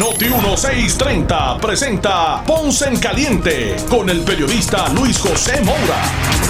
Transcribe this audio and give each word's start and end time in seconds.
Noti 0.00 0.30
1630 0.30 1.58
presenta 1.60 2.42
Ponce 2.46 2.88
en 2.88 2.98
Caliente 2.98 3.76
con 3.90 4.08
el 4.08 4.22
periodista 4.22 4.88
Luis 4.94 5.18
José 5.18 5.60
Moura. 5.60 6.49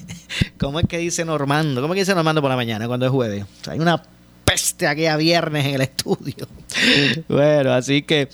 ¿Cómo 0.57 0.79
es 0.79 0.87
que 0.87 0.97
dice 0.97 1.25
Normando? 1.25 1.81
¿Cómo 1.81 1.93
es 1.93 1.97
que 1.97 2.01
dice 2.01 2.15
Normando 2.15 2.41
por 2.41 2.49
la 2.49 2.55
mañana 2.55 2.87
cuando 2.87 3.05
es 3.05 3.11
jueves? 3.11 3.45
hay 3.67 3.79
una 3.79 4.01
peste 4.43 4.87
aquí 4.87 5.05
a 5.05 5.17
viernes 5.17 5.65
en 5.65 5.75
el 5.75 5.81
estudio. 5.81 6.47
bueno, 7.29 7.73
así 7.73 8.01
que 8.01 8.29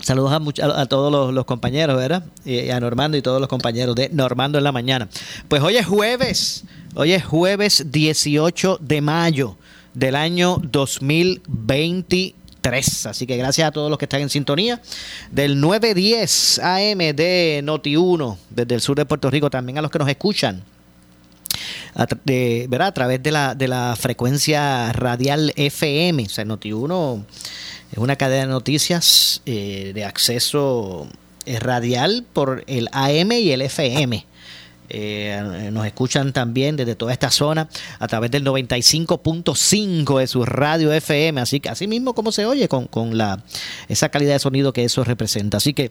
saludos 0.00 0.32
a, 0.32 0.36
a, 0.80 0.86
todos 0.86 1.32
los, 1.32 1.44
compañeros, 1.44 1.96
¿verdad? 1.96 2.24
Y 2.44 2.70
a 2.70 2.80
Normando 2.80 3.16
y 3.16 3.22
todos 3.22 3.40
los 3.40 3.48
compañeros 3.48 3.94
de 3.94 4.08
Normando 4.10 4.58
en 4.58 4.64
la 4.64 4.72
mañana. 4.72 5.08
Pues 5.48 5.62
hoy 5.62 5.76
es 5.76 5.86
jueves. 5.86 6.64
Hoy 6.94 7.12
es 7.12 7.24
jueves 7.24 7.86
18 7.90 8.78
de 8.80 9.00
mayo 9.00 9.56
del 9.94 10.16
año 10.16 10.60
2023. 10.62 13.06
Así 13.06 13.26
que 13.26 13.36
gracias 13.36 13.68
a 13.68 13.72
todos 13.72 13.90
los 13.90 13.98
que 13.98 14.06
están 14.06 14.22
en 14.22 14.30
sintonía 14.30 14.80
del 15.30 15.60
910 15.60 16.58
AM 16.60 16.98
de 16.98 17.60
Noti1 17.64 18.36
desde 18.50 18.74
el 18.74 18.80
sur 18.80 18.96
de 18.96 19.06
Puerto 19.06 19.30
Rico, 19.30 19.50
también 19.50 19.78
a 19.78 19.82
los 19.82 19.90
que 19.90 19.98
nos 19.98 20.08
escuchan 20.08 20.62
a, 21.94 22.06
de, 22.24 22.66
¿verdad? 22.68 22.88
a 22.88 22.94
través 22.94 23.22
de 23.22 23.30
la, 23.30 23.54
de 23.54 23.68
la 23.68 23.96
frecuencia 23.98 24.92
radial 24.92 25.52
FM. 25.56 26.24
O 26.24 26.28
sea, 26.28 26.44
Noti1 26.44 27.24
es 27.92 27.98
una 27.98 28.16
cadena 28.16 28.42
de 28.42 28.48
noticias 28.48 29.42
eh, 29.46 29.92
de 29.94 30.04
acceso 30.04 31.06
eh, 31.46 31.58
radial 31.60 32.24
por 32.32 32.64
el 32.66 32.88
AM 32.92 33.32
y 33.32 33.50
el 33.52 33.62
FM. 33.62 34.26
Eh, 34.90 35.70
nos 35.72 35.86
escuchan 35.86 36.32
también 36.32 36.76
desde 36.76 36.94
toda 36.94 37.12
esta 37.12 37.30
zona 37.30 37.68
a 37.98 38.06
través 38.06 38.30
del 38.30 38.44
95.5 38.44 40.18
de 40.18 40.26
su 40.26 40.44
radio 40.44 40.92
FM, 40.92 41.40
así 41.40 41.58
que 41.58 41.70
así 41.70 41.86
mismo 41.86 42.14
como 42.14 42.32
se 42.32 42.44
oye 42.44 42.68
con, 42.68 42.86
con 42.86 43.16
la, 43.16 43.42
esa 43.88 44.10
calidad 44.10 44.34
de 44.34 44.40
sonido 44.40 44.74
que 44.74 44.84
eso 44.84 45.02
representa. 45.02 45.56
Así 45.56 45.72
que 45.72 45.90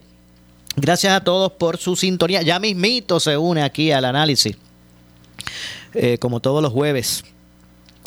gracias 0.76 1.14
a 1.14 1.23
todos 1.23 1.54
por 1.54 1.78
su 1.78 1.95
sintonía. 1.95 2.44
Ya 2.44 2.60
mismito 2.60 3.20
se 3.20 3.36
une 3.36 3.64
aquí 3.64 3.92
al 3.92 4.06
análisis 4.06 4.58
eh, 5.94 6.17
como 6.17 6.39
todos 6.39 6.61
los 6.61 6.72
jueves, 6.72 7.23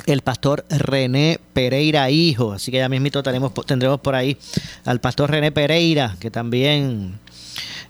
el 0.07 0.23
pastor 0.23 0.65
René 0.69 1.41
Pereira 1.53 2.11
Hijo. 2.11 2.53
Así 2.53 2.71
que 2.71 2.79
ya 2.79 2.89
mismito 2.89 3.23
tendremos, 3.23 3.53
tendremos 3.67 4.01
por 4.01 4.15
ahí 4.15 4.37
al 4.85 5.01
pastor 5.01 5.31
René 5.31 5.53
Pereira, 5.53 6.17
que 6.21 6.31
también 6.31 7.19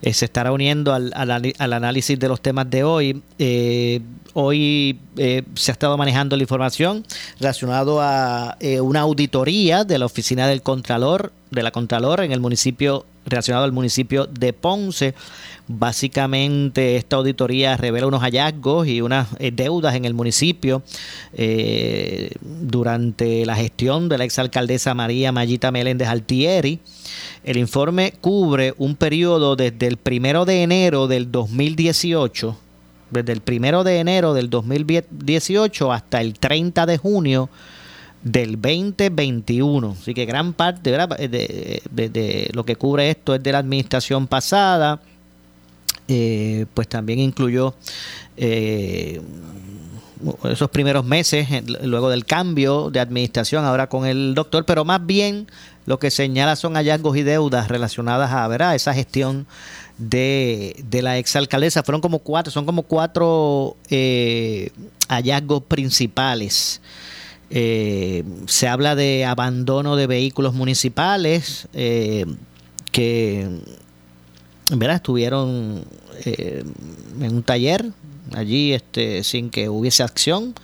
eh, 0.02 0.12
se 0.12 0.24
estará 0.26 0.52
uniendo 0.52 0.92
al, 0.92 1.12
análisis 1.58 2.18
de 2.18 2.28
los 2.28 2.40
temas 2.40 2.68
de 2.70 2.84
hoy. 2.84 3.22
Eh, 3.38 4.00
hoy 4.34 4.98
se 5.16 5.70
ha 5.70 5.72
estado 5.72 5.96
manejando 5.96 6.36
la 6.36 6.42
información 6.42 7.04
relacionado 7.40 8.00
a 8.02 8.56
una 8.82 9.00
auditoría 9.00 9.84
de 9.84 9.98
la 9.98 10.06
oficina 10.06 10.46
del 10.46 10.62
Contralor, 10.62 11.32
de 11.50 11.62
la 11.62 11.70
Contralor 11.70 12.20
en 12.20 12.32
el 12.32 12.40
municipio, 12.40 13.06
relacionado 13.26 13.64
al 13.64 13.72
municipio 13.72 14.26
de 14.26 14.52
Ponce 14.52 15.14
Básicamente 15.68 16.94
esta 16.94 17.16
auditoría 17.16 17.76
revela 17.76 18.06
unos 18.06 18.22
hallazgos 18.22 18.86
y 18.86 19.00
unas 19.00 19.26
eh, 19.40 19.50
deudas 19.50 19.96
en 19.96 20.04
el 20.04 20.14
municipio 20.14 20.82
eh, 21.32 22.30
durante 22.40 23.44
la 23.44 23.56
gestión 23.56 24.08
de 24.08 24.16
la 24.16 24.24
exalcaldesa 24.24 24.94
María 24.94 25.32
Mayita 25.32 25.72
Meléndez 25.72 26.06
Altieri. 26.06 26.78
El 27.42 27.56
informe 27.56 28.14
cubre 28.20 28.74
un 28.78 28.94
periodo 28.94 29.56
desde 29.56 29.88
el 29.88 29.96
primero 29.96 30.44
de 30.44 30.62
enero 30.62 31.08
del 31.08 31.32
2018, 31.32 32.56
desde 33.10 33.32
el 33.32 33.40
primero 33.40 33.82
de 33.82 33.98
enero 33.98 34.34
del 34.34 34.48
2018 34.50 35.92
hasta 35.92 36.20
el 36.20 36.38
30 36.38 36.86
de 36.86 36.96
junio 36.96 37.48
del 38.22 38.60
2021. 38.60 39.96
Así 40.00 40.14
que 40.14 40.26
gran 40.26 40.52
parte 40.52 40.90
de, 40.90 41.82
de, 41.90 42.50
lo 42.52 42.64
que 42.64 42.76
cubre 42.76 43.10
esto 43.10 43.34
es 43.34 43.42
de 43.42 43.52
la 43.52 43.58
administración 43.58 44.26
pasada. 44.26 45.00
Eh, 46.08 46.66
pues 46.72 46.86
también 46.86 47.18
incluyó 47.18 47.74
eh, 48.36 49.20
esos 50.44 50.70
primeros 50.70 51.04
meses, 51.04 51.48
luego 51.82 52.08
del 52.10 52.24
cambio 52.24 52.90
de 52.90 53.00
administración, 53.00 53.64
ahora 53.64 53.88
con 53.88 54.06
el 54.06 54.34
doctor, 54.34 54.64
pero 54.64 54.84
más 54.84 55.04
bien 55.04 55.48
lo 55.84 55.98
que 55.98 56.10
señala 56.10 56.56
son 56.56 56.74
hallazgos 56.74 57.16
y 57.16 57.22
deudas 57.22 57.68
relacionadas 57.68 58.32
a 58.32 58.74
esa 58.74 58.94
gestión 58.94 59.46
de, 59.98 60.82
de 60.88 61.02
la 61.02 61.18
exalcaldesa. 61.18 61.82
Fueron 61.82 62.00
como 62.00 62.20
cuatro, 62.20 62.50
son 62.50 62.66
como 62.66 62.82
cuatro 62.82 63.76
eh, 63.90 64.70
hallazgos 65.08 65.62
principales. 65.64 66.80
Se 67.50 68.68
habla 68.68 68.96
de 68.96 69.24
abandono 69.24 69.96
de 69.96 70.06
vehículos 70.06 70.54
municipales 70.54 71.68
que 72.96 73.48
¿verdad? 74.70 74.96
estuvieron 74.96 75.84
eh, 76.24 76.64
en 77.20 77.34
un 77.34 77.42
taller 77.42 77.84
allí 78.34 78.72
este, 78.72 79.22
sin 79.22 79.50
que 79.50 79.68
hubiese 79.68 80.02
acción. 80.02 80.54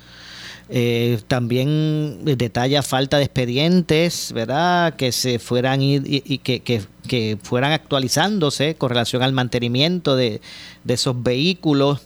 Eh, 0.74 1.20
también 1.28 2.20
detalla 2.24 2.82
falta 2.82 3.18
de 3.18 3.24
expedientes, 3.24 4.32
¿verdad? 4.32 4.94
Que 4.96 5.12
se 5.12 5.38
fueran 5.38 5.82
y, 5.82 6.00
y 6.06 6.38
que, 6.38 6.60
que, 6.60 7.38
fueran 7.42 7.72
actualizándose 7.72 8.76
con 8.76 8.88
relación 8.88 9.22
al 9.22 9.32
mantenimiento 9.32 10.16
de, 10.16 10.40
de 10.84 10.94
esos 10.94 11.22
vehículos, 11.22 12.00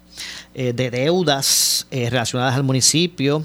eh, 0.55 0.73
de 0.73 0.91
deudas 0.91 1.87
relacionadas 1.93 2.57
al 2.57 2.65
municipio 2.65 3.45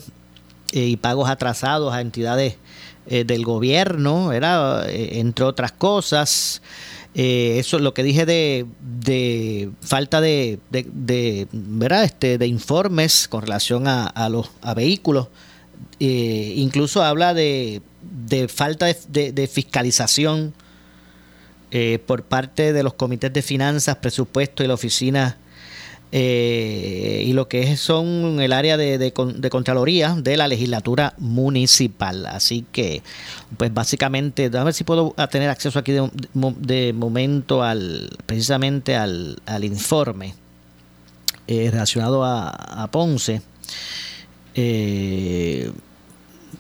y 0.72 0.98
pagos 0.98 1.30
atrasados 1.30 1.94
a 1.94 2.02
entidades 2.02 2.58
del 3.06 3.44
gobierno, 3.44 4.28
¿verdad? 4.28 4.88
entre 4.90 5.44
otras 5.46 5.72
cosas. 5.72 6.62
Eh, 7.14 7.58
eso 7.60 7.76
es 7.76 7.84
lo 7.84 7.94
que 7.94 8.04
dije 8.04 8.26
de, 8.26 8.66
de 8.80 9.70
falta 9.82 10.22
de, 10.22 10.60
de. 10.70 11.48
Este, 12.04 12.38
de 12.38 12.48
informes 12.48 13.28
con 13.28 13.42
relación 13.42 13.88
a, 13.88 14.06
a 14.06 14.30
los 14.30 14.50
a 14.62 14.74
vehículos. 14.74 15.28
Eh, 16.00 16.54
incluso 16.56 17.04
habla 17.04 17.34
de, 17.34 17.82
falta 18.48 18.88
de, 18.88 19.50
fiscalización 19.52 20.54
eh, 21.72 22.00
por 22.06 22.24
parte 22.24 22.74
de 22.74 22.84
los 22.84 22.94
comités 22.94 23.32
de 23.34 23.42
finanzas, 23.42 23.98
presupuesto 23.98 24.64
y 24.64 24.68
la 24.68 24.74
oficina 24.74 25.38
eh, 26.14 27.24
y 27.26 27.32
lo 27.32 27.48
que 27.48 27.72
es 27.72 27.80
son 27.80 28.42
el 28.42 28.52
área 28.52 28.76
de, 28.76 28.98
de, 28.98 29.50
Contraloría 29.50 30.16
de 30.16 30.36
la 30.36 30.48
legislatura 30.48 31.14
municipal. 31.18 32.26
Así 32.26 32.66
que, 32.72 33.02
pues 33.58 33.74
básicamente, 33.74 34.50
a 34.54 34.64
ver 34.64 34.74
si 34.74 34.84
puedo 34.84 35.16
tener 35.30 35.50
acceso 35.50 35.80
aquí 35.80 35.94
de, 35.94 36.94
momento 36.94 37.64
al 37.64 38.10
precisamente 38.26 38.96
al, 38.96 39.40
informe 39.62 40.36
eh, 41.48 41.70
relacionado 41.72 42.26
a, 42.26 42.90
Ponce. 42.92 43.42
Eh, 44.54 45.72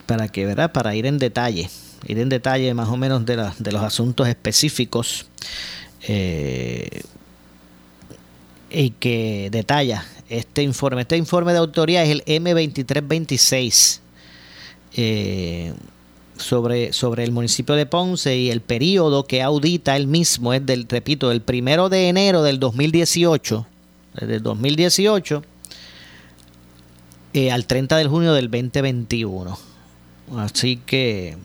para 0.05 0.29
que, 0.29 0.45
¿verdad? 0.45 0.71
Para 0.71 0.95
ir 0.95 1.05
en 1.05 1.17
detalle, 1.17 1.69
ir 2.07 2.19
en 2.19 2.29
detalle 2.29 2.73
más 2.73 2.87
o 2.87 2.95
menos 2.95 3.25
de, 3.25 3.51
de 3.59 3.71
los 3.73 3.83
asuntos 3.83 4.29
específicos. 4.29 5.25
Eh, 6.07 7.01
y 8.71 8.91
que 8.91 9.49
detalla 9.51 10.05
este 10.29 10.63
informe. 10.63 11.01
Este 11.01 11.17
informe 11.17 11.51
de 11.53 11.59
autoría 11.59 12.03
es 12.03 12.09
el 12.09 12.25
M2326. 12.25 13.99
Eh, 14.93 15.73
sobre, 16.37 16.91
sobre 16.91 17.23
el 17.23 17.31
municipio 17.31 17.75
de 17.75 17.85
Ponce 17.85 18.35
y 18.35 18.49
el 18.49 18.61
periodo 18.61 19.25
que 19.25 19.41
audita 19.43 19.95
él 19.95 20.07
mismo 20.07 20.53
es 20.53 20.65
del, 20.65 20.87
repito, 20.89 21.29
del 21.29 21.41
primero 21.41 21.87
de 21.87 22.09
enero 22.09 22.41
del 22.41 22.59
2018, 22.59 23.67
desde 24.15 24.35
el 24.35 24.43
2018 24.43 25.43
al 27.51 27.65
30 27.65 27.97
de 27.97 28.05
junio 28.05 28.33
del 28.33 28.49
2021. 28.49 29.57
Así 30.37 30.77
que 30.77 31.37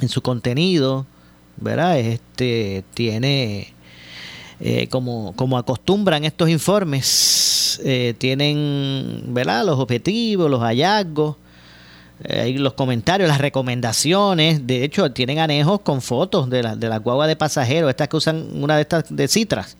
en 0.00 0.08
su 0.08 0.22
contenido, 0.22 1.06
¿verdad? 1.56 1.98
Este 1.98 2.84
tiene, 2.94 3.72
eh, 4.62 4.88
como, 4.88 5.32
como 5.36 5.56
acostumbran 5.56 6.24
estos 6.24 6.50
informes, 6.50 7.80
eh, 7.82 8.14
tienen, 8.18 9.22
¿verdad? 9.28 9.64
Los 9.64 9.78
objetivos, 9.78 10.50
los 10.50 10.60
hallazgos, 10.60 11.36
eh, 12.24 12.54
los 12.58 12.74
comentarios, 12.74 13.26
las 13.26 13.40
recomendaciones. 13.40 14.66
De 14.66 14.84
hecho, 14.84 15.12
tienen 15.12 15.38
anejos 15.38 15.80
con 15.80 16.02
fotos 16.02 16.50
de 16.50 16.62
la, 16.62 16.76
de 16.76 16.90
la 16.90 16.98
guagua 16.98 17.26
de 17.26 17.36
pasajeros, 17.36 17.88
estas 17.88 18.08
que 18.08 18.18
usan 18.18 18.48
una 18.52 18.76
de 18.76 18.82
estas 18.82 19.04
de 19.08 19.28
citras. 19.28 19.78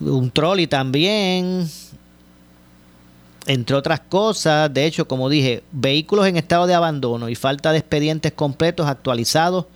un 0.00 0.30
trolley 0.30 0.66
también, 0.66 1.68
entre 3.46 3.76
otras 3.76 4.00
cosas, 4.00 4.72
de 4.72 4.86
hecho, 4.86 5.06
como 5.06 5.28
dije, 5.28 5.62
vehículos 5.70 6.26
en 6.26 6.38
estado 6.38 6.66
de 6.66 6.72
abandono 6.72 7.28
y 7.28 7.34
falta 7.34 7.72
de 7.72 7.78
expedientes 7.78 8.32
completos 8.32 8.86
actualizados 8.86 9.66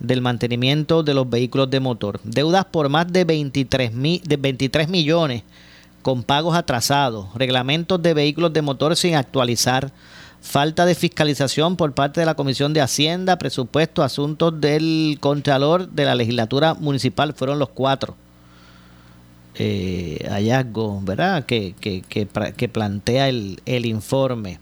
del 0.00 0.22
mantenimiento 0.22 1.02
de 1.02 1.14
los 1.14 1.28
vehículos 1.30 1.70
de 1.70 1.80
motor. 1.80 2.20
Deudas 2.24 2.64
por 2.64 2.88
más 2.88 3.12
de 3.12 3.24
23, 3.24 3.92
de 4.24 4.36
23 4.36 4.88
millones 4.88 5.44
con 6.02 6.22
pagos 6.22 6.56
atrasados. 6.56 7.26
Reglamentos 7.34 8.02
de 8.02 8.14
vehículos 8.14 8.52
de 8.52 8.62
motor 8.62 8.96
sin 8.96 9.14
actualizar. 9.14 9.92
Falta 10.42 10.86
de 10.86 10.94
fiscalización 10.94 11.76
por 11.76 11.92
parte 11.92 12.20
de 12.20 12.26
la 12.26 12.34
Comisión 12.34 12.72
de 12.72 12.80
Hacienda, 12.80 13.36
presupuesto, 13.36 14.02
asuntos 14.02 14.58
del 14.58 15.18
Contralor 15.20 15.88
de 15.90 16.06
la 16.06 16.14
legislatura 16.14 16.72
municipal. 16.74 17.34
Fueron 17.34 17.58
los 17.58 17.68
cuatro 17.68 18.16
eh, 19.56 20.26
hallazgos 20.30 21.04
¿verdad? 21.04 21.44
Que, 21.44 21.74
que, 21.78 22.68
plantea 22.68 23.28
el, 23.28 23.86
informe. 23.86 24.58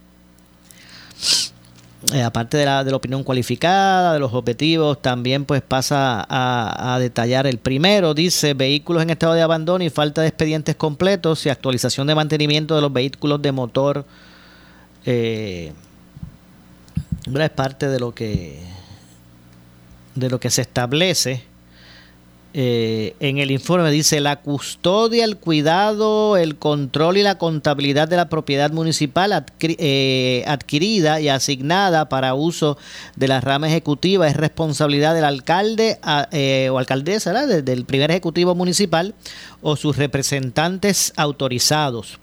Eh, 2.12 2.22
aparte 2.22 2.56
de 2.56 2.64
la, 2.64 2.84
de 2.84 2.92
la 2.92 2.96
opinión 2.96 3.24
cualificada, 3.24 4.12
de 4.12 4.20
los 4.20 4.32
objetivos, 4.32 5.02
también 5.02 5.44
pues 5.44 5.62
pasa 5.62 6.24
a, 6.28 6.96
detallar 7.00 7.48
el 7.48 7.58
primero, 7.58 8.14
dice 8.14 8.54
vehículos 8.54 9.02
en 9.02 9.10
estado 9.10 9.34
de 9.34 9.42
abandono 9.42 9.82
y 9.82 9.90
falta 9.90 10.22
de 10.22 10.28
expedientes 10.28 10.76
completos 10.76 11.44
y 11.44 11.48
actualización 11.48 12.06
de 12.06 12.14
mantenimiento 12.14 12.76
de 12.76 12.82
los 12.82 12.92
vehículos 12.92 13.42
de 13.42 13.50
motor. 13.50 14.04
Eh, 15.06 15.72
es 17.26 17.50
parte 17.50 17.88
de 17.88 17.98
lo 17.98 18.14
que 18.14 18.60
de 20.14 20.30
lo 20.30 20.40
que 20.40 20.50
se 20.50 20.62
establece 20.62 21.47
eh, 22.54 23.14
en 23.20 23.36
el 23.36 23.50
informe 23.50 23.90
dice 23.90 24.20
la 24.20 24.36
custodia, 24.36 25.24
el 25.24 25.36
cuidado, 25.36 26.38
el 26.38 26.56
control 26.56 27.18
y 27.18 27.22
la 27.22 27.36
contabilidad 27.36 28.08
de 28.08 28.16
la 28.16 28.30
propiedad 28.30 28.70
municipal 28.70 29.44
eh, 29.60 30.44
adquirida 30.46 31.20
y 31.20 31.28
asignada 31.28 32.08
para 32.08 32.32
uso 32.34 32.78
de 33.16 33.28
la 33.28 33.42
rama 33.42 33.68
ejecutiva 33.68 34.26
es 34.26 34.36
responsabilidad 34.36 35.14
del 35.14 35.24
alcalde 35.24 35.98
eh, 36.32 36.70
o 36.72 36.78
alcaldesa, 36.78 37.46
del 37.46 37.84
primer 37.84 38.10
ejecutivo 38.10 38.54
municipal 38.54 39.14
o 39.60 39.76
sus 39.76 39.96
representantes 39.96 41.12
autorizados. 41.16 42.18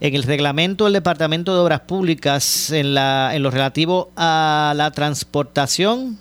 En 0.00 0.14
el 0.14 0.22
reglamento 0.22 0.84
del 0.84 0.92
Departamento 0.92 1.54
de 1.54 1.60
Obras 1.60 1.80
Públicas, 1.80 2.70
en, 2.70 2.94
la, 2.94 3.34
en 3.34 3.42
lo 3.42 3.50
relativo 3.50 4.10
a 4.16 4.74
la 4.76 4.90
transportación, 4.90 6.18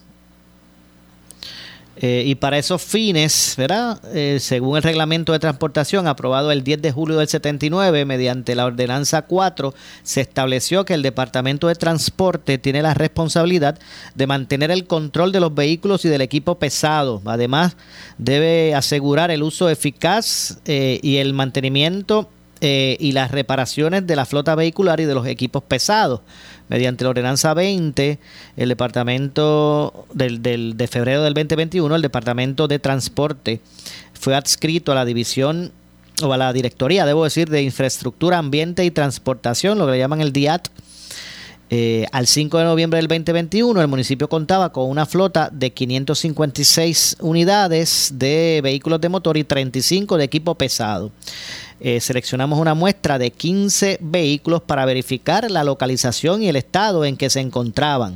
eh, 1.96 2.24
y 2.26 2.36
para 2.36 2.58
esos 2.58 2.82
fines, 2.82 3.54
¿verdad? 3.56 4.02
Eh, 4.16 4.40
según 4.40 4.78
el 4.78 4.84
reglamento 4.84 5.32
de 5.32 5.40
transportación 5.40 6.08
aprobado 6.08 6.52
el 6.52 6.64
10 6.64 6.82
de 6.82 6.92
julio 6.92 7.18
del 7.18 7.28
79 7.28 8.06
mediante 8.06 8.56
la 8.56 8.66
ordenanza 8.66 9.22
4, 9.22 9.76
se 10.02 10.22
estableció 10.22 10.86
que 10.86 10.96
el 10.96 11.04
Departamento 11.04 11.68
de 11.68 11.76
Transporte 11.76 12.58
tiene 12.58 12.82
la 12.82 12.96
responsabilidad 12.96 13.78
de 14.16 14.28
mantener 14.28 14.72
el 14.72 14.88
control 14.88 15.32
de 15.32 15.40
los 15.40 15.54
vehículos 15.54 16.04
y 16.04 16.10
del 16.10 16.22
equipo 16.22 16.58
pesado. 16.58 17.22
Además, 17.26 17.78
debe 18.18 18.74
asegurar 18.74 19.30
el 19.30 19.44
uso 19.44 19.70
eficaz 19.70 20.58
eh, 20.66 21.00
y 21.04 21.18
el 21.18 21.34
mantenimiento 21.34 22.30
y 22.64 23.12
las 23.12 23.32
reparaciones 23.32 24.08
de 24.08 24.16
la 24.16 24.26
flota 24.26 24.56
vehicular 24.56 25.00
y 25.00 25.06
de 25.06 25.14
los 25.14 25.28
equipos 25.28 25.64
pesados 25.64 26.22
mediante 26.70 27.04
la 27.04 27.12
ordenanza 27.12 27.54
20, 27.54 28.20
el 28.58 28.70
departamento 28.70 30.06
del, 30.14 30.42
del, 30.42 30.78
de 30.78 30.88
febrero 30.88 31.24
del 31.24 31.34
2021, 31.34 31.96
el 31.96 32.02
departamento 32.02 32.68
de 32.68 32.80
transporte 32.80 33.60
fue 34.14 34.36
adscrito 34.36 34.92
a 34.92 34.96
la 34.96 35.06
división 35.06 35.72
o 36.22 36.32
a 36.32 36.38
la 36.38 36.54
directoría, 36.54 37.06
debo 37.06 37.24
decir, 37.24 37.50
de 37.50 37.64
infraestructura, 37.64 38.38
ambiente 38.38 38.86
y 38.86 38.92
transportación, 38.92 39.78
lo 39.78 39.86
que 39.86 39.94
le 39.94 39.98
llaman 39.98 40.22
el 40.22 40.32
DIAT. 40.32 40.70
Eh, 41.70 42.06
al 42.12 42.28
5 42.28 42.60
de 42.60 42.66
noviembre 42.66 42.98
del 42.98 43.08
2021, 43.08 43.82
el 43.82 43.88
municipio 43.88 44.30
contaba 44.30 44.72
con 44.72 44.90
una 44.90 45.08
flota 45.08 45.50
de 45.52 45.72
556 45.72 47.18
unidades 47.20 48.12
de 48.14 48.60
vehículos 48.62 49.02
de 49.02 49.10
motor 49.10 49.38
y 49.38 49.44
35 49.44 50.18
de 50.18 50.24
equipo 50.24 50.56
pesado. 50.56 51.12
Eh, 51.86 52.00
seleccionamos 52.00 52.60
una 52.60 52.76
muestra 52.76 53.20
de 53.20 53.32
15 53.32 53.98
vehículos 54.00 54.62
para 54.62 54.86
verificar 54.86 55.52
la 55.52 55.66
localización 55.66 56.42
y 56.42 56.48
el 56.48 56.56
estado 56.56 57.04
en 57.04 57.18
que 57.18 57.30
se 57.30 57.42
encontraban. 57.42 58.14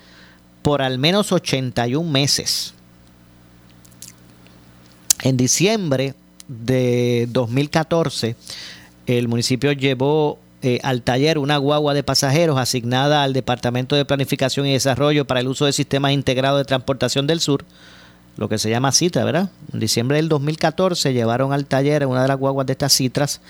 por 0.62 0.82
al 0.82 0.98
menos 0.98 1.32
81 1.32 2.10
meses. 2.10 2.74
En 5.24 5.38
diciembre 5.38 6.16
de 6.48 7.28
2014, 7.30 8.36
el 9.08 9.28
municipio 9.28 9.72
llevó 9.72 10.40
eh, 10.63 10.80
al 10.84 11.01
taller 11.01 11.38
una 11.38 11.58
guagua 11.58 11.94
de 11.94 12.03
pasajeros 12.03 12.60
asignada 12.60 13.24
al 13.24 13.34
Departamento 13.34 13.96
de 13.96 14.06
Planificación 14.06 14.68
y 14.68 14.74
Desarrollo 14.74 15.25
para 15.25 15.39
el 15.39 15.48
uso 15.48 15.65
de 15.65 15.74
sistemas 15.74 16.12
integrados 16.12 16.60
de 16.60 16.65
transportación 16.65 17.25
del 17.25 17.39
sur, 17.39 17.65
lo 18.38 18.48
que 18.48 18.58
se 18.58 18.70
llama 18.70 18.91
CITRA, 18.91 19.24
¿verdad? 19.24 19.50
En 19.74 19.80
diciembre 19.80 20.18
del 20.18 20.30
2014 20.30 21.13
llevaron 21.13 21.51
al 21.51 21.65
taller 21.65 22.06
una 22.06 22.22
de 22.22 22.27
las 22.27 22.38
guaguas 22.38 22.68
de 22.68 22.74
estas 22.74 22.94
citras. 22.94 23.41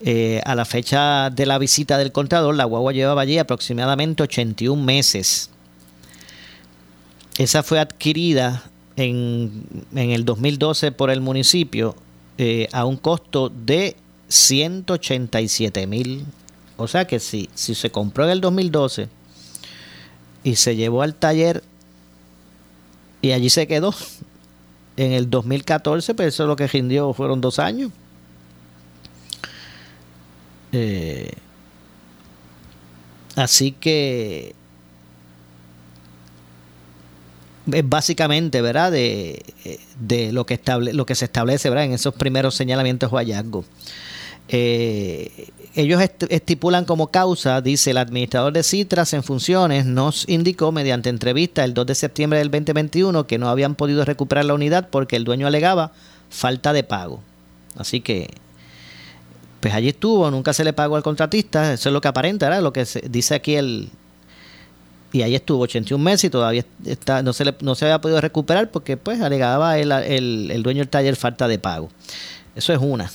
Eh, 0.00 0.40
a 0.44 0.54
la 0.54 0.64
fecha 0.64 1.28
de 1.30 1.44
la 1.44 1.58
visita 1.58 1.98
del 1.98 2.12
contador, 2.12 2.54
la 2.54 2.64
guagua 2.64 2.92
llevaba 2.92 3.22
allí 3.22 3.36
aproximadamente 3.38 4.22
81 4.22 4.80
meses. 4.80 5.50
Esa 7.36 7.64
fue 7.64 7.80
adquirida 7.80 8.62
en, 8.94 9.64
en 9.92 10.10
el 10.10 10.24
2012 10.24 10.92
por 10.92 11.10
el 11.10 11.20
municipio 11.20 11.96
eh, 12.40 12.68
a 12.70 12.84
un 12.84 12.96
costo 12.96 13.48
de 13.48 13.96
187 14.28 15.86
mil. 15.86 16.24
O 16.76 16.86
sea 16.86 17.06
que 17.06 17.18
si, 17.18 17.48
si 17.54 17.74
se 17.74 17.90
compró 17.90 18.24
en 18.24 18.30
el 18.30 18.40
2012 18.40 19.08
y 20.44 20.56
se 20.56 20.76
llevó 20.76 21.02
al 21.02 21.14
taller 21.14 21.64
y 23.20 23.32
allí 23.32 23.50
se 23.50 23.66
quedó, 23.66 23.94
en 24.96 25.12
el 25.12 25.30
2014, 25.30 26.14
pues 26.14 26.28
eso 26.28 26.46
lo 26.46 26.56
que 26.56 26.66
rindió 26.66 27.12
fueron 27.12 27.40
dos 27.40 27.58
años. 27.58 27.90
Eh, 30.72 31.32
así 33.36 33.72
que 33.72 34.54
es 37.72 37.88
básicamente, 37.88 38.60
¿verdad? 38.60 38.92
De, 38.92 39.44
de 40.00 40.32
lo, 40.32 40.46
que 40.46 40.54
estable, 40.54 40.92
lo 40.92 41.06
que 41.06 41.14
se 41.14 41.26
establece. 41.26 41.68
En 41.68 41.92
esos 41.92 42.14
primeros 42.14 42.54
señalamientos 42.54 43.12
o 43.12 43.16
hallazgos. 43.16 43.66
Eh, 44.48 45.50
ellos 45.74 46.02
estipulan 46.28 46.84
como 46.84 47.08
causa, 47.08 47.60
dice 47.60 47.90
el 47.90 47.98
administrador 47.98 48.52
de 48.52 48.62
Citras 48.62 49.12
en 49.12 49.22
funciones, 49.22 49.86
nos 49.86 50.28
indicó 50.28 50.72
mediante 50.72 51.08
entrevista 51.08 51.64
el 51.64 51.74
2 51.74 51.86
de 51.86 51.94
septiembre 51.94 52.38
del 52.40 52.50
2021 52.50 53.26
que 53.26 53.38
no 53.38 53.48
habían 53.48 53.74
podido 53.74 54.04
recuperar 54.04 54.46
la 54.46 54.54
unidad 54.54 54.88
porque 54.90 55.16
el 55.16 55.24
dueño 55.24 55.46
alegaba 55.46 55.92
falta 56.30 56.72
de 56.72 56.82
pago. 56.82 57.20
Así 57.76 58.00
que, 58.00 58.28
pues 59.60 59.74
allí 59.74 59.88
estuvo, 59.88 60.30
nunca 60.30 60.52
se 60.52 60.64
le 60.64 60.72
pagó 60.72 60.96
al 60.96 61.02
contratista, 61.02 61.74
eso 61.74 61.90
es 61.90 61.92
lo 61.92 62.00
que 62.00 62.08
aparenta. 62.08 62.60
Lo 62.60 62.72
que 62.72 62.84
se 62.84 63.00
dice 63.08 63.34
aquí 63.34 63.54
el... 63.54 63.90
Y 65.10 65.22
ahí 65.22 65.34
estuvo 65.34 65.62
81 65.62 66.02
meses 66.02 66.24
y 66.24 66.30
todavía 66.30 66.64
está, 66.84 67.22
no, 67.22 67.32
se 67.32 67.44
le, 67.44 67.54
no 67.60 67.74
se 67.74 67.86
había 67.86 67.98
podido 67.98 68.20
recuperar 68.20 68.70
porque 68.70 68.98
pues 68.98 69.22
alegaba 69.22 69.78
el, 69.78 69.90
el 69.90 70.62
dueño 70.62 70.80
del 70.80 70.88
taller 70.88 71.16
falta 71.16 71.48
de 71.48 71.58
pago. 71.58 71.88
Eso 72.54 72.74
es 72.74 72.78
una. 72.82 73.10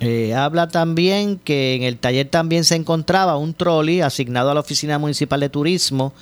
Eh, 0.00 0.34
habla 0.34 0.68
también 0.68 1.38
que 1.38 1.74
en 1.74 1.82
el 1.82 1.98
taller 1.98 2.26
también 2.28 2.64
se 2.64 2.74
encontraba 2.74 3.36
un 3.36 3.52
trolley 3.52 4.00
asignado 4.00 4.50
a 4.50 4.54
la 4.54 4.60
Oficina 4.60 4.98
Municipal 4.98 5.40
de 5.40 5.50
Turismo. 5.50 6.14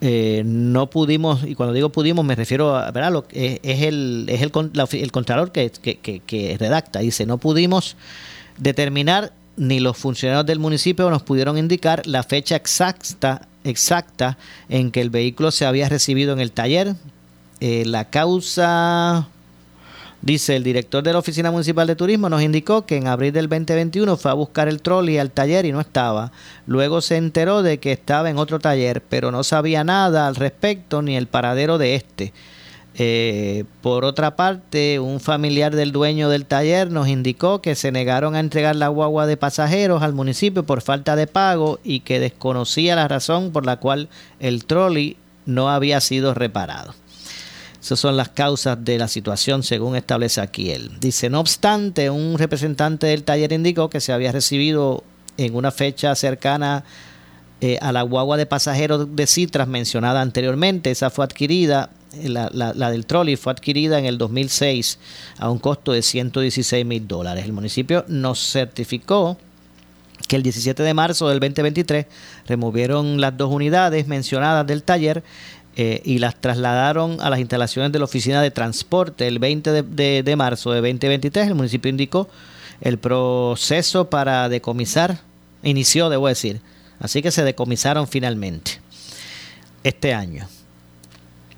Eh, 0.00 0.42
no 0.46 0.88
pudimos, 0.88 1.44
y 1.44 1.54
cuando 1.56 1.74
digo 1.74 1.90
pudimos 1.90 2.24
me 2.24 2.34
refiero 2.34 2.76
a, 2.76 2.90
¿verdad? 2.90 3.12
Lo, 3.12 3.26
es, 3.32 3.60
es, 3.62 3.82
el, 3.82 4.24
es 4.28 4.40
el, 4.40 4.52
el 4.92 5.12
contralor 5.12 5.52
que, 5.52 5.70
que, 5.70 6.56
redacta, 6.58 7.00
dice, 7.00 7.26
no 7.26 7.38
pudimos 7.38 7.96
determinar 8.56 9.32
ni 9.56 9.78
los 9.80 9.98
funcionarios 9.98 10.46
del 10.46 10.58
municipio 10.58 11.10
nos 11.10 11.22
pudieron 11.22 11.58
indicar 11.58 12.06
la 12.06 12.22
fecha 12.22 12.56
exacta, 12.56 13.46
exacta 13.64 14.38
en 14.70 14.90
que 14.90 15.02
el 15.02 15.10
vehículo 15.10 15.50
se 15.50 15.66
había 15.66 15.88
recibido 15.88 16.32
en 16.32 16.40
el 16.40 16.52
taller. 16.52 16.94
Eh, 17.60 17.84
la 17.84 18.08
causa 18.08 19.28
Dice, 20.22 20.54
el 20.54 20.62
director 20.62 21.02
de 21.02 21.14
la 21.14 21.18
Oficina 21.18 21.50
Municipal 21.50 21.86
de 21.86 21.96
Turismo 21.96 22.28
nos 22.28 22.42
indicó 22.42 22.84
que 22.84 22.98
en 22.98 23.06
abril 23.06 23.32
del 23.32 23.48
2021 23.48 24.18
fue 24.18 24.30
a 24.30 24.34
buscar 24.34 24.68
el 24.68 24.82
trolley 24.82 25.16
al 25.16 25.30
taller 25.30 25.64
y 25.64 25.72
no 25.72 25.80
estaba. 25.80 26.30
Luego 26.66 27.00
se 27.00 27.16
enteró 27.16 27.62
de 27.62 27.78
que 27.78 27.92
estaba 27.92 28.28
en 28.28 28.36
otro 28.36 28.58
taller, 28.58 29.02
pero 29.08 29.30
no 29.30 29.42
sabía 29.44 29.82
nada 29.82 30.26
al 30.26 30.36
respecto 30.36 31.00
ni 31.00 31.16
el 31.16 31.26
paradero 31.26 31.78
de 31.78 31.94
este. 31.94 32.34
Eh, 32.96 33.64
por 33.80 34.04
otra 34.04 34.36
parte, 34.36 34.98
un 34.98 35.20
familiar 35.20 35.74
del 35.74 35.90
dueño 35.90 36.28
del 36.28 36.44
taller 36.44 36.90
nos 36.90 37.08
indicó 37.08 37.62
que 37.62 37.74
se 37.74 37.90
negaron 37.90 38.34
a 38.34 38.40
entregar 38.40 38.76
la 38.76 38.88
guagua 38.88 39.26
de 39.26 39.38
pasajeros 39.38 40.02
al 40.02 40.12
municipio 40.12 40.64
por 40.64 40.82
falta 40.82 41.16
de 41.16 41.28
pago 41.28 41.78
y 41.82 42.00
que 42.00 42.20
desconocía 42.20 42.94
la 42.94 43.08
razón 43.08 43.52
por 43.52 43.64
la 43.64 43.76
cual 43.76 44.10
el 44.38 44.66
trolley 44.66 45.16
no 45.46 45.70
había 45.70 45.98
sido 46.02 46.34
reparado. 46.34 46.94
Esas 47.80 47.98
son 47.98 48.16
las 48.16 48.28
causas 48.28 48.84
de 48.84 48.98
la 48.98 49.08
situación 49.08 49.62
según 49.62 49.96
establece 49.96 50.40
aquí 50.40 50.70
él. 50.70 50.90
Dice, 51.00 51.30
no 51.30 51.40
obstante, 51.40 52.10
un 52.10 52.36
representante 52.36 53.06
del 53.06 53.24
taller 53.24 53.52
indicó 53.52 53.88
que 53.88 54.00
se 54.00 54.12
había 54.12 54.32
recibido 54.32 55.02
en 55.38 55.54
una 55.54 55.70
fecha 55.70 56.14
cercana 56.14 56.84
eh, 57.62 57.78
a 57.80 57.92
la 57.92 58.02
guagua 58.02 58.36
de 58.36 58.46
pasajeros 58.46 59.14
de 59.16 59.26
Citras 59.26 59.66
mencionada 59.66 60.20
anteriormente. 60.20 60.90
Esa 60.90 61.10
fue 61.10 61.24
adquirida, 61.24 61.90
la, 62.22 62.50
la, 62.52 62.90
del 62.90 63.06
trolley 63.06 63.36
fue 63.36 63.52
adquirida 63.52 63.98
en 63.98 64.04
el 64.04 64.18
2006 64.18 64.98
a 65.38 65.50
un 65.50 65.58
costo 65.58 65.92
de 65.92 66.02
116 66.02 66.84
mil 66.84 67.06
dólares. 67.08 67.44
El 67.44 67.52
municipio 67.52 68.04
nos 68.08 68.40
certificó 68.40 69.38
que 70.26 70.36
el 70.36 70.42
17 70.42 70.82
de 70.82 70.94
marzo 70.94 71.28
del 71.28 71.40
2023 71.40 72.06
removieron 72.46 73.20
las 73.20 73.36
dos 73.36 73.52
unidades 73.52 74.06
mencionadas 74.06 74.66
del 74.66 74.82
taller 74.82 75.22
eh, 75.82 76.02
y 76.04 76.18
las 76.18 76.38
trasladaron 76.38 77.22
a 77.22 77.30
las 77.30 77.40
instalaciones 77.40 77.90
de 77.90 77.98
la 77.98 78.04
Oficina 78.04 78.42
de 78.42 78.50
Transporte 78.50 79.26
el 79.26 79.38
20 79.38 79.82
de, 79.82 80.36
marzo 80.36 80.72
de 80.72 80.82
2023. 80.82 81.48
El 81.48 81.54
municipio 81.54 81.88
indicó 81.88 82.28
el 82.82 82.98
proceso 82.98 84.10
para 84.10 84.50
decomisar, 84.50 85.20
inició, 85.62 86.10
debo 86.10 86.28
decir, 86.28 86.60
así 86.98 87.22
que 87.22 87.30
se 87.30 87.44
decomisaron 87.44 88.06
finalmente 88.08 88.72
este 89.82 90.12
año. 90.12 90.46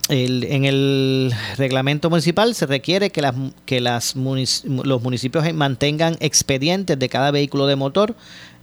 en 0.08 0.66
el 0.66 1.34
reglamento 1.56 2.08
municipal 2.08 2.54
se 2.54 2.66
requiere 2.66 3.10
que, 3.10 3.22
las, 3.22 3.34
que 3.66 3.80
las 3.80 4.14
los 4.14 5.02
municipios 5.02 5.52
mantengan 5.52 6.16
expedientes 6.20 6.96
de 6.96 7.08
cada 7.08 7.32
vehículo 7.32 7.66
de 7.66 7.74
motor 7.74 8.14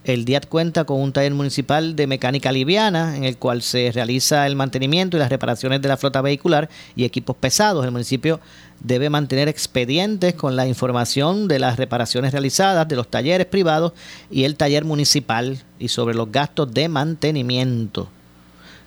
el 0.03 0.25
DIAT 0.25 0.47
cuenta 0.47 0.85
con 0.85 1.01
un 1.01 1.11
taller 1.11 1.33
municipal 1.33 1.95
de 1.95 2.07
mecánica 2.07 2.51
liviana 2.51 3.17
en 3.17 3.25
el 3.25 3.37
cual 3.37 3.61
se 3.61 3.91
realiza 3.91 4.47
el 4.47 4.55
mantenimiento 4.55 5.17
y 5.17 5.19
las 5.19 5.29
reparaciones 5.29 5.81
de 5.81 5.89
la 5.89 5.97
flota 5.97 6.21
vehicular 6.21 6.69
y 6.95 7.03
equipos 7.03 7.35
pesados. 7.35 7.85
El 7.85 7.91
municipio 7.91 8.39
debe 8.79 9.09
mantener 9.09 9.47
expedientes 9.47 10.33
con 10.33 10.55
la 10.55 10.67
información 10.67 11.47
de 11.47 11.59
las 11.59 11.77
reparaciones 11.77 12.31
realizadas 12.31 12.87
de 12.87 12.95
los 12.95 13.09
talleres 13.09 13.47
privados 13.47 13.93
y 14.31 14.45
el 14.45 14.55
taller 14.55 14.85
municipal 14.85 15.61
y 15.79 15.89
sobre 15.89 16.15
los 16.15 16.31
gastos 16.31 16.73
de 16.73 16.87
mantenimiento. 16.87 18.09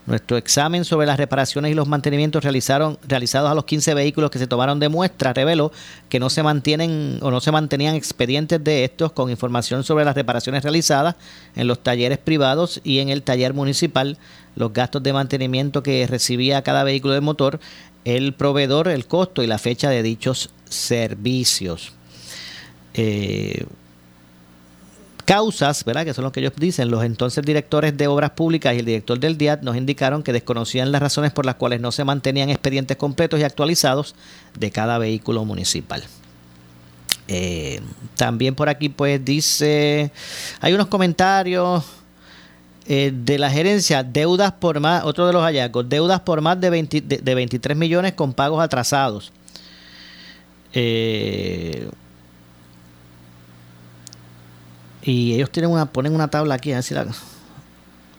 Nuestro 0.04 0.36
examen 0.36 0.84
sobre 0.84 1.06
las 1.06 1.16
reparaciones 1.16 1.70
y 1.70 1.74
los 1.74 1.86
mantenimientos 1.86 2.42
realizaron, 2.42 2.98
realizados 3.06 3.50
a 3.50 3.54
los 3.54 3.64
15 3.64 3.94
vehículos 3.94 4.30
que 4.32 4.40
se 4.40 4.48
tomaron 4.48 4.80
de 4.80 4.88
muestra 4.88 5.32
reveló 5.32 5.70
que 6.08 6.18
no 6.18 6.28
se 6.28 6.42
mantienen 6.42 7.18
o 7.22 7.30
no 7.30 7.40
se 7.40 7.52
mantenían 7.52 7.94
expedientes 7.94 8.62
de 8.64 8.84
estos 8.84 9.12
con 9.12 9.30
información 9.30 9.84
sobre 9.84 10.04
las 10.04 10.16
reparaciones 10.16 10.64
realizadas 10.64 11.14
en 11.54 11.68
los 11.68 11.84
talleres 11.84 12.18
privados 12.18 12.80
y 12.82 12.98
en 12.98 13.10
el 13.10 13.22
taller 13.22 13.54
municipal, 13.54 14.18
los 14.56 14.72
gastos 14.72 15.04
de 15.04 15.12
mantenimiento 15.12 15.84
que 15.84 16.04
recibía 16.08 16.62
cada 16.62 16.82
vehículo 16.82 17.14
de 17.14 17.20
motor, 17.20 17.60
el 18.04 18.34
proveedor, 18.34 18.88
el 18.88 19.06
costo 19.06 19.44
y 19.44 19.46
la 19.46 19.58
fecha 19.58 19.88
de 19.88 20.02
dichos 20.02 20.50
servicios. 20.68 21.92
Eh, 22.94 23.66
causas, 25.32 25.82
¿verdad? 25.86 26.04
que 26.04 26.12
son 26.12 26.24
lo 26.24 26.30
que 26.30 26.40
ellos 26.40 26.52
dicen, 26.58 26.90
los 26.90 27.02
entonces 27.04 27.42
directores 27.42 27.96
de 27.96 28.06
obras 28.06 28.32
públicas 28.32 28.74
y 28.74 28.80
el 28.80 28.84
director 28.84 29.18
del 29.18 29.38
DIAT 29.38 29.62
nos 29.62 29.78
indicaron 29.78 30.22
que 30.22 30.30
desconocían 30.30 30.92
las 30.92 31.00
razones 31.00 31.32
por 31.32 31.46
las 31.46 31.54
cuales 31.54 31.80
no 31.80 31.90
se 31.90 32.04
mantenían 32.04 32.50
expedientes 32.50 32.98
completos 32.98 33.40
y 33.40 33.42
actualizados 33.42 34.14
de 34.58 34.70
cada 34.70 34.98
vehículo 34.98 35.46
municipal. 35.46 36.04
Eh, 37.28 37.80
también 38.14 38.54
por 38.54 38.68
aquí 38.68 38.90
pues 38.90 39.24
dice, 39.24 40.12
hay 40.60 40.74
unos 40.74 40.88
comentarios 40.88 41.82
eh, 42.86 43.10
de 43.14 43.38
la 43.38 43.48
gerencia, 43.48 44.02
deudas 44.02 44.52
por 44.52 44.80
más, 44.80 45.02
otro 45.02 45.26
de 45.26 45.32
los 45.32 45.42
hallazgos, 45.42 45.88
deudas 45.88 46.20
por 46.20 46.42
más 46.42 46.60
de, 46.60 46.68
de 47.22 47.34
23 47.34 47.74
millones 47.74 48.12
con 48.12 48.34
pagos 48.34 48.62
atrasados. 48.62 49.32
Eh, 50.74 51.88
y 55.02 55.34
ellos 55.34 55.50
tienen 55.50 55.70
una, 55.70 55.86
ponen 55.86 56.14
una 56.14 56.28
tabla 56.28 56.54
aquí, 56.54 56.72
a 56.72 56.80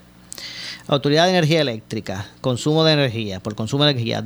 Autoridad 0.88 1.26
de 1.26 1.32
Energía 1.32 1.60
Eléctrica, 1.62 2.30
consumo 2.40 2.86
de 2.86 2.94
energía, 2.94 3.42
por 3.42 3.56
consumo 3.56 3.84
de 3.84 3.92
energía, 3.92 4.22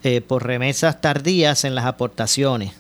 eh, 0.04 0.22
por 0.22 0.46
remesas 0.46 1.02
tardías 1.02 1.64
en 1.64 1.74
las 1.74 1.86
aportaciones. 1.86 2.74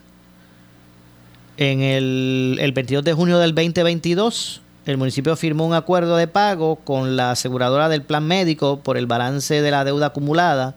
En 1.58 1.82
el, 1.82 2.60
el 2.62 2.72
22 2.74 3.04
de 3.04 3.13
junio 3.13 3.39
del 3.39 3.56
2022, 3.56 4.62
el 4.86 4.98
municipio 4.98 5.36
firmó 5.36 5.65
un 5.65 5.74
acuerdo 5.74 6.15
de 6.15 6.27
pago 6.27 6.75
con 6.75 7.15
la 7.15 7.32
aseguradora 7.32 7.89
del 7.89 8.04
plan 8.04 8.27
médico 8.27 8.82
por 8.82 8.98
el 8.98 9.08
balance 9.08 9.63
de 9.63 9.72
la 9.72 9.84
deuda 9.84 10.06
acumulada 10.06 10.75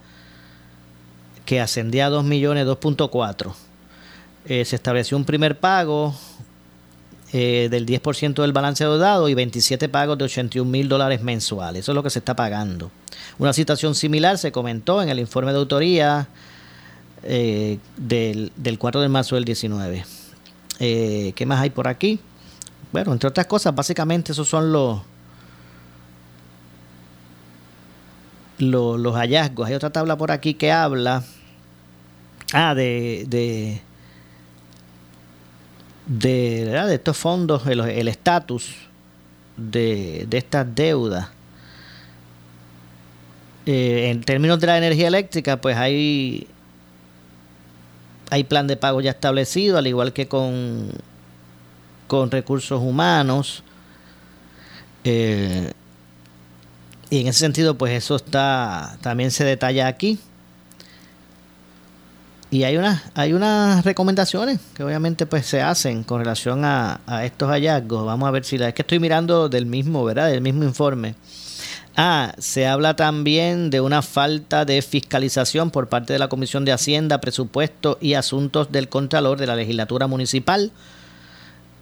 que 1.44 1.60
ascendía 1.60 2.06
a 2.06 2.08
2 2.08 2.24
millones 2.24 2.66
2.4. 2.66 3.52
Eh, 4.46 4.64
se 4.64 4.76
estableció 4.76 5.18
un 5.18 5.26
primer 5.26 5.60
pago 5.60 6.14
eh, 7.32 7.68
del 7.70 7.84
10% 7.84 8.40
del 8.40 8.52
balance 8.52 8.84
deudado 8.84 9.28
y 9.28 9.34
27 9.34 9.90
pagos 9.90 10.16
de 10.16 10.24
81 10.24 10.70
mil 10.70 10.88
dólares 10.88 11.22
mensuales. 11.22 11.80
Eso 11.80 11.92
es 11.92 11.96
lo 11.96 12.02
que 12.02 12.08
se 12.08 12.20
está 12.20 12.34
pagando. 12.34 12.90
Una 13.38 13.52
situación 13.52 13.94
similar 13.94 14.38
se 14.38 14.50
comentó 14.50 15.02
en 15.02 15.10
el 15.10 15.18
informe 15.18 15.52
de 15.52 15.58
autoría 15.58 16.28
eh, 17.22 17.78
del, 17.96 18.50
del 18.56 18.78
4 18.78 19.02
de 19.02 19.08
marzo 19.08 19.34
del 19.34 19.44
19. 19.44 20.04
Eh, 20.80 21.32
¿Qué 21.34 21.46
más 21.46 21.60
hay 21.60 21.70
por 21.70 21.86
aquí? 21.86 22.18
Bueno, 22.92 23.12
entre 23.12 23.28
otras 23.28 23.46
cosas, 23.46 23.74
básicamente 23.74 24.32
esos 24.32 24.48
son 24.48 24.72
los, 24.72 25.00
los, 28.56 28.98
los 28.98 29.14
hallazgos. 29.14 29.68
Hay 29.68 29.74
otra 29.74 29.90
tabla 29.90 30.16
por 30.16 30.30
aquí 30.30 30.54
que 30.54 30.72
habla 30.72 31.24
ah, 32.54 32.74
de, 32.74 33.26
de 33.28 33.82
de, 36.08 36.64
de 36.64 36.94
estos 36.94 37.16
fondos, 37.16 37.66
el 37.66 38.08
estatus 38.08 38.74
de, 39.58 40.24
de, 40.28 40.38
estas 40.38 40.66
deudas. 40.74 41.28
Eh, 43.66 44.08
en 44.10 44.22
términos 44.22 44.58
de 44.60 44.66
la 44.66 44.78
energía 44.78 45.08
eléctrica, 45.08 45.60
pues 45.60 45.76
hay, 45.76 46.48
hay 48.30 48.44
plan 48.44 48.66
de 48.66 48.76
pago 48.76 49.02
ya 49.02 49.10
establecido, 49.10 49.76
al 49.76 49.86
igual 49.86 50.14
que 50.14 50.26
con, 50.26 50.90
con 52.06 52.30
recursos 52.30 52.80
humanos. 52.80 53.62
Eh, 55.04 55.72
y 57.10 57.20
en 57.20 57.26
ese 57.26 57.40
sentido, 57.40 57.76
pues 57.76 57.92
eso 57.92 58.16
está 58.16 58.96
también 59.02 59.30
se 59.30 59.44
detalla 59.44 59.86
aquí. 59.86 60.18
Y 62.50 62.64
hay 62.64 62.78
unas, 62.78 63.02
hay 63.14 63.34
unas 63.34 63.84
recomendaciones 63.84 64.58
que 64.74 64.82
obviamente 64.82 65.26
pues 65.26 65.44
se 65.44 65.60
hacen 65.60 66.02
con 66.02 66.20
relación 66.20 66.64
a, 66.64 67.00
estos 67.22 67.50
hallazgos. 67.50 68.06
Vamos 68.06 68.26
a 68.26 68.30
ver 68.30 68.44
si 68.44 68.56
la 68.56 68.68
es 68.68 68.74
que 68.74 68.82
estoy 68.82 68.98
mirando 69.00 69.50
del 69.50 69.66
mismo, 69.66 70.02
¿verdad? 70.04 70.30
Del 70.30 70.40
mismo 70.40 70.64
informe. 70.64 71.14
Ah, 71.94 72.32
se 72.38 72.66
habla 72.66 72.96
también 72.96 73.70
de 73.70 73.80
una 73.80 74.02
falta 74.02 74.64
de 74.64 74.80
fiscalización 74.80 75.70
por 75.70 75.88
parte 75.88 76.12
de 76.12 76.18
la 76.18 76.28
Comisión 76.28 76.64
de 76.64 76.72
Hacienda, 76.72 77.20
Presupuesto 77.20 77.98
y 78.00 78.14
Asuntos 78.14 78.72
del 78.72 78.88
Contralor 78.88 79.38
de 79.38 79.46
la 79.46 79.56
Legislatura 79.56 80.06
Municipal. 80.06 80.72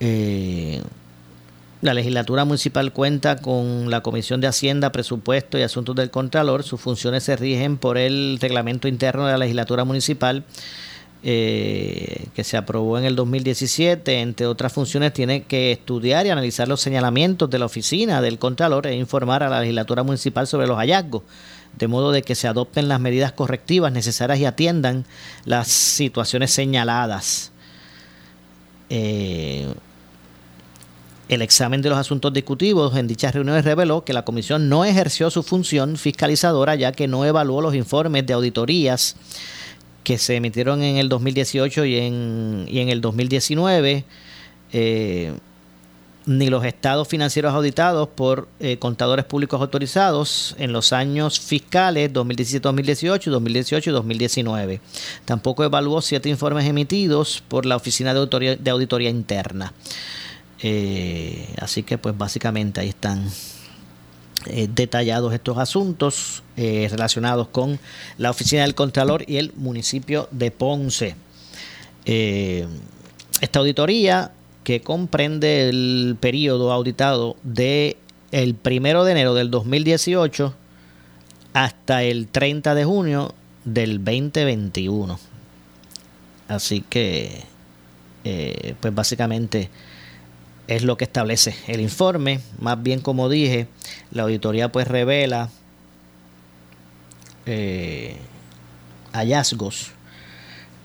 Eh, 0.01 0.83
la 1.83 1.95
legislatura 1.95 2.45
municipal 2.45 2.93
cuenta 2.93 3.37
con 3.37 3.91
la 3.91 4.03
Comisión 4.03 4.41
de 4.41 4.47
Hacienda, 4.47 4.93
Presupuesto 4.93 5.59
y 5.59 5.63
Asuntos 5.63 5.95
del 5.95 6.11
Contralor. 6.11 6.63
Sus 6.63 6.81
funciones 6.81 7.25
se 7.25 7.37
rigen 7.37 7.77
por 7.77 7.99
el 7.99 8.39
reglamento 8.41 8.89
interno 8.89 9.27
de 9.27 9.33
la 9.33 9.39
legislatura 9.39 9.85
municipal 9.85 10.45
eh, 11.23 12.27
que 12.35 12.45
se 12.45 12.57
aprobó 12.57 12.99
en 12.99 13.05
el 13.05 13.15
2017. 13.15 14.21
Entre 14.21 14.47
otras 14.47 14.73
funciones, 14.73 15.13
tiene 15.13 15.43
que 15.43 15.73
estudiar 15.73 16.27
y 16.27 16.31
analizar 16.31 16.67
los 16.67 16.81
señalamientos 16.81 17.51
de 17.51 17.59
la 17.59 17.67
oficina 17.67 18.23
del 18.23 18.39
Contralor 18.39 18.87
e 18.87 18.97
informar 18.97 19.43
a 19.43 19.51
la 19.51 19.61
legislatura 19.61 20.03
municipal 20.03 20.47
sobre 20.47 20.67
los 20.67 20.79
hallazgos 20.79 21.23
de 21.77 21.89
modo 21.89 22.11
de 22.11 22.23
que 22.23 22.35
se 22.35 22.49
adopten 22.49 22.89
las 22.89 23.01
medidas 23.01 23.33
correctivas 23.33 23.93
necesarias 23.93 24.39
y 24.39 24.47
atiendan 24.47 25.05
las 25.45 25.69
situaciones 25.69 26.51
señaladas. 26.51 27.53
Eh, 28.89 29.67
el 31.29 31.43
examen 31.43 31.83
de 31.83 31.89
los 31.91 31.99
asuntos 31.99 32.33
discutidos 32.33 32.97
en 32.97 33.09
dichas 33.09 33.35
reuniones 33.35 33.65
reveló 33.65 34.05
que 34.05 34.13
la 34.13 34.25
comisión 34.25 34.69
no 34.69 34.85
ejerció 34.85 35.31
su 35.31 35.43
función 35.43 35.97
fiscalizadora 35.97 36.75
ya 36.77 36.93
que 36.93 37.09
no 37.09 37.25
evaluó 37.25 37.61
los 37.61 37.75
informes 37.75 38.27
de 38.27 38.33
auditorías 38.35 39.17
que 40.07 40.19
se 40.19 40.37
emitieron 40.37 40.85
en 40.85 40.99
el 40.99 41.09
2018 41.09 41.85
y 41.85 41.97
en, 41.97 42.67
y 42.69 42.79
en 42.79 42.91
el 42.91 43.01
2019, 43.01 44.05
eh, 44.73 45.33
ni 46.27 46.49
los 46.49 46.65
estados 46.65 47.09
financieros 47.09 47.53
auditados 47.53 48.09
por 48.11 48.47
eh, 48.61 48.79
contadores 48.79 49.25
públicos 49.25 49.61
autorizados 49.61 50.55
en 50.61 50.73
los 50.73 50.93
años 50.93 51.41
fiscales 51.41 52.13
2017-2018, 52.13 53.31
2018 53.31 53.91
y 53.91 53.93
2019. 53.93 54.81
Tampoco 55.25 55.65
evaluó 55.65 56.01
siete 56.01 56.29
informes 56.29 56.67
emitidos 56.67 57.43
por 57.49 57.67
la 57.67 57.75
Oficina 57.75 58.15
de 58.15 58.59
de 58.61 58.71
Auditoría 58.71 59.11
Interna. 59.11 59.73
Eh, 60.69 61.47
así 61.61 61.85
que 61.85 61.97
pues 61.97 62.19
básicamente 62.19 62.81
ahí 62.81 62.89
están 62.89 63.31
eh, 64.47 64.69
detallados 64.69 65.33
estos 65.33 65.59
asuntos 65.59 66.43
eh, 66.57 66.89
relacionados 66.91 67.47
con 67.47 67.79
la 68.19 68.31
oficina 68.31 68.63
del 68.63 68.75
Contralor 68.75 69.23
y 69.29 69.37
el 69.37 69.53
municipio 69.55 70.29
de 70.33 70.51
Ponce. 70.51 71.15
esta 72.05 73.59
auditoría 73.61 74.33
que 74.65 74.81
comprende 74.81 75.69
el 75.69 76.17
periodo 76.19 76.73
auditado 76.73 77.37
de 77.45 77.97
el 78.33 78.57
primero 78.57 79.05
de 79.05 79.13
enero 79.13 79.35
del 79.35 79.53
2018 79.53 80.53
hasta 81.53 82.03
el 82.03 82.27
30 82.27 82.75
de 82.75 82.85
junio 82.85 83.37
del 83.65 84.05
2021. 84.05 85.17
Así 86.49 86.81
que, 86.81 87.45
pues 88.81 88.93
básicamente 88.93 89.71
es 90.69 90.83
lo 90.83 90.97
que 90.97 91.05
establece 91.05 91.55
el 91.67 91.81
informe. 91.81 92.41
Más 92.59 92.83
bien, 92.83 93.01
como 93.01 93.29
dije, 93.29 93.69
la 94.11 94.25
auditoría 94.25 94.71
pues 94.73 94.89
revela 94.89 95.51
eh, 97.47 98.17
hallazgos 99.13 99.93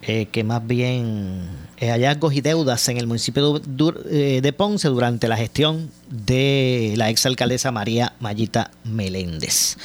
eh, 0.04 0.28
que 0.32 0.44
más 0.44 0.66
bien 0.66 1.42
eh, 1.78 1.90
hallazgos 1.90 2.34
y 2.34 2.42
deudas 2.42 2.88
en 2.90 2.98
el 2.98 3.08
municipio 3.08 3.60
de, 3.60 4.54
Ponce 4.56 4.88
durante 4.88 5.28
la 5.28 5.38
gestión 5.38 5.92
de 6.10 6.94
la 6.98 7.10
exalcaldesa 7.10 7.72
María 7.72 8.14
Mayita 8.20 8.72
Meléndez. 8.84 9.78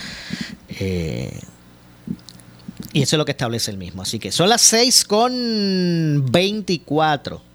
y 2.93 3.03
eso 3.03 3.17
es 3.17 3.19
lo 3.19 3.25
que 3.25 3.33
establece 3.33 3.71
el 3.71 3.79
mismo. 3.79 4.03
Así 4.03 4.19
que 4.19 4.31
son 4.33 4.49
las 4.51 4.61
6 4.63 5.05
con 5.07 6.27
24. 6.31 7.46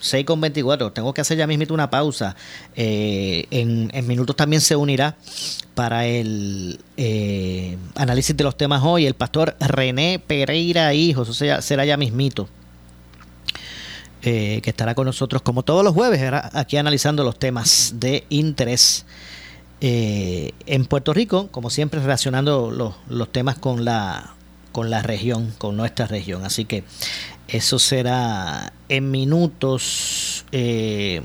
6 0.00 0.24
con 0.24 0.40
24. 0.40 0.92
Tengo 0.92 1.12
que 1.14 1.20
hacer 1.20 1.38
ya 1.38 1.46
mismito 1.46 1.74
una 1.74 1.90
pausa. 1.90 2.36
Eh, 2.76 3.46
en, 3.50 4.06
minutos 4.06 4.36
también 4.36 4.60
se 4.60 4.76
unirá 4.76 5.16
para 5.74 6.06
el 6.06 6.80
eh, 6.96 7.76
análisis 7.94 8.36
de 8.36 8.44
los 8.44 8.56
temas 8.56 8.82
hoy 8.84 9.06
el 9.06 9.14
pastor 9.14 9.56
René 9.60 10.18
Pereira 10.24 10.92
Hijos. 10.94 11.28
O 11.28 11.34
sea, 11.34 11.62
será 11.62 11.84
ya 11.84 11.96
mismito. 11.96 12.48
Eh, 14.22 14.60
que 14.62 14.70
estará 14.70 14.96
con 14.96 15.06
nosotros 15.06 15.42
como 15.42 15.62
todos 15.62 15.84
los 15.84 15.94
jueves, 15.94 16.20
aquí 16.52 16.76
analizando 16.76 17.22
los 17.22 17.38
temas 17.38 17.94
de 17.96 18.24
interés 18.30 19.06
en 19.80 20.86
Puerto 20.86 21.14
Rico, 21.14 21.46
como 21.52 21.70
siempre 21.70 22.00
relacionando 22.00 22.72
los, 22.72 22.96
los 23.08 23.30
temas 23.30 23.58
con 23.58 23.84
la 23.84 24.34
con 24.72 24.90
la 24.90 25.02
región, 25.02 25.52
con 25.58 25.76
nuestra 25.76 26.06
región. 26.06 26.44
Así 26.44 26.64
que 26.64 26.84
eso 27.48 27.78
será 27.78 28.72
en 28.88 29.10
minutos. 29.10 30.44
Eh, 30.52 31.22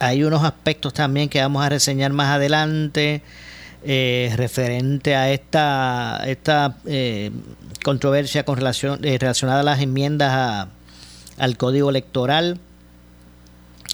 hay 0.00 0.24
unos 0.24 0.42
aspectos 0.42 0.92
también 0.92 1.28
que 1.28 1.40
vamos 1.40 1.64
a 1.64 1.68
reseñar 1.68 2.12
más 2.12 2.34
adelante 2.34 3.22
eh, 3.84 4.32
referente 4.36 5.14
a 5.14 5.30
esta, 5.30 6.20
esta 6.26 6.76
eh, 6.84 7.30
controversia 7.84 8.44
con 8.44 8.56
relación, 8.56 9.00
relacionada 9.02 9.60
a 9.60 9.62
las 9.62 9.80
enmiendas 9.80 10.68
al 11.38 11.56
código 11.56 11.90
electoral. 11.90 12.58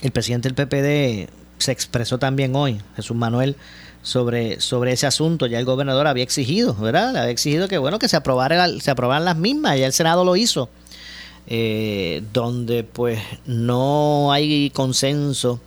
El 0.01 0.11
presidente 0.11 0.51
del 0.51 0.55
PPD 0.55 1.31
se 1.59 1.73
expresó 1.73 2.19
también 2.19 2.57
hoy, 2.57 2.81
Jesús 2.97 3.17
Manuel 3.17 3.57
sobre, 4.03 4.61
sobre 4.61 4.93
ese 4.93 5.07
asunto. 5.07 5.47
Ya 5.47 5.59
el 5.59 5.65
gobernador 5.65 6.07
había 6.07 6.25
exigido, 6.25 6.75
¿verdad? 6.75 7.17
Había 7.17 7.31
exigido 7.31 7.69
que 7.69 7.79
bueno 7.79 7.99
que 7.99 8.09
se 8.09 8.17
aprobara 8.17 8.69
se 8.81 8.91
aprobaran 8.91 9.25
las 9.25 9.37
mismas, 9.37 9.79
ya 9.79 9.87
el 9.87 9.93
Senado 9.93 10.25
lo 10.25 10.37
hizo. 10.37 10.69
Eh, 11.47 12.23
donde 12.33 12.85
pues 12.85 13.19
no 13.45 14.31
hay 14.31 14.71
consenso 14.71 15.61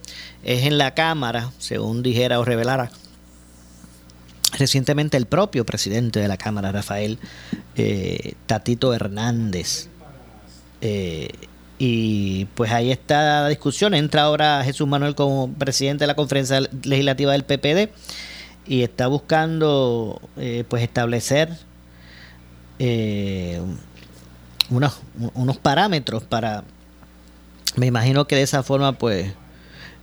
es 0.43 0.65
en 0.65 0.77
la 0.77 0.93
Cámara, 0.93 1.51
según 1.57 2.03
dijera 2.03 2.39
o 2.39 2.45
revelara 2.45 2.91
recientemente 4.57 5.17
el 5.17 5.25
propio 5.25 5.65
presidente 5.65 6.19
de 6.19 6.27
la 6.27 6.37
Cámara, 6.37 6.71
Rafael 6.71 7.17
eh, 7.75 8.33
Tatito 8.45 8.93
Hernández. 8.93 9.87
Eh, 10.81 11.29
y 11.77 12.45
pues 12.55 12.71
ahí 12.71 12.91
está 12.91 13.41
la 13.41 13.49
discusión. 13.49 13.93
Entra 13.93 14.23
ahora 14.23 14.63
Jesús 14.63 14.87
Manuel 14.87 15.15
como 15.15 15.51
presidente 15.53 16.03
de 16.03 16.07
la 16.07 16.15
conferencia 16.15 16.61
legislativa 16.83 17.31
del 17.31 17.43
PPD 17.43 17.91
y 18.65 18.83
está 18.83 19.07
buscando 19.07 20.21
eh, 20.37 20.63
pues 20.67 20.83
establecer 20.83 21.49
eh, 22.79 23.61
unos, 24.69 25.01
unos 25.33 25.57
parámetros 25.57 26.23
para, 26.23 26.63
me 27.75 27.87
imagino 27.87 28.25
que 28.25 28.35
de 28.35 28.43
esa 28.43 28.63
forma 28.63 28.93
pues 28.93 29.33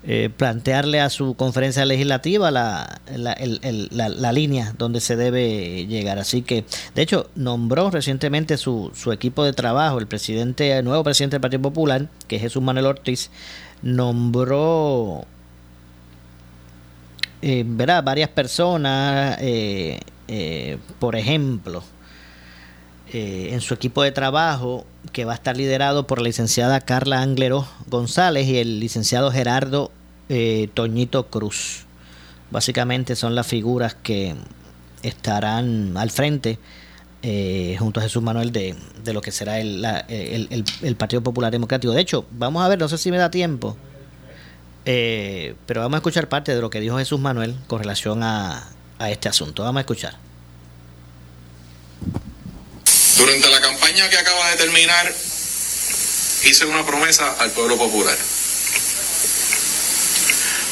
eh, 0.02 0.30
plantearle 0.34 1.00
a 1.00 1.10
su 1.10 1.34
conferencia 1.34 1.84
legislativa 1.84 2.50
la, 2.50 3.00
la, 3.16 4.32
línea 4.32 4.74
donde 4.78 5.00
se 5.00 5.16
debe 5.16 5.86
llegar. 5.86 6.18
Así 6.18 6.42
que, 6.42 6.64
de 6.94 7.02
hecho, 7.02 7.28
nombró 7.34 7.90
recientemente 7.90 8.56
su, 8.56 8.90
su 8.94 9.12
equipo 9.12 9.44
de 9.44 9.52
trabajo, 9.52 9.98
el 9.98 10.06
presidente, 10.06 10.78
el 10.78 10.84
nuevo 10.84 11.04
presidente 11.04 11.34
del 11.34 11.42
Partido 11.42 11.62
Popular, 11.62 12.08
que 12.28 12.36
es 12.36 12.42
Jesús 12.42 12.62
Manuel 12.62 12.86
Ortiz, 12.86 13.30
nombró 13.82 15.26
eh, 17.42 17.64
varias 17.66 18.28
personas, 18.28 19.38
eh, 19.40 20.00
eh, 20.28 20.78
por 20.98 21.16
ejemplo, 21.16 21.82
en 23.12 23.60
su 23.60 23.74
equipo 23.74 24.02
de 24.02 24.12
trabajo, 24.12 24.86
que 25.12 25.24
va 25.24 25.32
a 25.32 25.34
estar 25.34 25.56
liderado 25.56 26.06
por 26.06 26.18
la 26.18 26.24
licenciada 26.24 26.80
Carla 26.80 27.22
Anglero 27.22 27.66
González 27.88 28.46
y 28.46 28.58
el 28.58 28.80
licenciado 28.80 29.30
Gerardo 29.32 29.90
eh, 30.28 30.68
Toñito 30.74 31.26
Cruz. 31.26 31.86
Básicamente 32.50 33.16
son 33.16 33.34
las 33.34 33.46
figuras 33.46 33.94
que 33.94 34.36
estarán 35.02 35.96
al 35.96 36.10
frente 36.10 36.58
eh, 37.22 37.76
junto 37.78 38.00
a 38.00 38.02
Jesús 38.02 38.22
Manuel 38.22 38.52
de, 38.52 38.76
lo 39.12 39.20
que 39.20 39.32
será 39.32 39.58
el, 39.60 39.84
el, 40.08 40.96
Partido 40.96 41.22
Popular 41.22 41.50
Democrático. 41.50 41.92
De 41.92 42.00
hecho, 42.00 42.26
vamos 42.30 42.62
a 42.62 42.68
ver, 42.68 42.78
no 42.78 42.88
sé 42.88 42.98
si 42.98 43.10
me 43.10 43.18
da 43.18 43.30
tiempo, 43.30 43.76
eh, 44.84 45.54
pero 45.66 45.80
vamos 45.80 45.96
a 45.96 45.98
escuchar 45.98 46.28
parte 46.28 46.54
de 46.54 46.60
lo 46.60 46.70
que 46.70 46.80
dijo 46.80 46.98
Jesús 46.98 47.20
Manuel 47.20 47.56
con 47.66 47.80
relación 47.80 48.22
a, 48.22 48.68
a 48.98 49.10
este 49.10 49.28
asunto. 49.28 49.62
Vamos 49.64 49.78
a 49.78 49.80
escuchar. 49.80 50.14
Durante 53.20 53.50
la 53.50 53.60
campaña 53.60 54.08
que 54.08 54.16
acaba 54.16 54.50
de 54.50 54.56
terminar, 54.56 55.14
hice 56.44 56.64
una 56.64 56.86
promesa 56.86 57.36
al 57.38 57.50
pueblo 57.50 57.76
popular. 57.76 58.16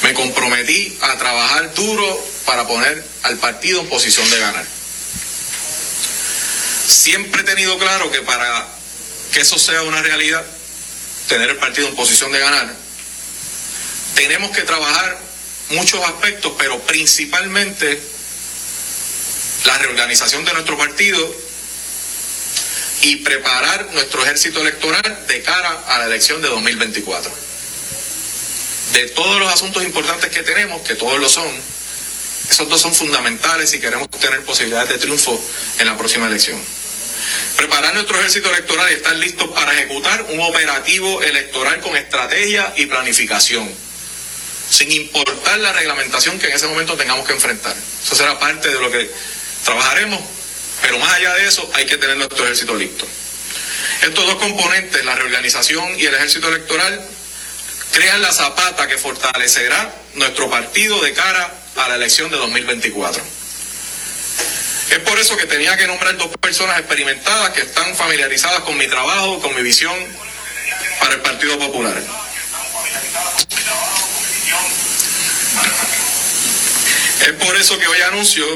Me 0.02 0.14
comprometí 0.14 0.96
a 1.02 1.18
trabajar 1.18 1.74
duro 1.74 2.26
para 2.46 2.66
poner 2.66 3.06
al 3.24 3.36
partido 3.36 3.82
en 3.82 3.88
posición 3.90 4.28
de 4.30 4.38
ganar. 4.38 4.66
Siempre 6.86 7.42
he 7.42 7.44
tenido 7.44 7.78
claro 7.78 8.10
que 8.10 8.22
para 8.22 8.66
que 9.30 9.40
eso 9.40 9.58
sea 9.58 9.82
una 9.82 10.00
realidad, 10.00 10.42
tener 11.28 11.50
el 11.50 11.56
partido 11.58 11.88
en 11.88 11.96
posición 11.96 12.32
de 12.32 12.38
ganar, 12.38 12.74
tenemos 14.14 14.52
que 14.52 14.62
trabajar 14.62 15.18
muchos 15.68 16.02
aspectos, 16.02 16.54
pero 16.56 16.80
principalmente 16.80 18.00
la 19.66 19.76
reorganización 19.76 20.46
de 20.46 20.54
nuestro 20.54 20.78
partido 20.78 21.47
y 23.02 23.16
preparar 23.16 23.92
nuestro 23.92 24.22
ejército 24.22 24.60
electoral 24.60 25.26
de 25.28 25.42
cara 25.42 25.84
a 25.86 25.98
la 25.98 26.06
elección 26.06 26.42
de 26.42 26.48
2024. 26.48 27.30
De 28.92 29.08
todos 29.10 29.38
los 29.38 29.52
asuntos 29.52 29.82
importantes 29.84 30.30
que 30.30 30.42
tenemos, 30.42 30.82
que 30.82 30.94
todos 30.94 31.18
lo 31.18 31.28
son, 31.28 31.48
esos 32.50 32.68
dos 32.68 32.80
son 32.80 32.94
fundamentales 32.94 33.70
si 33.70 33.78
queremos 33.78 34.08
tener 34.10 34.42
posibilidades 34.42 34.88
de 34.88 34.98
triunfo 34.98 35.40
en 35.78 35.86
la 35.86 35.96
próxima 35.96 36.26
elección. 36.26 36.58
Preparar 37.56 37.94
nuestro 37.94 38.18
ejército 38.18 38.48
electoral 38.50 38.90
y 38.90 38.94
estar 38.94 39.14
listos 39.16 39.48
para 39.50 39.72
ejecutar 39.74 40.26
un 40.30 40.40
operativo 40.40 41.22
electoral 41.22 41.80
con 41.80 41.96
estrategia 41.96 42.72
y 42.76 42.86
planificación, 42.86 43.70
sin 44.70 44.90
importar 44.92 45.58
la 45.58 45.72
reglamentación 45.72 46.38
que 46.38 46.46
en 46.46 46.54
ese 46.54 46.66
momento 46.66 46.96
tengamos 46.96 47.26
que 47.26 47.34
enfrentar. 47.34 47.76
Eso 48.02 48.14
será 48.16 48.38
parte 48.38 48.68
de 48.68 48.80
lo 48.80 48.90
que 48.90 49.10
trabajaremos 49.64 50.20
pero 50.82 50.98
más 50.98 51.12
allá 51.14 51.34
de 51.34 51.46
eso, 51.46 51.68
hay 51.74 51.86
que 51.86 51.96
tener 51.96 52.16
nuestro 52.16 52.44
ejército 52.44 52.74
listo. 52.74 53.06
Estos 54.02 54.26
dos 54.26 54.36
componentes, 54.36 55.04
la 55.04 55.14
reorganización 55.16 55.98
y 55.98 56.06
el 56.06 56.14
ejército 56.14 56.48
electoral, 56.48 57.04
crean 57.92 58.22
la 58.22 58.32
zapata 58.32 58.86
que 58.86 58.96
fortalecerá 58.96 59.94
nuestro 60.14 60.48
partido 60.48 61.00
de 61.02 61.12
cara 61.12 61.52
a 61.76 61.88
la 61.88 61.96
elección 61.96 62.30
de 62.30 62.36
2024. 62.36 63.22
Es 64.90 64.98
por 65.00 65.18
eso 65.18 65.36
que 65.36 65.46
tenía 65.46 65.76
que 65.76 65.86
nombrar 65.86 66.16
dos 66.16 66.30
personas 66.40 66.78
experimentadas 66.78 67.50
que 67.50 67.60
están 67.62 67.94
familiarizadas 67.94 68.60
con 68.60 68.76
mi 68.78 68.86
trabajo, 68.86 69.40
con 69.40 69.54
mi 69.54 69.62
visión 69.62 69.94
para 71.00 71.14
el 71.14 71.20
Partido 71.20 71.58
Popular. 71.58 72.02
Es 77.20 77.32
por 77.32 77.56
eso 77.56 77.78
que 77.78 77.86
hoy 77.86 78.00
anuncio 78.02 78.46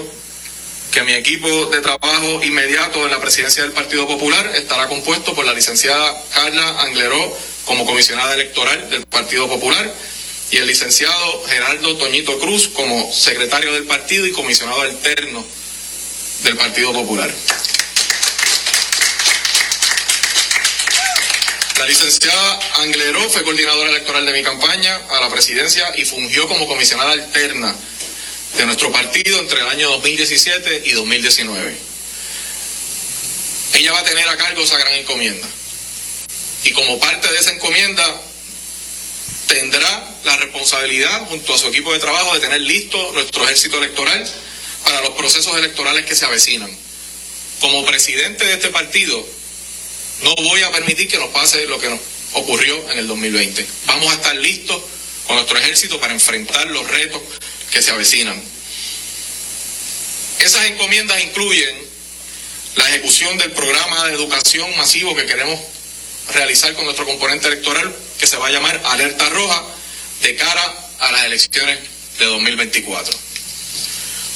que 0.93 1.03
mi 1.05 1.15
equipo 1.15 1.67
de 1.67 1.81
trabajo 1.81 2.45
inmediato 2.45 3.05
en 3.07 3.11
la 3.11 3.19
presidencia 3.19 3.63
del 3.63 3.73
Partido 3.73 4.07
Popular 4.07 4.53
estará 4.55 4.89
compuesto 4.89 5.35
por 5.35 5.47
la 5.47 5.55
licenciada 5.55 6.23
Carla 6.35 6.83
Angleró 6.83 7.39
como 7.65 7.87
comisionada 7.87 8.35
electoral 8.35 8.91
del 8.91 9.07
Partido 9.07 9.49
Popular 9.49 9.93
y 10.51 10.59
el 10.59 10.67
licenciado 10.67 11.45
Gerardo 11.47 11.97
Toñito 11.97 12.39
Cruz 12.39 12.69
como 12.69 13.11
secretario 13.11 13.73
del 13.73 13.85
partido 13.85 14.27
y 14.27 14.33
comisionado 14.33 14.83
alterno 14.83 15.43
del 16.43 16.57
Partido 16.59 16.93
Popular. 16.93 17.33
La 21.79 21.87
licenciada 21.87 22.61
Angleró 22.81 23.31
fue 23.31 23.43
coordinadora 23.45 23.89
electoral 23.89 24.27
de 24.27 24.33
mi 24.33 24.43
campaña 24.43 25.01
a 25.11 25.21
la 25.21 25.31
presidencia 25.31 25.91
y 25.97 26.05
fungió 26.05 26.47
como 26.49 26.69
comisionada 26.69 27.13
alterna 27.13 27.75
de 28.57 28.67
nuestro 28.67 28.93
partido 28.93 29.39
entre 29.39 29.61
el 29.61 29.69
año 29.69 29.91
2017 29.91 30.83
y 30.87 30.93
2019. 30.93 31.77
Ella 33.75 33.93
va 33.93 34.01
a 34.01 34.05
tener 34.05 34.29
a 34.29 34.37
cargo 34.37 34.63
esa 34.63 34.79
gran 34.79 34.95
encomienda. 34.95 35.49
Y 36.65 36.73
como 36.73 36.99
parte 37.01 37.33
de 37.33 37.39
esa 37.39 37.53
encomienda, 37.53 38.23
tendrá 39.49 40.17
la 40.25 40.37
responsabilidad, 40.37 41.27
junto 41.27 41.55
a 41.55 41.59
su 41.59 41.69
equipo 41.69 41.93
de 41.93 41.99
trabajo, 41.99 42.35
de 42.35 42.41
tener 42.41 42.61
listo 42.61 43.13
nuestro 43.13 43.45
ejército 43.45 43.79
electoral 43.79 44.31
para 44.85 45.01
los 45.01 45.11
procesos 45.11 45.57
electorales 45.57 46.05
que 46.05 46.15
se 46.15 46.27
avecinan. 46.27 46.71
Como 47.61 47.85
presidente 47.85 48.45
de 48.45 48.55
este 48.55 48.69
partido, 48.69 49.27
no 50.23 50.35
voy 50.37 50.63
a 50.63 50.71
permitir 50.71 51.09
que 51.09 51.19
nos 51.19 51.31
pase 51.31 51.67
lo 51.67 51.79
que 51.79 51.89
nos 51.89 52.01
ocurrió 52.35 52.91
en 52.91 52.99
el 52.99 53.07
2020. 53.07 53.67
Vamos 53.87 54.13
a 54.13 54.15
estar 54.15 54.37
listos 54.37 54.83
con 55.27 55.37
nuestro 55.37 55.59
ejército 55.59 55.99
para 56.01 56.13
enfrentar 56.13 56.67
los 56.69 56.89
retos 56.89 57.23
que 57.73 57.83
se 57.83 57.91
avecinan. 57.91 58.41
Esas 60.41 60.67
encomiendas 60.67 61.21
incluyen 61.23 61.75
la 62.77 62.89
ejecución 62.91 63.37
del 63.39 63.53
programa 63.53 64.07
de 64.07 64.15
educación 64.15 64.77
masivo 64.77 65.15
que 65.17 65.27
queremos 65.27 65.59
realizar 66.35 66.75
con 66.75 66.85
nuestro 66.85 67.07
componente 67.07 67.49
electoral, 67.49 67.95
que 68.19 68.27
se 68.27 68.37
va 68.37 68.49
a 68.49 68.51
llamar 68.51 68.81
Alerta 68.85 69.29
Roja, 69.31 69.65
de 70.23 70.37
cara 70.37 70.75
a 71.01 71.13
las 71.13 71.25
elecciones 71.25 71.79
de 72.19 72.27
2024. 72.27 73.15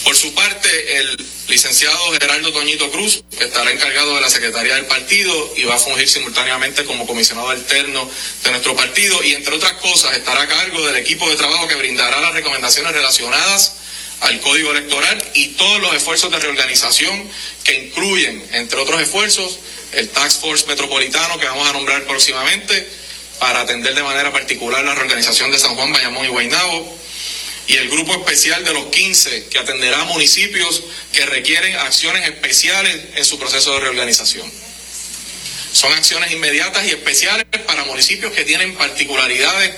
Por 0.05 0.16
su 0.16 0.35
parte, 0.35 0.99
el 0.99 1.27
licenciado 1.48 2.12
Gerardo 2.12 2.52
Toñito 2.52 2.90
Cruz 2.90 3.22
estará 3.38 3.70
encargado 3.70 4.14
de 4.16 4.20
la 4.20 4.30
Secretaría 4.30 4.74
del 4.74 4.87
Partido 4.87 5.54
y 5.56 5.64
va 5.64 5.74
a 5.74 5.78
fungir 5.78 6.09
simultáneamente 6.09 6.85
como 6.85 7.06
comisionado 7.06 7.50
alterno 7.50 8.11
de 8.42 8.50
nuestro 8.50 8.74
partido 8.74 9.22
y, 9.22 9.35
entre 9.35 9.54
otras 9.54 9.74
cosas, 9.74 10.16
estará 10.16 10.42
a 10.42 10.48
cargo 10.48 10.85
del 10.87 10.96
equipo 10.96 11.28
de 11.28 11.37
trabajo 11.37 11.68
que 11.68 11.76
brindará 11.76 12.20
las 12.20 12.32
recomendaciones 12.32 12.92
relacionadas 12.92 13.76
al 14.20 14.40
Código 14.40 14.72
Electoral 14.72 15.22
y 15.35 15.48
todos 15.48 15.80
los 15.80 15.94
esfuerzos 15.94 16.30
de 16.30 16.38
reorganización 16.38 17.30
que 17.62 17.74
incluyen, 17.74 18.44
entre 18.52 18.80
otros 18.80 19.00
esfuerzos, 19.00 19.59
el 19.92 20.09
Task 20.09 20.40
Force 20.40 20.66
Metropolitano 20.66 21.38
que 21.38 21.46
vamos 21.46 21.68
a 21.68 21.72
nombrar 21.72 22.04
próximamente 22.04 22.88
para 23.38 23.61
atender 23.61 23.94
de 23.94 24.02
manera 24.02 24.32
particular 24.32 24.82
la 24.85 24.94
reorganización 24.94 25.50
de 25.50 25.59
San 25.59 25.74
Juan, 25.74 25.92
Bayamón 25.92 26.24
y 26.24 26.28
Guaynabo 26.28 26.96
y 27.68 27.76
el 27.76 27.88
grupo 27.88 28.12
especial 28.12 28.64
de 28.64 28.72
los 28.72 28.87
15 28.87 29.46
que 29.46 29.59
atenderá 29.59 30.02
a 30.02 30.05
municipios 30.05 30.85
que 31.12 31.26
requieren 31.26 31.74
acciones 31.76 32.26
especiales 32.29 32.96
en 33.14 33.24
su 33.24 33.38
proceso 33.38 33.72
de 33.74 33.81
reorganización. 33.81 34.50
Son 35.72 35.92
acciones 35.92 36.31
inmediatas 36.33 36.87
y 36.87 36.90
especiales 36.90 37.44
para 37.66 37.85
municipios 37.85 38.33
que 38.33 38.44
tienen 38.44 38.74
particularidades 38.76 39.74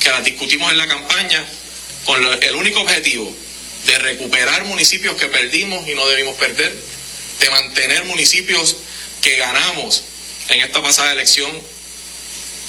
que 0.00 0.10
las 0.10 0.24
discutimos 0.24 0.70
en 0.72 0.78
la 0.78 0.86
campaña 0.86 1.44
con 2.04 2.22
el 2.24 2.54
único 2.54 2.80
objetivo 2.80 3.34
de 3.86 3.98
recuperar 3.98 4.64
municipios 4.64 5.16
que 5.16 5.26
perdimos 5.26 5.86
y 5.88 5.94
no 5.94 6.06
debimos 6.08 6.36
perder, 6.36 6.74
de 7.40 7.50
mantener 7.50 8.04
municipios 8.04 8.76
que 9.22 9.36
ganamos 9.36 10.02
en 10.48 10.60
esta 10.60 10.82
pasada 10.82 11.12
elección 11.12 11.50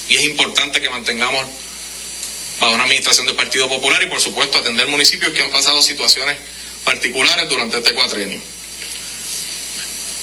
y 0.08 0.16
es 0.16 0.24
importante 0.24 0.82
que 0.82 0.90
mantengamos 0.90 1.46
bajo 2.60 2.74
una 2.74 2.84
administración 2.84 3.26
del 3.26 3.36
Partido 3.36 3.68
Popular 3.70 4.02
y 4.04 4.08
por 4.08 4.20
supuesto 4.20 4.58
atender 4.58 4.88
municipios 4.88 5.32
que 5.32 5.42
han 5.42 5.52
pasado 5.52 5.82
situaciones 5.82 6.38
particulares 6.84 7.50
durante 7.50 7.78
este 7.78 7.94
cuatrenio. 7.94 8.40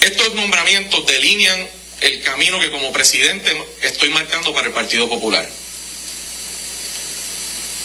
Estos 0.00 0.34
nombramientos 0.34 1.06
delinean 1.06 1.68
el 2.00 2.22
camino 2.22 2.60
que 2.60 2.70
como 2.70 2.92
presidente 2.92 3.50
estoy 3.82 4.10
marcando 4.10 4.52
para 4.52 4.68
el 4.68 4.72
Partido 4.72 5.08
Popular. 5.08 5.48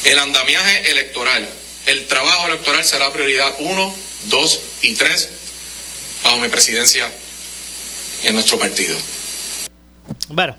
El 0.04 0.20
andamiaje 0.20 0.92
electoral, 0.92 1.48
el 1.86 2.08
trabajo 2.08 2.48
electoral 2.48 2.84
será 2.84 3.12
prioridad 3.14 3.56
1, 3.60 3.96
2 4.26 4.60
y 4.82 4.96
3 4.96 5.30
bajo 6.24 6.38
mi 6.40 6.50
presidencia 6.50 7.10
en 8.24 8.34
nuestro 8.34 8.60
partido. 8.60 8.98
Bueno, 10.28 10.56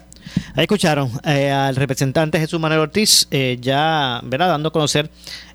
Ahí 0.54 0.64
escucharon 0.64 1.10
eh, 1.24 1.50
al 1.50 1.76
representante 1.76 2.38
Jesús 2.38 2.60
Manuel 2.60 2.80
Ortiz 2.80 3.26
eh, 3.30 3.56
ya 3.60 4.20
¿verdad? 4.22 4.48
dando 4.48 4.68
a 4.68 4.72
conocer 4.72 5.10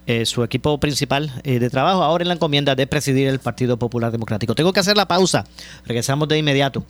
eh, 0.08 0.26
su 0.26 0.44
equipo 0.44 0.80
principal 0.80 1.32
de 1.44 1.70
trabajo 1.70 2.02
ahora 2.02 2.24
en 2.24 2.30
la 2.30 2.34
encomienda 2.34 2.74
de 2.76 2.88
presidir 2.88 3.28
el 3.28 3.40
Partido 3.40 3.78
Popular 3.78 4.12
Democrático. 4.12 4.56
Tengo 4.56 4.74
que 4.74 4.80
hacer 4.80 4.96
la 4.96 5.06
pausa, 5.06 5.46
regresamos 5.86 6.28
de 6.30 6.38
inmediato. 6.38 6.86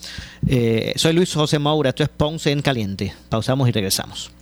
soy 0.96 1.14
Luis 1.14 1.34
José 1.34 1.60
Moura, 1.60 1.90
esto 1.90 2.04
es 2.04 2.10
Ponce 2.10 2.52
en 2.52 2.62
Caliente. 2.62 3.14
Pausamos 3.30 3.68
y 3.68 3.72
regresamos. 3.72 4.37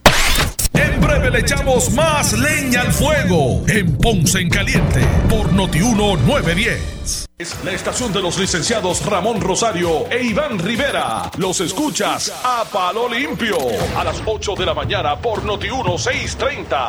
En 0.96 1.02
breve 1.02 1.30
le 1.30 1.40
echamos 1.40 1.92
más 1.92 2.32
leña 2.32 2.80
al 2.80 2.94
fuego 2.94 3.64
en 3.68 3.98
Ponce 3.98 4.40
en 4.40 4.50
Caliente 4.50 5.02
por 5.30 5.52
Notiuno 5.52 6.16
910. 6.16 7.26
Es 7.38 7.58
la 7.66 7.74
estación 7.74 8.14
de 8.14 8.22
los 8.22 8.40
licenciados 8.40 9.06
Ramón 9.06 9.42
Rosario 9.42 10.10
e 10.10 10.24
Iván 10.24 10.58
Rivera. 10.58 11.30
Los 11.38 11.60
escuchas 11.60 12.32
a 12.46 12.64
palo 12.72 13.10
limpio 13.10 13.58
a 13.98 14.06
las 14.06 14.22
8 14.26 14.56
de 14.56 14.66
la 14.66 14.74
mañana 14.74 15.18
por 15.18 15.44
Notiuno 15.44 15.98
630. 15.98 16.88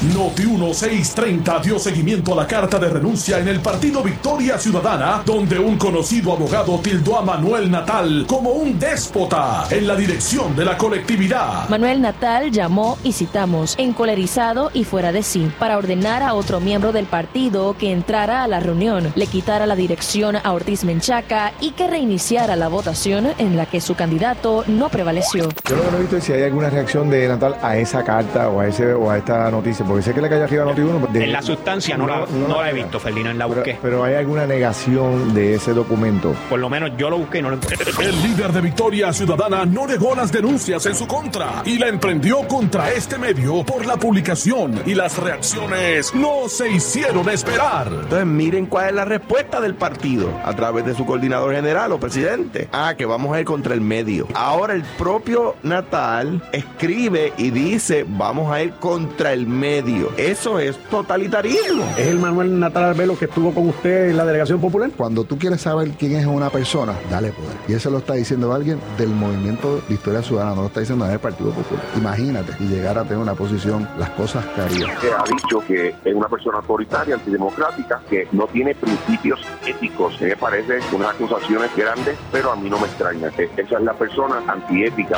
Noti 0.00 0.46
1630 0.46 1.58
dio 1.58 1.76
seguimiento 1.76 2.32
a 2.32 2.36
la 2.36 2.46
carta 2.46 2.78
de 2.78 2.88
renuncia 2.88 3.40
en 3.40 3.48
el 3.48 3.58
partido 3.58 4.00
Victoria 4.00 4.56
Ciudadana, 4.56 5.22
donde 5.26 5.58
un 5.58 5.76
conocido 5.76 6.34
abogado 6.34 6.78
tildó 6.78 7.18
a 7.18 7.22
Manuel 7.22 7.68
Natal 7.68 8.24
como 8.28 8.50
un 8.50 8.78
déspota 8.78 9.66
en 9.68 9.88
la 9.88 9.96
dirección 9.96 10.54
de 10.54 10.64
la 10.64 10.78
colectividad. 10.78 11.68
Manuel 11.68 12.00
Natal 12.00 12.52
llamó, 12.52 12.96
y 13.02 13.12
citamos, 13.12 13.74
encolerizado 13.76 14.70
y 14.72 14.84
fuera 14.84 15.10
de 15.10 15.24
sí, 15.24 15.50
para 15.58 15.76
ordenar 15.76 16.22
a 16.22 16.34
otro 16.34 16.60
miembro 16.60 16.92
del 16.92 17.06
partido 17.06 17.74
que 17.76 17.90
entrara 17.90 18.44
a 18.44 18.48
la 18.48 18.60
reunión, 18.60 19.12
le 19.16 19.26
quitara 19.26 19.66
la 19.66 19.74
dirección 19.74 20.36
a 20.36 20.52
Ortiz 20.52 20.84
Menchaca 20.84 21.52
y 21.60 21.72
que 21.72 21.88
reiniciara 21.88 22.54
la 22.54 22.68
votación 22.68 23.26
en 23.38 23.56
la 23.56 23.66
que 23.66 23.80
su 23.80 23.96
candidato 23.96 24.62
no 24.68 24.90
prevaleció. 24.90 25.48
Yo 25.68 25.74
lo 25.74 25.82
que 25.82 25.90
no 25.90 25.96
he 25.96 26.00
visto 26.02 26.16
es 26.18 26.24
si 26.24 26.34
hay 26.34 26.44
alguna 26.44 26.70
reacción 26.70 27.10
de 27.10 27.26
Natal 27.26 27.56
a 27.60 27.76
esa 27.76 28.04
carta 28.04 28.48
o 28.48 28.60
a, 28.60 28.68
ese, 28.68 28.92
o 28.92 29.10
a 29.10 29.18
esta 29.18 29.50
noticia 29.50 29.87
porque 29.88 30.02
sé 30.02 30.14
que 30.14 30.20
le 30.20 30.28
cae 30.28 30.42
arriba 30.42 30.64
a 30.64 30.66
Noti1. 30.66 31.16
en 31.16 31.32
la 31.32 31.42
sustancia 31.42 31.96
no, 31.96 32.06
la, 32.06 32.26
no, 32.26 32.60
la, 32.60 32.70
he 32.70 32.74
visto, 32.74 33.00
Ferdinand, 33.00 33.38
la 33.38 33.46
busqué. 33.46 33.78
Pero, 33.80 34.04
hay 34.04 34.14
alguna 34.14 34.46
negación 34.46 35.34
de 35.34 35.54
ese 35.54 35.72
documento. 35.72 36.34
Por 36.48 36.60
lo 36.60 36.68
menos 36.68 36.92
yo 36.96 37.10
lo 37.10 37.18
busqué 37.18 37.38
y 37.38 37.42
no 37.42 37.50
lo 37.50 37.56
encontré. 37.56 37.78
El 38.00 38.22
líder 38.22 38.52
de 38.52 38.60
Victoria 38.60 39.12
Ciudadana 39.12 39.64
no 39.64 39.86
negó 39.86 40.14
las 40.14 40.30
denuncias 40.30 40.84
en 40.86 40.94
su 40.94 41.06
contra 41.06 41.62
y 41.64 41.78
la 41.78 41.88
emprendió 41.88 42.46
contra 42.46 42.92
este 42.92 43.18
medio 43.18 43.64
por 43.64 43.86
la 43.86 43.96
publicación 43.96 44.82
y 44.84 44.94
las 44.94 45.18
reacciones 45.18 46.14
no 46.14 46.48
se 46.48 46.70
hicieron 46.70 47.28
esperar. 47.30 47.88
Entonces 47.88 48.26
miren 48.26 48.66
cuál 48.66 48.90
es 48.90 48.94
la 48.94 49.04
respuesta 49.04 49.60
del 49.60 49.74
partido 49.74 50.30
a 50.44 50.54
través 50.54 50.84
de 50.84 50.94
su 50.94 51.06
coordinador 51.06 51.54
general 51.54 51.92
o 51.92 51.98
presidente. 51.98 52.68
Ah, 52.72 52.94
que 52.96 53.06
vamos 53.06 53.34
a 53.34 53.40
ir 53.40 53.46
contra 53.46 53.74
el 53.74 53.80
medio. 53.80 54.28
Ahora 54.34 54.74
el 54.74 54.82
propio 54.82 55.56
Natal 55.62 56.42
escribe 56.52 57.32
y 57.38 57.50
dice 57.50 58.04
vamos 58.06 58.52
a 58.52 58.62
ir 58.62 58.72
contra 58.74 59.32
el 59.32 59.46
medio 59.46 59.77
eso 60.16 60.58
es 60.58 60.76
totalitarismo. 60.90 61.84
¿Es 61.96 62.08
el 62.08 62.18
Manuel 62.18 62.58
Natal 62.58 62.84
Arbelo 62.84 63.18
que 63.18 63.26
estuvo 63.26 63.54
con 63.54 63.68
usted 63.68 64.10
en 64.10 64.16
la 64.16 64.24
delegación 64.24 64.60
popular? 64.60 64.90
Cuando 64.96 65.24
tú 65.24 65.38
quieres 65.38 65.60
saber 65.60 65.90
quién 65.98 66.16
es 66.16 66.26
una 66.26 66.50
persona, 66.50 66.94
dale 67.10 67.30
poder. 67.32 67.56
Y 67.68 67.74
eso 67.74 67.90
lo 67.90 67.98
está 67.98 68.14
diciendo 68.14 68.52
alguien 68.52 68.80
del 68.96 69.10
movimiento 69.10 69.80
Victoria 69.88 70.22
Ciudadana, 70.22 70.54
no 70.54 70.62
lo 70.62 70.66
está 70.68 70.80
diciendo 70.80 71.04
del 71.04 71.18
Partido 71.18 71.50
Popular. 71.50 71.84
Imagínate 71.96 72.52
y 72.60 72.64
llegar 72.68 72.98
a 72.98 73.04
tener 73.04 73.18
una 73.18 73.34
posición, 73.34 73.88
las 73.98 74.10
cosas 74.10 74.44
que 74.46 74.60
haría. 74.60 74.98
Que 74.98 75.12
ha 75.12 75.24
dicho 75.24 75.60
que 75.66 75.94
es 76.04 76.14
una 76.14 76.28
persona 76.28 76.58
autoritaria, 76.58 77.14
antidemocrática, 77.14 78.00
que 78.10 78.26
no 78.32 78.46
tiene 78.48 78.74
principios 78.74 79.40
éticos. 79.66 80.20
Me 80.20 80.36
parece 80.36 80.78
unas 80.92 81.10
acusaciones 81.10 81.70
grandes, 81.76 82.16
pero 82.32 82.52
a 82.52 82.56
mí 82.56 82.68
no 82.68 82.78
me 82.78 82.86
extraña. 82.86 83.28
Esa 83.28 83.78
es 83.78 83.82
la 83.82 83.94
persona 83.94 84.42
antiética. 84.46 85.16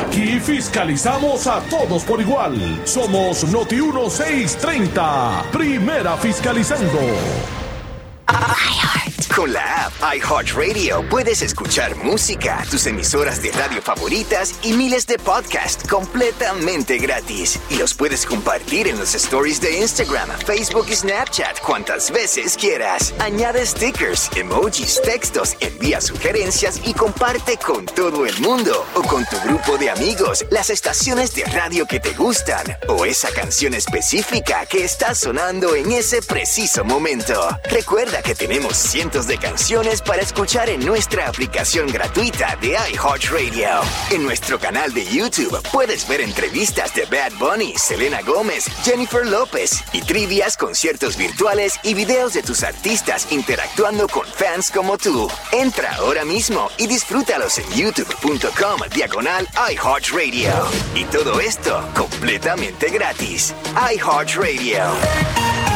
Aquí 0.00 0.40
fiscalizamos 0.40 1.46
a 1.46 1.60
todos 1.70 2.04
por 2.04 2.20
igual. 2.20 2.54
Somos 2.84 3.44
Noti 3.52 3.75
1630. 3.76 5.44
Primera 5.52 6.16
fiscalizando. 6.16 6.98
Con 9.36 9.52
la 9.52 9.84
app 9.84 9.92
iHeartRadio 10.14 11.06
puedes 11.10 11.42
escuchar 11.42 11.94
música, 11.96 12.64
tus 12.70 12.86
emisoras 12.86 13.42
de 13.42 13.52
radio 13.52 13.82
favoritas 13.82 14.54
y 14.62 14.72
miles 14.72 15.06
de 15.06 15.18
podcasts 15.18 15.86
completamente 15.86 16.96
gratis. 16.96 17.58
Y 17.68 17.76
los 17.76 17.92
puedes 17.92 18.24
compartir 18.24 18.88
en 18.88 18.98
los 18.98 19.14
stories 19.14 19.60
de 19.60 19.76
Instagram, 19.76 20.30
Facebook 20.46 20.86
y 20.88 20.96
Snapchat 20.96 21.60
cuantas 21.60 22.10
veces 22.10 22.56
quieras. 22.56 23.12
Añade 23.18 23.66
stickers, 23.66 24.30
emojis, 24.34 25.02
textos, 25.02 25.54
envía 25.60 26.00
sugerencias 26.00 26.80
y 26.86 26.94
comparte 26.94 27.58
con 27.58 27.84
todo 27.84 28.24
el 28.24 28.38
mundo 28.40 28.86
o 28.94 29.02
con 29.02 29.26
tu 29.26 29.38
grupo 29.40 29.76
de 29.76 29.90
amigos 29.90 30.46
las 30.50 30.70
estaciones 30.70 31.34
de 31.34 31.44
radio 31.44 31.84
que 31.84 32.00
te 32.00 32.14
gustan 32.14 32.64
o 32.88 33.04
esa 33.04 33.28
canción 33.32 33.74
específica 33.74 34.64
que 34.64 34.82
está 34.82 35.14
sonando 35.14 35.74
en 35.74 35.92
ese 35.92 36.22
preciso 36.22 36.86
momento. 36.86 37.34
Recuerda 37.68 38.22
que 38.22 38.34
tenemos 38.34 38.78
cientos 38.78 39.25
de 39.26 39.38
canciones 39.38 40.02
para 40.02 40.22
escuchar 40.22 40.68
en 40.68 40.84
nuestra 40.84 41.28
aplicación 41.28 41.88
gratuita 41.88 42.56
de 42.60 42.76
iHeartRadio. 42.92 43.68
En 44.10 44.22
nuestro 44.22 44.58
canal 44.58 44.92
de 44.92 45.04
YouTube 45.04 45.60
puedes 45.72 46.06
ver 46.06 46.20
entrevistas 46.20 46.94
de 46.94 47.04
Bad 47.06 47.32
Bunny, 47.38 47.74
Selena 47.76 48.22
Gómez, 48.22 48.66
Jennifer 48.84 49.26
López 49.26 49.82
y 49.92 50.02
trivias, 50.02 50.56
conciertos 50.56 51.16
virtuales 51.16 51.78
y 51.82 51.94
videos 51.94 52.34
de 52.34 52.42
tus 52.42 52.62
artistas 52.62 53.26
interactuando 53.30 54.08
con 54.08 54.26
fans 54.26 54.70
como 54.70 54.98
tú. 54.98 55.28
Entra 55.52 55.94
ahora 55.96 56.24
mismo 56.24 56.70
y 56.78 56.86
disfrútalos 56.86 57.58
en 57.58 57.70
youtube.com 57.72 58.80
diagonal 58.94 59.48
iHeartRadio. 59.70 60.52
Y 60.94 61.04
todo 61.04 61.40
esto 61.40 61.86
completamente 61.94 62.90
gratis. 62.90 63.54
iHeartRadio. 63.92 65.75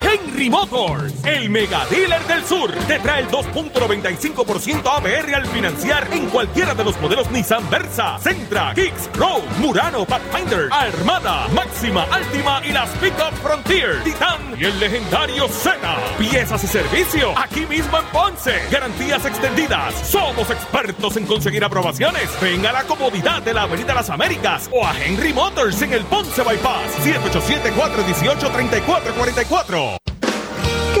Henry 0.00 0.50
Motors, 0.50 1.14
el 1.24 1.48
mega 1.48 1.86
dealer 1.86 2.22
del 2.26 2.44
sur, 2.44 2.70
te 2.86 2.98
trae 2.98 3.22
el 3.22 3.28
2.95% 3.28 4.82
ABR 4.84 5.34
al 5.34 5.46
financiar 5.46 6.08
en 6.12 6.26
cualquiera 6.28 6.74
de 6.74 6.84
los 6.84 7.00
modelos 7.00 7.30
Nissan 7.30 7.68
Versa, 7.70 8.18
Sentra, 8.18 8.74
Kicks, 8.74 9.08
Road, 9.14 9.42
Murano, 9.60 10.04
Pathfinder, 10.04 10.68
Armada, 10.72 11.48
Máxima, 11.54 12.04
Altima 12.10 12.60
y 12.64 12.72
las 12.72 12.90
Pickup 12.98 13.32
Frontier, 13.42 14.02
Titan 14.02 14.56
y 14.58 14.64
el 14.64 14.78
legendario 14.80 15.48
Sena. 15.48 15.96
Piezas 16.18 16.62
y 16.64 16.66
servicio 16.66 17.32
aquí 17.38 17.64
mismo 17.66 17.98
en 17.98 18.04
Ponce. 18.06 18.60
Garantías 18.70 19.24
extendidas. 19.24 19.94
Somos 20.08 20.50
expertos 20.50 21.16
en 21.16 21.26
conseguir 21.26 21.64
aprobaciones. 21.64 22.28
Venga 22.40 22.70
a 22.70 22.72
la 22.72 22.84
comodidad 22.84 23.42
de 23.42 23.54
la 23.54 23.62
Avenida 23.62 23.94
Las 23.94 24.10
Américas 24.10 24.68
o 24.72 24.84
a 24.84 24.98
Henry 24.98 25.32
Motors 25.32 25.80
en 25.82 25.92
el 25.92 26.04
Ponce 26.04 26.42
Bypass 26.42 26.90
787 27.02 27.72
418 27.76 28.50
3444 28.50 29.77
¿Qué 29.78 30.17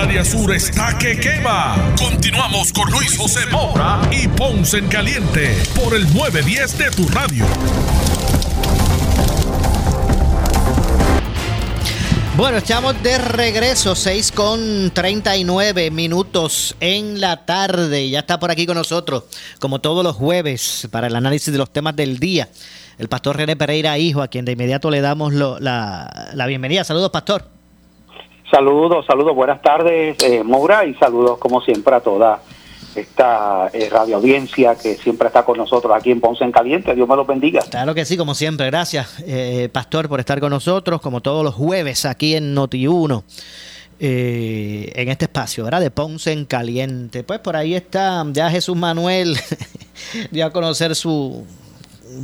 Área 0.00 0.24
sur 0.24 0.50
está 0.54 0.96
que 0.96 1.20
quema. 1.20 1.76
Continuamos 1.98 2.72
con 2.72 2.90
Luis 2.90 3.18
José 3.18 3.40
Moura 3.52 4.00
y 4.10 4.28
Ponce 4.28 4.78
en 4.78 4.88
Caliente 4.88 5.62
por 5.74 5.94
el 5.94 6.04
910 6.14 6.78
de 6.78 6.90
tu 6.90 7.06
radio. 7.08 7.44
Bueno, 12.34 12.56
estamos 12.56 13.02
de 13.02 13.18
regreso, 13.18 13.94
6 13.94 14.32
con 14.32 14.90
39 14.90 15.90
minutos 15.90 16.74
en 16.80 17.20
la 17.20 17.44
tarde. 17.44 18.08
Ya 18.08 18.20
está 18.20 18.40
por 18.40 18.50
aquí 18.50 18.64
con 18.64 18.78
nosotros, 18.78 19.24
como 19.58 19.82
todos 19.82 20.02
los 20.02 20.16
jueves, 20.16 20.88
para 20.90 21.08
el 21.08 21.14
análisis 21.14 21.52
de 21.52 21.58
los 21.58 21.70
temas 21.74 21.94
del 21.94 22.18
día, 22.18 22.48
el 22.96 23.08
pastor 23.08 23.36
René 23.36 23.54
Pereira, 23.54 23.98
hijo, 23.98 24.22
a 24.22 24.28
quien 24.28 24.46
de 24.46 24.52
inmediato 24.52 24.90
le 24.90 25.02
damos 25.02 25.34
la, 25.34 26.30
la 26.32 26.46
bienvenida. 26.46 26.84
Saludos, 26.84 27.10
pastor. 27.10 27.59
Saludos, 28.50 29.06
saludos, 29.06 29.34
buenas 29.34 29.62
tardes, 29.62 30.16
eh, 30.24 30.42
Moura, 30.42 30.84
y 30.84 30.94
saludos 30.94 31.38
como 31.38 31.60
siempre 31.60 31.94
a 31.94 32.00
toda 32.00 32.42
esta 32.94 33.70
eh, 33.72 33.88
radio 33.88 34.16
audiencia 34.16 34.74
que 34.74 34.96
siempre 34.96 35.28
está 35.28 35.44
con 35.44 35.56
nosotros 35.56 35.92
aquí 35.96 36.10
en 36.10 36.20
Ponce 36.20 36.44
en 36.44 36.52
Caliente. 36.52 36.94
Dios 36.94 37.08
me 37.08 37.16
los 37.16 37.26
bendiga. 37.26 37.60
Claro 37.70 37.94
que 37.94 38.04
sí, 38.04 38.16
como 38.16 38.34
siempre. 38.34 38.66
Gracias, 38.66 39.22
eh, 39.26 39.68
Pastor, 39.72 40.08
por 40.08 40.20
estar 40.20 40.40
con 40.40 40.50
nosotros, 40.50 41.00
como 41.00 41.20
todos 41.20 41.44
los 41.44 41.54
jueves 41.54 42.04
aquí 42.04 42.34
en 42.34 42.54
Noti1. 42.56 43.22
Eh, 44.02 44.92
en 44.94 45.10
este 45.10 45.26
espacio, 45.26 45.64
¿verdad? 45.64 45.80
De 45.80 45.90
Ponce 45.90 46.32
en 46.32 46.46
Caliente. 46.46 47.22
Pues 47.22 47.38
por 47.40 47.54
ahí 47.54 47.74
está 47.74 48.24
ya 48.32 48.50
Jesús 48.50 48.74
Manuel, 48.74 49.36
dio 50.30 50.46
a 50.46 50.50
conocer 50.50 50.94
su, 50.94 51.44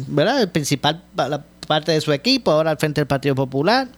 ¿verdad? 0.08 0.40
El 0.40 0.48
principal, 0.48 1.02
la 1.14 1.44
parte 1.66 1.92
de 1.92 2.00
su 2.00 2.12
equipo, 2.12 2.50
ahora 2.50 2.70
al 2.70 2.78
frente 2.78 3.02
del 3.02 3.06
Partido 3.06 3.34
Popular. 3.34 3.88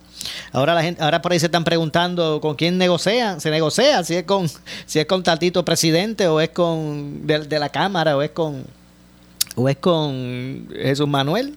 Ahora 0.53 0.75
la 0.75 0.83
gente, 0.83 1.03
ahora 1.03 1.23
por 1.23 1.33
ahí 1.33 1.41
se 1.41 1.47
están 1.47 1.65
preguntando 1.65 2.41
con 2.41 2.55
quién 2.57 2.79
negocia, 2.79 3.39
se 3.41 3.51
negocia, 3.51 4.03
si 4.05 4.17
es 4.17 4.25
con, 4.25 4.49
si 4.87 4.99
es 4.99 5.07
con 5.07 5.23
Tatito 5.23 5.65
presidente 5.65 6.27
o 6.29 6.41
es 6.41 6.51
con 6.51 7.27
de, 7.27 7.59
la 7.59 7.69
cámara 7.69 8.17
o 8.17 8.23
es 8.23 8.31
con 8.31 8.65
o 9.57 9.69
es 9.69 9.77
con 9.77 10.69
Jesús 10.73 11.09
Manuel 11.09 11.57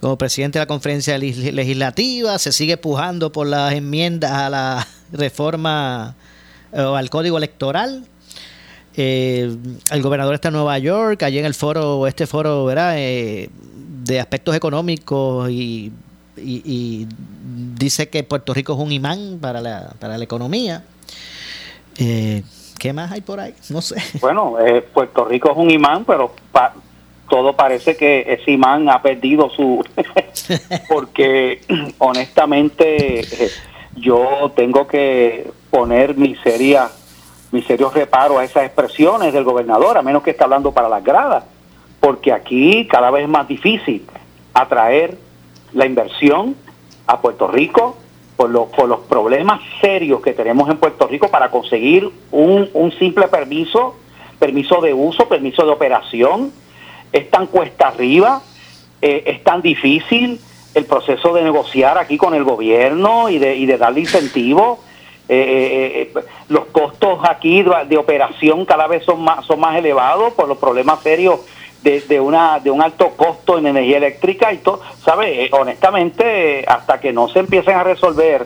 como 0.00 0.16
presidente 0.16 0.58
de 0.58 0.62
la 0.62 0.66
conferencia 0.66 1.18
legislativa, 1.18 2.38
se 2.38 2.52
sigue 2.52 2.76
pujando 2.76 3.32
por 3.32 3.46
las 3.46 3.74
enmiendas 3.74 4.32
a 4.32 4.48
la 4.48 4.88
reforma 5.12 6.14
o 6.72 6.94
al 6.94 7.10
código 7.10 7.36
electoral. 7.36 8.06
Eh, 8.96 9.54
el 9.90 10.02
gobernador 10.02 10.34
está 10.34 10.48
en 10.48 10.54
Nueva 10.54 10.78
York, 10.78 11.22
allí 11.22 11.38
en 11.38 11.44
el 11.44 11.54
foro, 11.54 12.06
este 12.06 12.26
foro, 12.26 12.64
¿verdad? 12.64 12.94
Eh, 12.96 13.50
de 14.04 14.20
aspectos 14.20 14.56
económicos 14.56 15.50
y 15.50 15.92
y, 16.42 16.62
y, 16.64 17.08
dice 17.78 18.08
que 18.08 18.22
Puerto 18.22 18.54
Rico 18.54 18.72
es 18.74 18.78
un 18.78 18.92
imán 18.92 19.38
para 19.40 19.60
la, 19.60 19.94
para 19.98 20.18
la 20.18 20.24
economía. 20.24 20.84
Eh, 21.98 22.42
¿Qué 22.78 22.92
más 22.92 23.12
hay 23.12 23.20
por 23.20 23.40
ahí? 23.40 23.54
No 23.68 23.82
sé. 23.82 23.96
Bueno, 24.20 24.58
eh, 24.58 24.82
Puerto 24.82 25.24
Rico 25.24 25.50
es 25.50 25.56
un 25.56 25.70
imán, 25.70 26.04
pero 26.04 26.34
pa 26.52 26.74
todo 27.28 27.54
parece 27.54 27.96
que 27.96 28.24
ese 28.26 28.50
imán 28.50 28.88
ha 28.88 29.00
perdido 29.00 29.48
su... 29.50 29.84
porque 30.88 31.62
honestamente 31.98 33.24
yo 33.94 34.52
tengo 34.56 34.88
que 34.88 35.48
poner 35.70 36.16
mi 36.16 36.34
seria 36.36 36.90
mi 37.52 37.62
serio 37.62 37.90
reparo 37.90 38.38
a 38.38 38.44
esas 38.44 38.64
expresiones 38.64 39.32
del 39.32 39.44
gobernador, 39.44 39.98
a 39.98 40.02
menos 40.02 40.22
que 40.22 40.30
esté 40.30 40.44
hablando 40.44 40.72
para 40.72 40.88
las 40.88 41.02
gradas, 41.02 41.44
porque 41.98 42.32
aquí 42.32 42.86
cada 42.86 43.10
vez 43.10 43.24
es 43.24 43.28
más 43.28 43.48
difícil 43.48 44.06
atraer 44.54 45.18
la 45.72 45.86
inversión 45.86 46.56
a 47.06 47.20
Puerto 47.20 47.48
Rico 47.48 47.96
por, 48.36 48.50
lo, 48.50 48.66
por 48.66 48.88
los 48.88 49.00
problemas 49.00 49.60
serios 49.80 50.22
que 50.22 50.32
tenemos 50.32 50.70
en 50.70 50.78
Puerto 50.78 51.06
Rico 51.06 51.28
para 51.28 51.50
conseguir 51.50 52.08
un, 52.30 52.70
un 52.72 52.92
simple 52.92 53.28
permiso, 53.28 53.96
permiso 54.38 54.80
de 54.80 54.94
uso, 54.94 55.28
permiso 55.28 55.64
de 55.64 55.70
operación. 55.72 56.52
Es 57.12 57.30
tan 57.30 57.48
cuesta 57.48 57.88
arriba, 57.88 58.40
eh, 59.02 59.24
es 59.26 59.44
tan 59.44 59.60
difícil 59.60 60.40
el 60.74 60.84
proceso 60.86 61.34
de 61.34 61.42
negociar 61.42 61.98
aquí 61.98 62.16
con 62.16 62.32
el 62.32 62.44
gobierno 62.44 63.28
y 63.28 63.38
de, 63.38 63.56
y 63.56 63.66
de 63.66 63.76
darle 63.76 64.00
incentivos. 64.00 64.78
Eh, 65.28 66.10
eh, 66.14 66.20
los 66.48 66.64
costos 66.66 67.20
aquí 67.28 67.62
de, 67.62 67.70
de, 67.88 67.96
operación 67.96 68.64
cada 68.64 68.86
vez 68.88 69.04
son 69.04 69.22
más, 69.22 69.44
son 69.44 69.60
más 69.60 69.76
elevados 69.76 70.32
por 70.32 70.48
los 70.48 70.58
problemas 70.58 71.00
serios 71.02 71.40
de, 71.82 72.00
de, 72.02 72.20
una, 72.20 72.58
de 72.60 72.70
un 72.70 72.82
alto 72.82 73.10
costo 73.16 73.58
en 73.58 73.66
energía 73.66 73.96
eléctrica 73.98 74.52
y 74.52 74.58
todo, 74.58 74.80
¿sabe? 75.04 75.44
Eh, 75.44 75.50
honestamente, 75.52 76.64
hasta 76.66 77.00
que 77.00 77.12
no 77.12 77.28
se 77.28 77.38
empiecen 77.40 77.74
a 77.76 77.84
resolver 77.84 78.44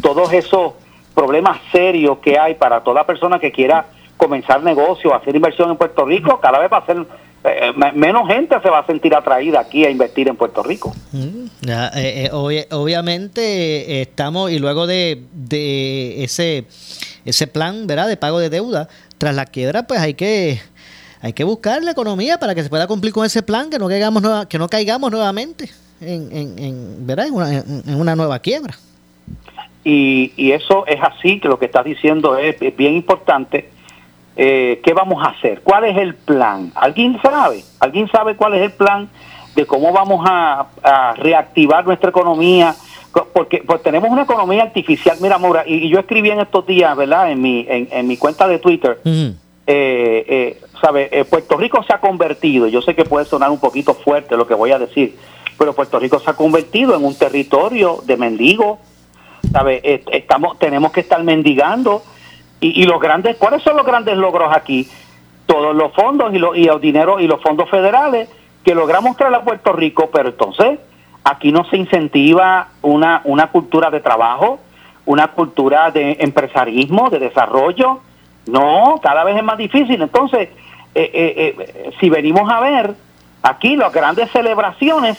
todos 0.00 0.32
esos 0.32 0.72
problemas 1.14 1.58
serios 1.72 2.18
que 2.18 2.38
hay 2.38 2.54
para 2.54 2.82
toda 2.84 3.04
persona 3.06 3.38
que 3.38 3.50
quiera 3.50 3.86
comenzar 4.16 4.62
negocio, 4.62 5.14
hacer 5.14 5.34
inversión 5.34 5.70
en 5.70 5.76
Puerto 5.76 6.04
Rico, 6.04 6.38
cada 6.40 6.58
vez 6.58 6.70
va 6.72 6.78
a 6.78 6.86
ser 6.86 7.04
eh, 7.44 7.72
me- 7.76 7.92
menos 7.92 8.26
gente 8.26 8.56
se 8.60 8.68
va 8.70 8.80
a 8.80 8.86
sentir 8.86 9.14
atraída 9.14 9.60
aquí 9.60 9.84
a 9.84 9.90
invertir 9.90 10.26
en 10.28 10.36
Puerto 10.36 10.62
Rico. 10.64 10.92
Mm, 11.12 11.44
eh, 11.68 11.90
eh, 11.94 12.30
obvi- 12.32 12.66
obviamente 12.72 14.00
estamos 14.02 14.50
y 14.50 14.58
luego 14.58 14.86
de, 14.86 15.22
de 15.32 16.24
ese 16.24 16.64
ese 17.24 17.46
plan, 17.48 17.86
¿verdad? 17.86 18.06
De 18.08 18.16
pago 18.16 18.38
de 18.38 18.50
deuda 18.50 18.88
tras 19.18 19.34
la 19.34 19.46
quiebra, 19.46 19.84
pues 19.86 20.00
hay 20.00 20.14
que 20.14 20.60
hay 21.22 21.32
que 21.32 21.44
buscar 21.44 21.82
la 21.82 21.90
economía 21.92 22.38
para 22.38 22.54
que 22.54 22.62
se 22.62 22.68
pueda 22.68 22.86
cumplir 22.86 23.12
con 23.12 23.24
ese 23.24 23.42
plan, 23.42 23.70
que 23.70 23.78
no 23.78 23.88
caigamos 23.88 24.22
nueva- 24.22 24.48
que 24.48 24.58
no 24.58 24.68
caigamos 24.68 25.10
nuevamente 25.10 25.70
en, 26.00 26.28
en, 26.32 26.58
en, 26.58 27.06
¿verdad? 27.06 27.26
En 27.28 27.34
una, 27.34 27.52
en- 27.58 27.94
una 28.00 28.14
nueva 28.16 28.38
quiebra. 28.38 28.74
Y, 29.84 30.32
y 30.36 30.52
eso 30.52 30.84
es 30.86 31.00
así, 31.00 31.38
que 31.40 31.48
lo 31.48 31.58
que 31.58 31.66
estás 31.66 31.84
diciendo 31.84 32.36
es, 32.36 32.56
es 32.60 32.76
bien 32.76 32.94
importante. 32.94 33.70
Eh, 34.36 34.80
¿Qué 34.84 34.92
vamos 34.92 35.24
a 35.24 35.28
hacer? 35.30 35.60
¿Cuál 35.62 35.84
es 35.84 35.96
el 35.96 36.14
plan? 36.14 36.72
¿Alguien 36.74 37.18
sabe? 37.22 37.64
¿Alguien 37.78 38.08
sabe 38.10 38.36
cuál 38.36 38.54
es 38.54 38.62
el 38.62 38.72
plan 38.72 39.08
de 39.54 39.64
cómo 39.64 39.92
vamos 39.92 40.26
a, 40.28 40.66
a 40.82 41.14
reactivar 41.14 41.86
nuestra 41.86 42.10
economía? 42.10 42.74
Co- 43.12 43.28
Porque 43.32 43.62
pues 43.66 43.82
tenemos 43.82 44.10
una 44.10 44.22
economía 44.22 44.64
artificial. 44.64 45.16
Mira, 45.22 45.38
Maura, 45.38 45.62
y, 45.66 45.74
y 45.86 45.88
yo 45.88 46.00
escribí 46.00 46.30
en 46.30 46.40
estos 46.40 46.66
días, 46.66 46.94
¿verdad? 46.96 47.30
En 47.30 47.40
mi, 47.40 47.64
en, 47.68 47.88
en 47.90 48.06
mi 48.06 48.16
cuenta 48.18 48.46
de 48.48 48.58
Twitter, 48.58 49.00
eh, 49.04 49.30
eh, 49.66 50.60
¿sabe? 50.80 51.08
Eh, 51.12 51.24
Puerto 51.24 51.56
Rico 51.56 51.82
se 51.82 51.92
ha 51.92 52.00
convertido, 52.00 52.66
yo 52.68 52.82
sé 52.82 52.94
que 52.94 53.04
puede 53.04 53.24
sonar 53.24 53.50
un 53.50 53.60
poquito 53.60 53.94
fuerte 53.94 54.36
lo 54.36 54.46
que 54.46 54.54
voy 54.54 54.72
a 54.72 54.78
decir, 54.78 55.16
pero 55.58 55.74
Puerto 55.74 55.98
Rico 55.98 56.18
se 56.18 56.30
ha 56.30 56.34
convertido 56.34 56.94
en 56.94 57.04
un 57.04 57.16
territorio 57.16 58.00
de 58.04 58.16
mendigos, 58.16 58.78
¿sabe? 59.52 59.80
Eh, 59.82 60.04
estamos, 60.12 60.58
tenemos 60.58 60.92
que 60.92 61.00
estar 61.00 61.22
mendigando 61.22 62.02
y, 62.60 62.82
y 62.82 62.84
los 62.84 63.00
grandes, 63.00 63.36
¿cuáles 63.36 63.62
son 63.62 63.76
los 63.76 63.86
grandes 63.86 64.16
logros 64.16 64.54
aquí? 64.54 64.88
Todos 65.46 65.74
los 65.74 65.92
fondos 65.92 66.34
y 66.34 66.38
los, 66.38 66.56
y 66.56 66.64
los 66.64 66.80
dineros 66.80 67.20
y 67.20 67.26
los 67.26 67.40
fondos 67.40 67.70
federales 67.70 68.28
que 68.64 68.74
logramos 68.74 69.16
traer 69.16 69.34
a 69.34 69.44
Puerto 69.44 69.72
Rico, 69.72 70.10
pero 70.12 70.30
entonces 70.30 70.80
aquí 71.22 71.52
no 71.52 71.64
se 71.64 71.76
incentiva 71.76 72.68
una, 72.82 73.20
una 73.24 73.48
cultura 73.50 73.90
de 73.90 74.00
trabajo, 74.00 74.58
una 75.06 75.28
cultura 75.28 75.90
de 75.90 76.16
empresarismo, 76.20 77.10
de 77.10 77.20
desarrollo, 77.20 78.00
no, 78.46 79.00
cada 79.02 79.24
vez 79.24 79.36
es 79.36 79.44
más 79.44 79.58
difícil. 79.58 80.00
Entonces, 80.00 80.48
eh, 81.04 81.34
eh, 81.36 81.56
eh, 81.58 81.90
si 82.00 82.08
venimos 82.08 82.50
a 82.50 82.60
ver 82.60 82.94
aquí 83.42 83.76
las 83.76 83.92
grandes 83.92 84.30
celebraciones 84.30 85.18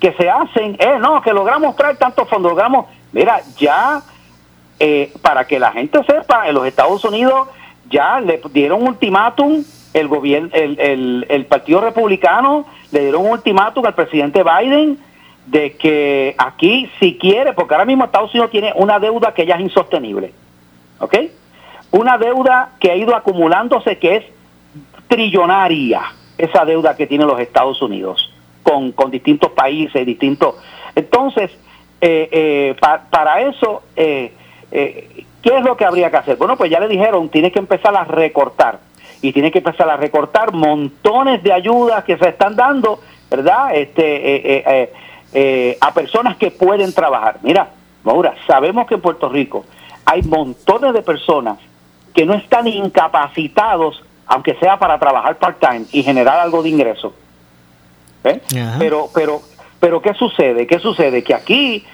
que 0.00 0.12
se 0.14 0.28
hacen, 0.28 0.76
eh, 0.80 0.98
no, 0.98 1.20
que 1.22 1.32
logramos 1.32 1.76
traer 1.76 1.96
tantos 1.96 2.28
fondos, 2.28 2.50
logramos, 2.52 2.86
mira, 3.12 3.40
ya 3.56 4.02
eh, 4.80 5.12
para 5.22 5.46
que 5.46 5.60
la 5.60 5.70
gente 5.70 6.02
sepa, 6.04 6.48
en 6.48 6.54
los 6.54 6.66
Estados 6.66 7.04
Unidos 7.04 7.48
ya 7.88 8.20
le 8.20 8.40
dieron 8.52 8.82
ultimátum, 8.82 9.62
el 9.94 10.08
gobierno, 10.08 10.48
el, 10.52 10.80
el, 10.80 11.26
el 11.28 11.46
Partido 11.46 11.82
Republicano 11.82 12.64
le 12.90 13.00
dieron 13.00 13.26
un 13.26 13.32
ultimátum 13.32 13.84
al 13.86 13.94
presidente 13.94 14.42
Biden 14.42 14.98
de 15.46 15.76
que 15.76 16.34
aquí 16.38 16.90
si 16.98 17.18
quiere, 17.18 17.52
porque 17.52 17.74
ahora 17.74 17.84
mismo 17.84 18.04
Estados 18.04 18.32
Unidos 18.32 18.50
tiene 18.50 18.72
una 18.74 18.98
deuda 18.98 19.34
que 19.34 19.44
ya 19.44 19.56
es 19.56 19.60
insostenible, 19.60 20.32
¿ok? 20.98 21.16
Una 21.90 22.16
deuda 22.16 22.70
que 22.80 22.90
ha 22.90 22.96
ido 22.96 23.14
acumulándose 23.14 23.98
que 23.98 24.16
es 24.16 24.24
trillonaria, 25.16 26.00
esa 26.38 26.64
deuda 26.64 26.96
que 26.96 27.06
tienen 27.06 27.26
los 27.26 27.38
Estados 27.38 27.82
Unidos 27.82 28.32
con, 28.62 28.92
con 28.92 29.10
distintos 29.10 29.50
países, 29.52 30.06
distintos. 30.06 30.54
Entonces, 30.94 31.50
eh, 32.00 32.28
eh, 32.32 32.74
pa- 32.80 33.02
para 33.10 33.42
eso, 33.42 33.82
eh, 33.94 34.32
eh, 34.70 35.24
¿qué 35.42 35.56
es 35.58 35.64
lo 35.64 35.76
que 35.76 35.84
habría 35.84 36.10
que 36.10 36.16
hacer? 36.16 36.36
Bueno, 36.36 36.56
pues 36.56 36.70
ya 36.70 36.80
le 36.80 36.88
dijeron, 36.88 37.28
tiene 37.28 37.52
que 37.52 37.58
empezar 37.58 37.94
a 37.94 38.04
recortar 38.04 38.78
y 39.20 39.32
tiene 39.32 39.50
que 39.50 39.58
empezar 39.58 39.90
a 39.90 39.98
recortar 39.98 40.52
montones 40.54 41.42
de 41.42 41.52
ayudas 41.52 42.04
que 42.04 42.16
se 42.16 42.30
están 42.30 42.56
dando, 42.56 42.98
¿verdad? 43.30 43.74
Este, 43.74 44.90
a 45.80 45.92
personas 45.92 46.36
que 46.38 46.50
pueden 46.50 46.92
trabajar. 46.94 47.38
Mira, 47.42 47.68
Maura, 48.02 48.34
sabemos 48.46 48.86
que 48.86 48.94
en 48.94 49.00
Puerto 49.02 49.28
Rico 49.28 49.64
hay 50.06 50.22
montones 50.22 50.94
de 50.94 51.02
personas 51.02 51.58
que 52.14 52.24
no 52.24 52.34
están 52.34 52.66
incapacitados, 52.66 54.02
aunque 54.26 54.54
sea 54.56 54.78
para 54.78 54.98
trabajar 54.98 55.36
part-time 55.36 55.84
y 55.92 56.02
generar 56.02 56.38
algo 56.40 56.62
de 56.62 56.68
ingreso. 56.70 57.14
¿Eh? 58.24 58.40
Pero, 58.78 59.08
pero, 59.14 59.40
pero 59.80 60.00
¿qué 60.00 60.14
sucede? 60.14 60.66
¿Qué 60.66 60.78
sucede? 60.78 61.22
Que 61.24 61.34
aquí, 61.34 61.84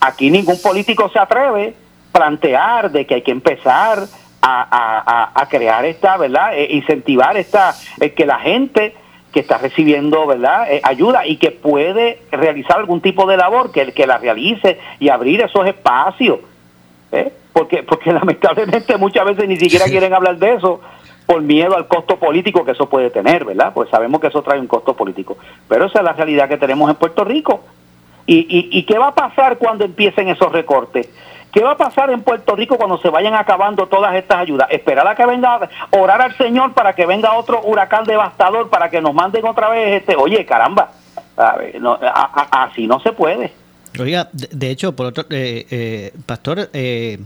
aquí 0.00 0.30
ningún 0.30 0.60
político 0.60 1.08
se 1.08 1.18
atreve 1.18 1.74
a 2.10 2.12
plantear 2.18 2.90
de 2.90 3.06
que 3.06 3.14
hay 3.16 3.22
que 3.22 3.30
empezar 3.30 4.00
a, 4.42 4.62
a- 4.62 5.02
a- 5.06 5.30
a 5.42 5.48
crear 5.48 5.84
esta, 5.84 6.16
¿verdad? 6.16 6.56
Eh, 6.56 6.68
incentivar 6.70 7.36
esta, 7.36 7.74
eh, 8.00 8.12
que 8.12 8.26
la 8.26 8.38
gente 8.38 8.94
que 9.32 9.40
está 9.40 9.58
recibiendo, 9.58 10.26
¿verdad? 10.26 10.70
Eh, 10.70 10.80
ayuda 10.84 11.26
y 11.26 11.36
que 11.36 11.50
puede 11.50 12.22
realizar 12.32 12.78
algún 12.78 13.00
tipo 13.00 13.26
de 13.26 13.36
labor, 13.36 13.72
que, 13.72 13.92
que 13.92 14.06
la 14.06 14.18
realice 14.18 14.78
y 15.00 15.08
abrir 15.08 15.40
esos 15.42 15.66
espacios. 15.66 16.38
¿eh? 17.12 17.32
Porque, 17.52 17.82
porque 17.82 18.12
lamentablemente 18.12 18.96
muchas 18.96 19.24
veces 19.26 19.48
ni 19.48 19.56
siquiera 19.58 19.86
quieren 19.86 20.12
hablar 20.14 20.36
de 20.38 20.54
eso 20.54 20.80
por 21.28 21.42
miedo 21.42 21.76
al 21.76 21.86
costo 21.88 22.16
político 22.16 22.64
que 22.64 22.70
eso 22.70 22.88
puede 22.88 23.10
tener, 23.10 23.44
¿verdad? 23.44 23.72
Pues 23.74 23.90
sabemos 23.90 24.18
que 24.18 24.28
eso 24.28 24.40
trae 24.40 24.58
un 24.58 24.66
costo 24.66 24.94
político. 24.94 25.36
Pero 25.68 25.84
esa 25.84 25.98
es 25.98 26.04
la 26.06 26.14
realidad 26.14 26.48
que 26.48 26.56
tenemos 26.56 26.88
en 26.88 26.96
Puerto 26.96 27.22
Rico. 27.22 27.60
¿Y, 28.24 28.38
y, 28.38 28.78
y 28.78 28.84
qué 28.84 28.96
va 28.96 29.08
a 29.08 29.14
pasar 29.14 29.58
cuando 29.58 29.84
empiecen 29.84 30.30
esos 30.30 30.50
recortes? 30.50 31.06
¿Qué 31.52 31.62
va 31.62 31.72
a 31.72 31.76
pasar 31.76 32.08
en 32.08 32.22
Puerto 32.22 32.56
Rico 32.56 32.78
cuando 32.78 32.96
se 32.96 33.10
vayan 33.10 33.34
acabando 33.34 33.88
todas 33.88 34.14
estas 34.14 34.38
ayudas? 34.38 34.68
Esperar 34.70 35.06
a 35.06 35.14
que 35.14 35.26
venga, 35.26 35.68
orar 35.90 36.22
al 36.22 36.34
Señor 36.38 36.72
para 36.72 36.94
que 36.94 37.04
venga 37.04 37.34
otro 37.34 37.60
huracán 37.62 38.04
devastador, 38.04 38.70
para 38.70 38.88
que 38.88 39.02
nos 39.02 39.12
manden 39.12 39.44
otra 39.44 39.68
vez 39.68 40.00
este, 40.00 40.16
oye, 40.16 40.46
caramba, 40.46 40.92
a 41.36 41.56
ver, 41.56 41.78
no, 41.78 41.98
así 42.50 42.86
no 42.86 43.00
se 43.00 43.12
puede. 43.12 43.52
Oiga, 43.98 44.28
de, 44.32 44.70
hecho, 44.70 44.94
por 44.94 45.06
otro, 45.06 45.24
eh, 45.30 45.66
eh, 45.70 46.12
pastor, 46.26 46.70
eh, 46.72 47.18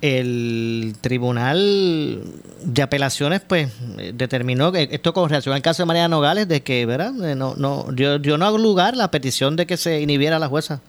el 0.00 0.94
tribunal 1.00 2.22
de 2.64 2.82
apelaciones, 2.82 3.40
pues, 3.40 3.72
determinó 4.14 4.72
que 4.72 4.88
esto 4.90 5.12
con 5.12 5.28
relación 5.28 5.54
al 5.54 5.62
caso 5.62 5.82
de 5.82 5.86
María 5.86 6.08
Nogales, 6.08 6.48
de 6.48 6.62
que, 6.62 6.86
¿verdad? 6.86 7.12
Eh, 7.24 7.34
No, 7.34 7.54
no, 7.56 7.86
dio, 7.92 8.18
dio 8.18 8.38
no 8.38 8.56
lugar 8.58 8.96
la 8.96 9.10
petición 9.10 9.56
de 9.56 9.66
que 9.66 9.76
se 9.76 10.00
inhibiera 10.00 10.38
la 10.38 10.48
jueza 10.48 10.80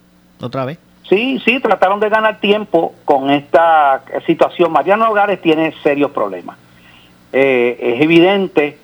otra 0.41 0.65
vez. 0.65 0.79
Sí, 1.09 1.39
sí, 1.45 1.59
trataron 1.59 1.99
de 1.99 2.09
ganar 2.09 2.39
tiempo 2.39 2.95
con 3.05 3.29
esta 3.29 4.03
situación. 4.25 4.71
Mariano 4.71 5.09
Hogares 5.09 5.41
tiene 5.41 5.73
serios 5.83 6.11
problemas. 6.11 6.57
Eh, 7.31 7.77
es 7.79 8.01
evidente 8.01 8.77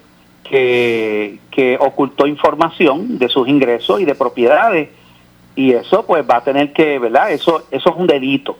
que, 0.44 1.40
que 1.50 1.78
ocultó 1.80 2.28
información 2.28 3.18
de 3.18 3.30
sus 3.30 3.48
ingresos 3.48 4.02
y 4.02 4.06
de 4.06 4.16
propiedades 4.16 4.90
y 5.60 5.74
eso 5.74 6.06
pues 6.06 6.24
va 6.24 6.38
a 6.38 6.42
tener 6.42 6.72
que, 6.72 6.98
¿verdad? 7.00 7.32
Eso, 7.32 7.64
eso 7.70 7.90
es 7.90 7.96
un 7.98 8.08
delito. 8.08 8.58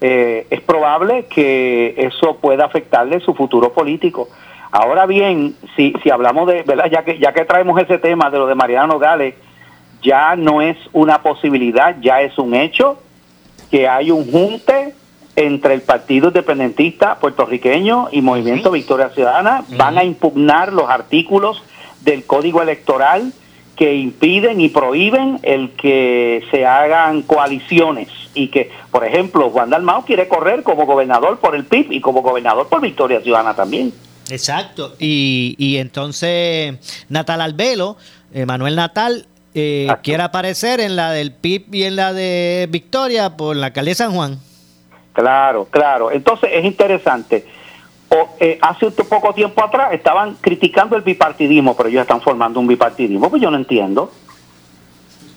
Eh, 0.00 0.46
es 0.50 0.60
probable 0.60 1.26
que 1.26 1.96
eso 1.96 2.36
pueda 2.36 2.64
afectarle 2.64 3.18
su 3.18 3.34
futuro 3.34 3.72
político. 3.72 4.28
Ahora 4.70 5.04
bien, 5.06 5.56
si, 5.74 5.92
si 6.00 6.10
hablamos 6.10 6.46
de, 6.46 6.62
¿verdad? 6.62 6.88
Ya 6.92 7.02
que, 7.02 7.18
ya 7.18 7.32
que 7.32 7.44
traemos 7.44 7.82
ese 7.82 7.98
tema 7.98 8.30
de 8.30 8.38
lo 8.38 8.46
de 8.46 8.54
Mariano 8.54 9.00
Gales, 9.00 9.34
ya 10.00 10.36
no 10.36 10.62
es 10.62 10.76
una 10.92 11.22
posibilidad, 11.22 11.96
ya 12.00 12.20
es 12.20 12.38
un 12.38 12.54
hecho 12.54 13.02
que 13.68 13.88
hay 13.88 14.12
un 14.12 14.30
junte 14.30 14.94
entre 15.34 15.74
el 15.74 15.82
Partido 15.82 16.28
Independentista 16.28 17.16
puertorriqueño 17.18 18.10
y 18.12 18.22
Movimiento 18.22 18.70
Victoria 18.70 19.08
Ciudadana. 19.08 19.64
Van 19.70 19.98
a 19.98 20.04
impugnar 20.04 20.72
los 20.72 20.88
artículos 20.88 21.64
del 22.02 22.24
Código 22.24 22.62
Electoral 22.62 23.32
que 23.78 23.94
impiden 23.94 24.60
y 24.60 24.68
prohíben 24.68 25.38
el 25.44 25.70
que 25.70 26.44
se 26.50 26.66
hagan 26.66 27.22
coaliciones 27.22 28.08
y 28.34 28.48
que, 28.48 28.72
por 28.90 29.04
ejemplo, 29.04 29.50
Juan 29.50 29.70
Dalmao 29.70 30.04
quiere 30.04 30.26
correr 30.26 30.64
como 30.64 30.84
gobernador 30.84 31.38
por 31.38 31.54
el 31.54 31.64
PIB 31.64 31.92
y 31.92 32.00
como 32.00 32.22
gobernador 32.22 32.68
por 32.68 32.80
Victoria 32.80 33.20
Ciudadana 33.20 33.54
también. 33.54 33.92
Exacto. 34.30 34.96
Y, 34.98 35.54
y 35.58 35.76
entonces 35.76 37.06
Natal 37.08 37.40
Albelo, 37.40 37.96
eh, 38.34 38.44
Manuel 38.46 38.74
Natal, 38.74 39.26
eh, 39.54 39.86
quiere 40.02 40.24
aparecer 40.24 40.80
en 40.80 40.96
la 40.96 41.12
del 41.12 41.32
PIB 41.32 41.74
y 41.74 41.84
en 41.84 41.94
la 41.94 42.12
de 42.12 42.66
Victoria 42.70 43.36
por 43.36 43.54
la 43.54 43.70
de 43.70 43.94
San 43.94 44.12
Juan. 44.12 44.40
Claro, 45.12 45.68
claro. 45.70 46.10
Entonces 46.10 46.50
es 46.52 46.64
interesante. 46.64 47.46
O, 48.10 48.28
eh, 48.40 48.58
hace 48.62 48.86
un 48.86 48.92
poco 48.92 49.34
tiempo 49.34 49.62
atrás 49.62 49.92
estaban 49.92 50.36
criticando 50.40 50.96
el 50.96 51.02
bipartidismo, 51.02 51.76
pero 51.76 51.88
ellos 51.90 52.02
están 52.02 52.20
formando 52.22 52.58
un 52.58 52.66
bipartidismo, 52.66 53.28
pues 53.28 53.42
yo 53.42 53.50
no 53.50 53.56
entiendo. 53.58 54.10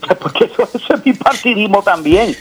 Porque 0.20 0.46
eso, 0.46 0.64
eso 0.74 0.94
es 0.96 1.04
bipartidismo 1.04 1.84
también. 1.84 2.36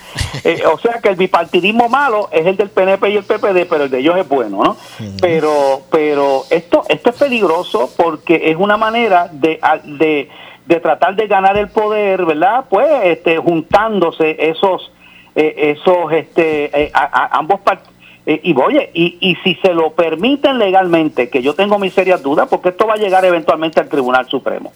Eh, 0.44 0.62
o 0.72 0.78
sea 0.78 1.00
que 1.02 1.10
el 1.10 1.16
bipartidismo 1.16 1.88
malo 1.88 2.28
es 2.32 2.46
el 2.46 2.56
del 2.56 2.70
PNP 2.70 3.10
y 3.10 3.16
el 3.16 3.24
PPD, 3.24 3.68
pero 3.68 3.84
el 3.84 3.90
de 3.90 3.98
ellos 3.98 4.16
es 4.16 4.26
bueno, 4.28 4.62
¿no? 4.62 4.76
Pero, 5.20 5.82
pero 5.90 6.44
esto, 6.48 6.84
esto 6.88 7.10
es 7.10 7.16
peligroso 7.16 7.90
porque 7.96 8.50
es 8.50 8.56
una 8.56 8.76
manera 8.78 9.28
de, 9.32 9.60
de, 9.84 10.28
de 10.64 10.80
tratar 10.80 11.16
de 11.16 11.26
ganar 11.26 11.58
el 11.58 11.68
poder, 11.68 12.24
¿verdad? 12.24 12.64
Pues 12.70 12.88
este, 13.04 13.36
juntándose 13.38 14.36
esos, 14.48 14.90
eh, 15.34 15.76
esos, 15.76 16.12
este, 16.12 16.84
eh, 16.84 16.90
a- 16.94 17.24
a- 17.24 17.38
ambos 17.38 17.60
partidos 17.60 17.90
Eh, 18.32 18.40
y 18.44 18.54
oye, 18.56 18.90
y, 18.94 19.16
y 19.20 19.34
si 19.42 19.56
se 19.56 19.74
lo 19.74 19.90
permiten 19.90 20.58
legalmente, 20.58 21.28
que 21.28 21.42
yo 21.42 21.54
tengo 21.56 21.80
mis 21.80 21.92
serias 21.92 22.22
dudas, 22.22 22.46
porque 22.48 22.68
esto 22.68 22.86
va 22.86 22.94
a 22.94 22.96
llegar 22.96 23.24
eventualmente 23.24 23.80
al 23.80 23.88
Tribunal 23.88 24.26
Supremo. 24.28 24.72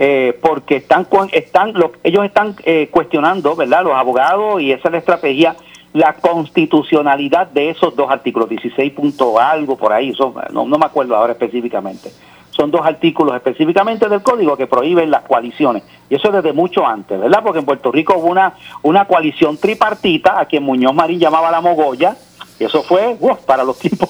Eh, 0.00 0.36
porque 0.42 0.76
están, 0.76 1.06
están 1.30 1.74
lo- 1.74 1.92
ellos 2.02 2.24
están 2.24 2.56
eh, 2.64 2.88
cuestionando, 2.90 3.54
¿verdad? 3.54 3.84
Los 3.84 3.94
abogados, 3.94 4.60
y 4.60 4.72
esa 4.72 4.88
es 4.88 4.92
la 4.92 4.98
estrategia, 4.98 5.54
la 5.92 6.14
constitucionalidad 6.14 7.46
de 7.48 7.70
esos 7.70 7.94
dos 7.94 8.10
artículos, 8.10 8.48
16 8.48 8.92
punto 8.94 9.38
algo 9.38 9.76
por 9.76 9.92
ahí, 9.92 10.12
son- 10.14 10.34
no, 10.52 10.64
no 10.66 10.76
me 10.78 10.86
acuerdo 10.86 11.14
ahora 11.14 11.34
específicamente. 11.34 12.10
Son 12.50 12.70
dos 12.72 12.84
artículos 12.84 13.36
específicamente 13.36 14.08
del 14.08 14.22
código 14.22 14.56
que 14.56 14.66
prohíben 14.66 15.10
las 15.10 15.22
coaliciones. 15.22 15.84
Y 16.08 16.16
eso 16.16 16.32
desde 16.32 16.52
mucho 16.52 16.84
antes, 16.86 17.20
¿verdad? 17.20 17.42
Porque 17.44 17.60
en 17.60 17.64
Puerto 17.64 17.92
Rico 17.92 18.14
hubo 18.18 18.26
una, 18.28 18.54
una 18.82 19.04
coalición 19.06 19.56
tripartita, 19.56 20.40
a 20.40 20.46
quien 20.46 20.64
Muñoz 20.64 20.94
Marín 20.94 21.20
llamaba 21.20 21.50
la 21.52 21.60
mogolla, 21.60 22.16
y 22.60 22.64
eso 22.64 22.82
fue 22.82 23.16
para 23.46 23.64
los 23.64 23.78
tiempos, 23.80 24.08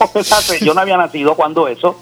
yo 0.61 0.75
no 0.75 0.81
había 0.81 0.97
nacido 0.97 1.37
cuando 1.37 1.69
eso, 1.69 1.97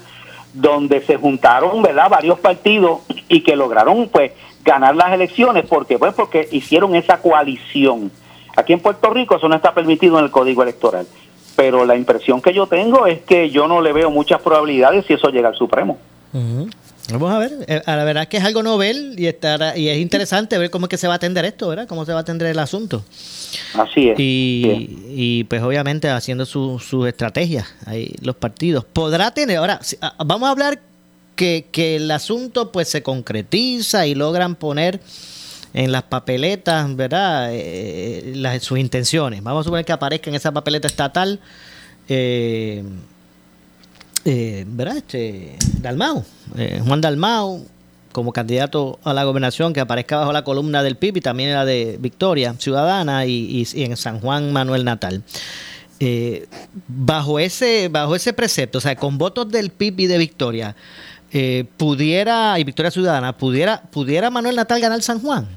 donde 0.51 1.01
se 1.01 1.15
juntaron, 1.15 1.81
¿verdad? 1.83 2.09
Varios 2.09 2.39
partidos 2.39 3.01
y 3.29 3.41
que 3.41 3.55
lograron, 3.55 4.09
pues, 4.09 4.31
ganar 4.65 4.95
las 4.95 5.13
elecciones. 5.13 5.65
porque 5.67 5.99
Pues 5.99 6.13
porque 6.15 6.49
hicieron 6.51 6.95
esa 6.95 7.21
coalición. 7.21 8.11
Aquí 8.55 8.73
en 8.73 8.79
Puerto 8.79 9.11
Rico 9.11 9.35
eso 9.35 9.47
no 9.47 9.55
está 9.55 9.75
permitido 9.75 10.17
en 10.17 10.25
el 10.25 10.31
Código 10.31 10.63
Electoral. 10.63 11.05
Pero 11.55 11.85
la 11.85 11.95
impresión 11.95 12.41
que 12.41 12.51
yo 12.51 12.65
tengo 12.65 13.05
es 13.05 13.21
que 13.21 13.51
yo 13.51 13.67
no 13.67 13.79
le 13.79 13.93
veo 13.93 14.09
muchas 14.09 14.41
probabilidades 14.41 15.05
si 15.05 15.13
eso 15.13 15.29
llega 15.29 15.49
al 15.49 15.55
Supremo. 15.55 15.99
Vamos 17.11 17.31
a 17.31 17.39
ver, 17.39 17.65
eh, 17.67 17.81
a 17.85 17.95
la 17.95 18.03
verdad 18.03 18.23
es 18.23 18.29
que 18.29 18.37
es 18.37 18.43
algo 18.43 18.61
novel 18.61 19.15
y 19.17 19.27
estará, 19.27 19.77
y 19.77 19.89
es 19.89 19.97
interesante 19.97 20.57
ver 20.57 20.69
cómo 20.69 20.85
es 20.85 20.89
que 20.89 20.97
se 20.97 21.07
va 21.07 21.13
a 21.13 21.15
atender 21.17 21.43
esto, 21.45 21.67
¿verdad? 21.69 21.87
Cómo 21.87 22.05
se 22.05 22.11
va 22.11 22.19
a 22.19 22.21
atender 22.21 22.47
el 22.47 22.59
asunto. 22.59 23.03
Así 23.73 24.09
es. 24.09 24.19
Y, 24.19 24.99
y, 25.09 25.43
pues 25.45 25.61
obviamente 25.61 26.09
haciendo 26.09 26.45
sus 26.45 26.83
su 26.83 27.05
estrategias 27.07 27.67
ahí 27.85 28.13
los 28.21 28.35
partidos. 28.35 28.85
Podrá 28.85 29.31
tener, 29.31 29.57
ahora, 29.57 29.79
ah, 30.01 30.15
vamos 30.25 30.47
a 30.47 30.51
hablar 30.51 30.79
que, 31.35 31.65
que 31.71 31.95
el 31.95 32.11
asunto 32.11 32.71
pues 32.71 32.89
se 32.89 33.01
concretiza 33.01 34.05
y 34.05 34.13
logran 34.13 34.55
poner 34.55 34.99
en 35.73 35.91
las 35.91 36.03
papeletas, 36.03 36.95
¿verdad? 36.95 37.49
Eh, 37.51 38.33
las, 38.35 38.63
sus 38.63 38.79
intenciones. 38.79 39.43
Vamos 39.43 39.61
a 39.61 39.63
suponer 39.65 39.85
que 39.85 39.91
aparezca 39.91 40.29
en 40.29 40.35
esa 40.35 40.51
papeleta 40.51 40.87
estatal, 40.87 41.39
eh, 42.07 42.83
eh, 44.29 44.63
¿verdad? 44.67 44.97
Este, 44.97 45.55
Dalmau, 45.81 46.23
eh, 46.55 46.79
Juan 46.85 47.01
Dalmau, 47.01 47.65
como 48.11 48.31
candidato 48.31 48.99
a 49.03 49.11
la 49.11 49.23
gobernación, 49.23 49.73
que 49.73 49.79
aparezca 49.79 50.17
bajo 50.17 50.31
la 50.31 50.43
columna 50.43 50.83
del 50.83 50.97
PIB 50.97 51.17
y 51.17 51.21
también 51.21 51.51
la 51.51 51.65
de 51.65 51.97
Victoria 51.99 52.53
Ciudadana 52.59 53.25
y, 53.25 53.67
en 53.73 53.97
San 53.97 54.19
Juan 54.19 54.53
Manuel 54.53 54.85
Natal. 54.85 55.23
Eh, 55.99 56.47
bajo 56.87 57.39
ese 57.39 57.89
bajo 57.89 58.15
ese 58.15 58.31
precepto, 58.31 58.77
o 58.77 58.81
sea, 58.81 58.95
con 58.95 59.17
votos 59.17 59.49
del 59.49 59.71
PIB 59.71 60.01
y 60.01 60.07
de 60.07 60.17
Victoria, 60.19 60.75
eh, 61.31 61.65
pudiera, 61.77 62.59
y 62.59 62.63
Victoria 62.63 62.91
Ciudadana, 62.91 63.35
pudiera, 63.35 63.81
pudiera 63.81 64.29
Manuel 64.29 64.55
Natal 64.55 64.79
ganar 64.79 65.01
San 65.01 65.21
Juan. 65.21 65.47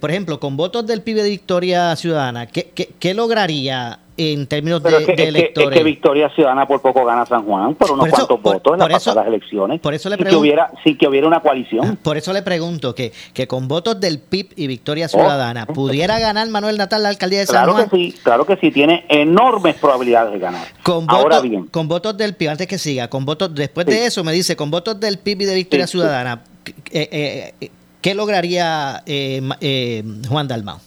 Por 0.00 0.10
ejemplo, 0.10 0.38
con 0.38 0.56
votos 0.56 0.86
del 0.86 1.00
PIB 1.00 1.16
de 1.16 1.30
Victoria 1.30 1.96
Ciudadana, 1.96 2.46
¿qué, 2.46 2.70
qué, 2.74 2.92
qué 3.00 3.14
lograría 3.14 3.98
en 4.16 4.46
términos 4.46 4.82
de, 4.82 4.90
es, 4.90 4.96
que, 4.96 5.04
de 5.06 5.12
es 5.12 5.16
que- 5.16 5.22
es 5.22 5.28
electores? 5.28 5.78
que 5.78 5.84
Victoria 5.84 6.28
Ciudadana 6.34 6.66
por 6.66 6.82
poco 6.82 7.04
gana 7.04 7.24
San 7.24 7.44
Juan, 7.44 7.74
por 7.74 7.92
unos 7.92 8.00
Por 8.00 8.08
eso- 8.08 8.16
cuantos 8.28 8.40
por- 8.40 8.52
votos 8.54 8.72
en 8.74 8.78
las 8.80 8.88
eso- 8.88 9.10
pasadas 9.10 9.26
elecciones. 9.26 9.80
por 9.80 9.94
eso 9.94 10.08
le 10.10 10.16
sin 10.16 10.26
que 10.26 10.36
hubiera, 10.36 10.70
sin 10.84 10.98
que 10.98 11.08
hubiera 11.08 11.26
una 11.26 11.40
coalición. 11.40 11.96
Por 12.02 12.16
eso 12.16 12.32
le 12.32 12.42
pregunto 12.42 12.94
que, 12.94 13.12
que 13.32 13.46
con 13.46 13.68
votos 13.68 13.98
del 14.00 14.18
PIB 14.18 14.52
y 14.56 14.66
Victoria 14.66 15.08
Ciudadana, 15.08 15.64
¿pudiera 15.66 16.18
ganar 16.18 16.46
Manuel 16.48 16.76
Natal 16.76 17.02
la 17.02 17.08
alcaldía 17.08 17.38
de 17.40 17.46
San 17.46 17.56
Claro 17.64 17.72
Juan? 17.72 17.88
que 17.88 17.96
sí, 17.96 18.14
claro 18.22 18.44
que 18.44 18.56
sí, 18.56 18.70
tiene 18.70 19.04
enormes 19.08 19.76
probabilidades 19.76 20.32
de 20.34 20.38
ganar. 20.38 20.66
Con 20.82 21.06
Ahora 21.08 21.36
votos, 21.36 21.42
bien, 21.50 21.66
con 21.68 21.88
votos 21.88 22.16
del 22.16 22.34
PIB, 22.34 22.50
antes 22.50 22.66
que 22.66 22.78
siga, 22.78 23.08
con 23.08 23.24
votos, 23.24 23.54
después 23.54 23.86
de 23.86 24.06
eso 24.06 24.22
me 24.24 24.32
dice, 24.32 24.56
con 24.56 24.70
votos 24.70 25.00
del 25.00 25.18
PIB 25.18 25.42
y 25.42 25.44
de 25.46 25.54
Victoria 25.54 25.86
Sí. 25.86 25.92
Ciudadana, 25.92 26.42
eh, 26.90 27.08
eh, 27.10 27.54
eh, 27.60 27.70
¿qué 28.00 28.14
lograría 28.14 29.02
eh, 29.06 29.40
eh, 29.60 30.04
Juan 30.28 30.48
Dalmau? 30.48 30.78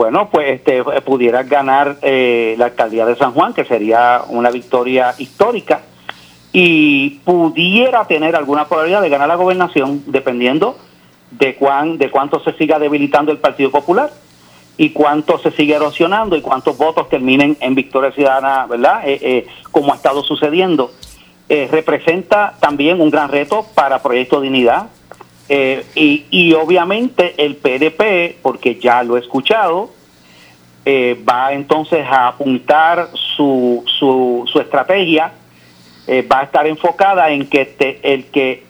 Bueno, 0.00 0.30
pues 0.30 0.48
este, 0.48 0.82
pudiera 1.02 1.42
ganar 1.42 1.98
eh, 2.00 2.54
la 2.56 2.64
alcaldía 2.64 3.04
de 3.04 3.16
San 3.16 3.32
Juan, 3.32 3.52
que 3.52 3.66
sería 3.66 4.22
una 4.28 4.50
victoria 4.50 5.14
histórica, 5.18 5.82
y 6.54 7.20
pudiera 7.22 8.06
tener 8.06 8.34
alguna 8.34 8.66
probabilidad 8.66 9.02
de 9.02 9.10
ganar 9.10 9.28
la 9.28 9.34
gobernación, 9.34 10.02
dependiendo 10.06 10.78
de 11.32 11.54
cuán, 11.54 11.98
de 11.98 12.10
cuánto 12.10 12.40
se 12.40 12.54
siga 12.54 12.78
debilitando 12.78 13.30
el 13.30 13.36
Partido 13.36 13.70
Popular 13.70 14.10
y 14.78 14.88
cuánto 14.88 15.38
se 15.38 15.50
sigue 15.50 15.74
erosionando 15.74 16.34
y 16.34 16.40
cuántos 16.40 16.78
votos 16.78 17.10
terminen 17.10 17.58
en 17.60 17.74
victoria 17.74 18.10
ciudadana, 18.12 18.64
¿verdad? 18.64 19.06
Eh, 19.06 19.18
eh, 19.20 19.46
como 19.70 19.92
ha 19.92 19.96
estado 19.96 20.22
sucediendo. 20.22 20.92
Eh, 21.50 21.68
representa 21.70 22.54
también 22.58 23.02
un 23.02 23.10
gran 23.10 23.28
reto 23.28 23.66
para 23.74 24.00
Proyecto 24.00 24.40
Dignidad, 24.40 24.86
eh, 25.52 25.84
y, 25.96 26.26
y 26.30 26.52
obviamente 26.54 27.34
el 27.44 27.56
PDP, 27.56 28.40
porque 28.40 28.76
ya 28.76 29.02
lo 29.02 29.16
he 29.16 29.20
escuchado, 29.20 29.90
eh, 30.84 31.20
va 31.28 31.52
entonces 31.52 32.06
a 32.06 32.28
apuntar 32.28 33.08
su, 33.14 33.82
su, 33.98 34.44
su 34.46 34.60
estrategia, 34.60 35.32
eh, 36.06 36.22
va 36.22 36.38
a 36.38 36.42
estar 36.44 36.68
enfocada 36.68 37.30
en 37.30 37.48
que 37.48 37.98
el 38.04 38.26
que 38.26 38.62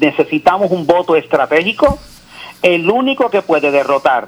necesitamos 0.00 0.72
un 0.72 0.84
voto 0.84 1.14
estratégico, 1.14 1.96
el 2.60 2.90
único 2.90 3.30
que 3.30 3.42
puede 3.42 3.70
derrotar 3.70 4.26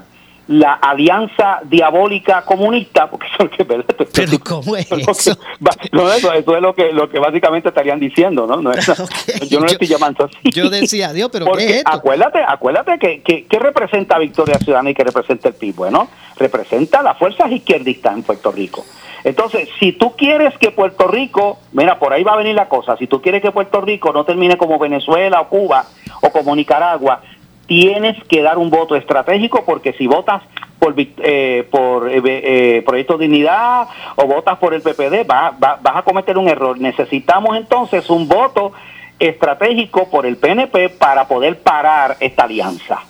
la 0.49 0.72
alianza 0.74 1.61
diabólica 1.64 2.42
comunista, 2.42 3.09
porque 3.11 3.26
eso 3.34 3.44
es 3.44 3.51
que, 3.51 3.64
¿verdad? 3.64 3.84
Esto- 3.88 4.05
esto- 4.22 4.38
¿Cómo 4.44 4.76
es 4.76 4.90
esto 4.90 4.96
es 4.96 5.26
lo 5.26 5.34
que 5.36 5.88
no, 5.92 6.11
eso, 6.12 6.32
eso 6.32 6.57
es 6.57 6.62
lo 6.62 6.74
que, 6.74 6.92
lo 6.92 7.09
que 7.11 7.18
básicamente 7.18 7.68
estarían 7.68 8.01
diciendo, 8.01 8.46
¿no? 8.46 8.57
No 8.57 8.72
es- 8.72 8.86
yo 9.51 9.61
no 9.61 9.66
le 9.66 9.72
estoy 9.72 9.86
llamando 9.88 10.24
así. 10.24 10.51
Yo 10.51 10.70
decía, 10.70 11.12
Dios, 11.12 11.28
pero 11.30 11.44
Porque 11.46 11.66
¿qué 11.66 11.70
es 11.72 11.76
esto? 11.78 11.90
acuérdate, 11.92 12.38
acuérdate 12.46 12.99
que, 12.99 13.20
que, 13.22 13.44
que 13.46 13.59
representa 13.59 14.18
Victoria 14.18 14.59
Ciudadana 14.59 14.90
y 14.90 14.94
que 14.94 15.05
representa 15.05 15.49
el 15.49 15.55
PIB. 15.55 15.74
Bueno, 15.76 16.09
representa 16.38 17.03
las 17.03 17.18
fuerzas 17.18 17.51
izquierdistas 17.53 18.14
en 18.14 18.22
Puerto 18.22 18.51
Rico. 18.51 18.84
Entonces, 19.24 19.68
si 19.78 19.92
tú 19.92 20.14
quieres 20.16 20.57
que 20.59 20.70
Puerto 20.70 21.09
Rico, 21.09 21.59
mira, 21.72 21.99
por 21.99 22.12
ahí 22.12 22.22
va 22.22 22.32
a 22.32 22.36
venir 22.36 22.55
la 22.55 22.68
cosa, 22.68 22.96
si 22.96 23.07
tú 23.07 23.20
quieres 23.20 23.42
que 23.42 23.51
Puerto 23.51 23.80
Rico 23.80 24.12
no 24.12 24.24
termine 24.24 24.57
como 24.57 24.78
Venezuela 24.78 25.40
o 25.40 25.49
Cuba 25.49 25.84
o 26.22 26.30
como 26.30 26.55
Nicaragua, 26.57 27.20
tienes 27.68 28.16
que 28.24 28.42
dar 28.42 28.58
un 28.58 28.70
voto 28.70 28.96
estratégico 28.96 29.64
porque 29.64 29.92
si 29.92 30.08
votas 30.08 30.42
por, 30.80 30.94
eh, 30.96 31.68
por 31.70 32.08
eh, 32.10 32.20
eh, 32.24 32.82
Proyecto 32.84 33.16
Dignidad 33.18 33.86
o 34.16 34.26
votas 34.26 34.58
por 34.58 34.74
el 34.74 34.82
PPD, 34.82 35.22
va- 35.24 35.50
va- 35.62 35.78
vas 35.80 35.96
a 35.96 36.02
cometer 36.02 36.36
un 36.38 36.48
error. 36.48 36.80
Necesitamos 36.80 37.56
entonces 37.56 38.08
un 38.10 38.26
voto 38.26 38.72
estratégico 39.18 40.08
por 40.10 40.26
el 40.26 40.36
PNP 40.38 40.88
para 40.90 41.28
poder 41.28 41.60
parar 41.60 42.16
esta 42.20 42.44
alianza 42.44 43.00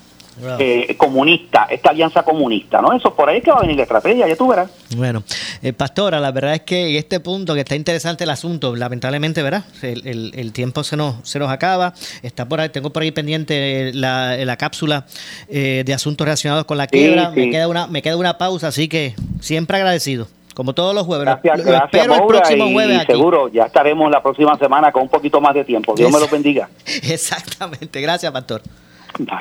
eh, 0.59 0.95
comunista, 0.97 1.67
esta 1.71 1.91
alianza 1.91 2.23
comunista, 2.23 2.81
¿no? 2.81 2.93
Eso 2.93 3.15
por 3.15 3.29
ahí 3.29 3.39
es 3.39 3.45
que 3.45 3.51
va 3.51 3.59
a 3.59 3.61
venir 3.63 3.77
la 3.77 3.83
estrategia, 3.83 4.27
ya 4.29 4.37
tú 4.37 4.49
verás. 4.49 4.71
Bueno, 4.97 5.23
eh, 5.63 5.73
Pastora, 5.73 6.21
la 6.21 6.31
verdad 6.33 6.55
es 6.55 6.63
que 6.63 6.91
en 6.91 6.97
este 6.97 7.21
punto 7.21 7.55
que 7.55 7.61
está 7.61 7.75
interesante 7.75 8.25
el 8.25 8.31
asunto, 8.31 8.75
lamentablemente, 8.77 9.43
¿verdad? 9.43 9.65
El, 9.83 10.07
el- 10.07 10.33
el 10.35 10.53
tiempo 10.53 10.85
se 10.85 10.97
nos, 10.97 11.17
se 11.29 11.39
nos 11.39 11.51
acaba. 11.51 11.93
Está 12.23 12.49
por 12.49 12.61
ahí, 12.61 12.69
tengo 12.69 12.91
por 12.91 13.03
ahí 13.03 13.11
pendiente 13.11 13.93
la, 13.95 14.37
la 14.37 14.57
cápsula 14.57 15.07
eh, 15.49 15.83
de 15.85 15.95
asuntos 15.95 16.25
relacionados 16.25 16.65
con 16.65 16.79
la 16.79 16.87
quiebra. 16.87 17.33
sí. 17.35 17.41
Me 17.41 17.51
queda 17.51 17.69
una, 17.69 17.87
me 17.87 18.03
queda 18.03 18.17
una 18.17 18.39
pausa, 18.39 18.69
así 18.69 18.89
que 18.89 19.15
siempre 19.41 19.77
agradecido. 19.77 20.29
Como 20.55 20.73
todos 20.75 20.93
los 20.93 21.07
jueves. 21.07 21.25
Gracias, 21.25 21.59
lo, 21.59 21.65
gracias, 21.65 21.91
espero 22.03 22.15
el 22.15 22.27
próximo 22.27 22.67
y 22.67 22.73
jueves 22.73 22.99
aquí. 22.99 23.13
seguro 23.13 23.49
ya 23.49 23.63
estaremos 23.67 24.11
la 24.11 24.21
próxima 24.21 24.59
semana 24.59 24.91
con 24.91 25.03
un 25.03 25.09
poquito 25.09 25.41
más 25.41 25.55
de 25.55 25.65
tiempo. 25.65 25.95
Dios 25.95 26.11
me 26.11 26.19
lo 26.19 26.27
bendiga. 26.33 26.69
Exactamente, 27.05 28.01
gracias, 28.01 28.33
Pastor. 28.33 28.63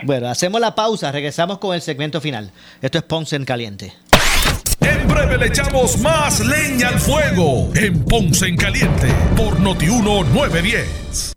Bueno, 0.04 0.28
hacemos 0.28 0.60
la 0.62 0.76
pausa, 0.76 1.12
regresamos 1.12 1.58
con 1.60 1.76
el 1.76 1.82
segmento 1.82 2.22
final. 2.22 2.52
Esto 2.82 2.98
es 2.98 3.04
Ponce 3.04 3.36
en 3.36 3.46
Caliente. 3.46 3.94
En 4.80 5.08
breve 5.08 5.38
le 5.38 5.48
echamos 5.48 5.98
más 6.00 6.40
leña 6.40 6.90
al 6.90 7.00
fuego 7.00 7.70
en 7.76 8.04
Ponce 8.04 8.48
en 8.48 8.58
Caliente 8.58 9.08
por 9.36 9.60
Notiuno 9.60 10.24
910. 10.24 11.37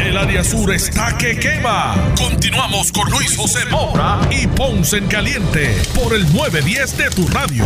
El 0.00 0.16
área 0.16 0.44
sur 0.44 0.72
está 0.72 1.16
que 1.18 1.38
quema. 1.38 1.94
Continuamos 2.16 2.92
con 2.92 3.10
Luis 3.10 3.36
José 3.36 3.66
Moura 3.68 4.20
y 4.30 4.46
Ponce 4.46 4.98
en 4.98 5.08
Caliente 5.08 5.74
por 5.94 6.14
el 6.14 6.22
910 6.32 6.96
de 6.96 7.10
tu 7.10 7.26
radio. 7.26 7.64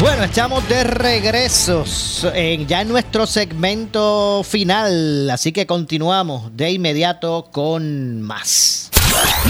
Bueno, 0.00 0.24
estamos 0.24 0.68
de 0.68 0.82
regresos 0.82 2.28
en, 2.34 2.66
ya 2.66 2.80
en 2.80 2.88
nuestro 2.88 3.26
segmento 3.26 4.42
final, 4.42 5.30
así 5.30 5.52
que 5.52 5.66
continuamos 5.66 6.56
de 6.56 6.72
inmediato 6.72 7.48
con 7.52 8.20
más. 8.20 8.90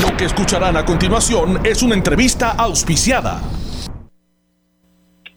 Lo 0.02 0.14
que 0.18 0.26
escucharán 0.26 0.76
a 0.76 0.84
continuación 0.84 1.60
es 1.64 1.82
una 1.82 1.94
entrevista 1.94 2.50
auspiciada. 2.50 3.40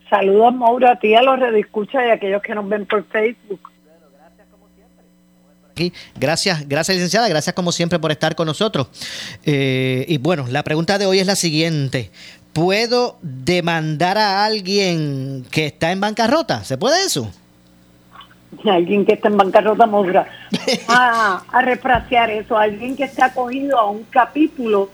Saludos, 0.09 0.53
Mauro, 0.53 0.89
a 0.89 0.99
ti, 0.99 1.15
a 1.15 1.21
los 1.21 1.39
redescuchas 1.39 2.03
y 2.05 2.09
a 2.09 2.13
aquellos 2.15 2.41
que 2.41 2.53
nos 2.53 2.67
ven 2.67 2.85
por 2.85 3.05
Facebook. 3.05 3.74
Aquí. 5.75 5.91
Gracias, 6.17 6.69
gracias 6.69 6.95
licenciada, 6.95 7.27
gracias 7.27 7.53
como 7.53 7.73
siempre 7.73 7.99
por 7.99 8.09
estar 8.09 8.33
con 8.33 8.47
nosotros. 8.47 8.87
Eh, 9.45 10.05
y 10.07 10.17
bueno, 10.19 10.45
la 10.49 10.63
pregunta 10.63 10.97
de 10.97 11.05
hoy 11.05 11.19
es 11.19 11.27
la 11.27 11.35
siguiente. 11.35 12.11
¿Puedo 12.53 13.17
demandar 13.21 14.17
a 14.17 14.45
alguien 14.45 15.45
que 15.51 15.65
está 15.65 15.91
en 15.91 15.99
bancarrota? 15.99 16.63
¿Se 16.63 16.77
puede 16.77 17.03
eso? 17.03 17.29
Alguien 18.63 19.05
que 19.05 19.15
está 19.15 19.27
en 19.27 19.35
bancarrota, 19.35 19.85
Mauro. 19.85 20.23
a, 20.87 21.43
a 21.51 21.61
refrasear 21.61 22.31
eso, 22.31 22.57
alguien 22.57 22.95
que 22.95 23.03
está 23.03 23.25
acogido 23.25 23.77
a 23.77 23.91
un 23.91 24.03
capítulo 24.03 24.89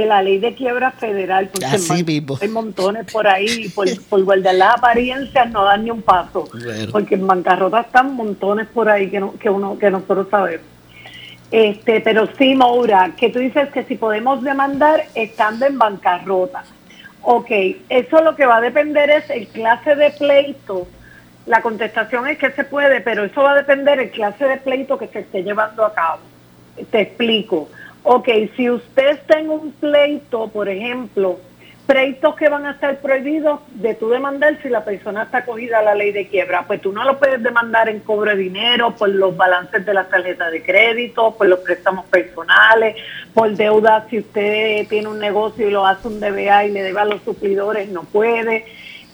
de 0.00 0.06
la 0.06 0.22
ley 0.22 0.38
de 0.38 0.54
quiebra 0.54 0.90
federal, 0.92 1.48
porque 1.48 1.66
Así 1.66 1.92
man- 1.92 2.04
mismo. 2.04 2.38
hay 2.40 2.48
montones 2.48 3.10
por 3.10 3.26
ahí, 3.26 3.68
por, 3.70 3.86
por 4.08 4.22
guardar 4.24 4.54
las 4.54 4.74
apariencias 4.76 5.50
no 5.50 5.64
dan 5.64 5.84
ni 5.84 5.90
un 5.90 6.02
paso, 6.02 6.48
Bueno. 6.52 6.92
porque 6.92 7.14
en 7.14 7.26
bancarrota 7.26 7.80
están 7.80 8.14
montones 8.14 8.66
por 8.68 8.88
ahí 8.88 9.08
que, 9.10 9.20
no- 9.20 9.34
que 9.38 9.48
uno 9.50 9.78
que 9.78 9.90
nosotros 9.90 10.28
sabemos. 10.30 10.66
Este, 11.50 12.00
pero 12.00 12.28
sí, 12.38 12.54
Maura, 12.54 13.12
que 13.16 13.30
tú 13.30 13.38
dices 13.38 13.68
que 13.70 13.84
si 13.84 13.96
podemos 13.96 14.42
demandar 14.42 15.04
estando 15.14 15.64
en 15.66 15.78
bancarrota. 15.78 16.64
Ok, 17.22 17.50
eso 17.88 18.20
lo 18.22 18.34
que 18.36 18.46
va 18.46 18.56
a 18.56 18.60
depender 18.60 19.10
es 19.10 19.28
el 19.30 19.46
clase 19.48 19.94
de 19.96 20.10
pleito. 20.10 20.86
La 21.46 21.62
contestación 21.62 22.26
es 22.26 22.38
que 22.38 22.50
se 22.50 22.64
puede, 22.64 23.00
pero 23.00 23.24
eso 23.24 23.42
va 23.42 23.52
a 23.52 23.56
depender 23.56 24.00
el 24.00 24.10
clase 24.10 24.44
de 24.44 24.56
pleito 24.58 24.98
que 24.98 25.06
se 25.08 25.20
esté 25.20 25.42
llevando 25.42 25.84
a 25.84 25.94
cabo. 25.94 26.20
Te 26.90 27.00
explico. 27.02 27.68
Ok, 28.08 28.28
si 28.56 28.70
usted 28.70 29.08
está 29.08 29.40
en 29.40 29.50
un 29.50 29.72
pleito, 29.72 30.46
por 30.46 30.68
ejemplo, 30.68 31.40
pleitos 31.88 32.36
que 32.36 32.48
van 32.48 32.64
a 32.64 32.70
estar 32.70 33.00
prohibidos 33.00 33.58
de 33.74 33.94
tú 33.96 34.10
demandar 34.10 34.62
si 34.62 34.68
la 34.68 34.84
persona 34.84 35.24
está 35.24 35.38
acogida 35.38 35.80
a 35.80 35.82
la 35.82 35.96
ley 35.96 36.12
de 36.12 36.28
quiebra, 36.28 36.62
pues 36.68 36.80
tú 36.80 36.92
no 36.92 37.02
lo 37.02 37.18
puedes 37.18 37.42
demandar 37.42 37.88
en 37.88 37.98
cobro 37.98 38.30
de 38.30 38.36
dinero, 38.36 38.94
por 38.94 39.08
los 39.08 39.36
balances 39.36 39.84
de 39.84 39.92
la 39.92 40.04
tarjeta 40.04 40.48
de 40.52 40.62
crédito, 40.62 41.34
por 41.36 41.48
los 41.48 41.58
préstamos 41.58 42.06
personales, 42.06 42.94
por 43.34 43.50
deuda 43.50 44.06
si 44.08 44.20
usted 44.20 44.86
tiene 44.86 45.08
un 45.08 45.18
negocio 45.18 45.66
y 45.66 45.72
lo 45.72 45.84
hace 45.84 46.06
un 46.06 46.20
DBA 46.20 46.66
y 46.66 46.70
le 46.70 46.84
debe 46.84 47.00
a 47.00 47.06
los 47.06 47.22
suplidores, 47.22 47.88
no 47.88 48.04
puede 48.04 48.66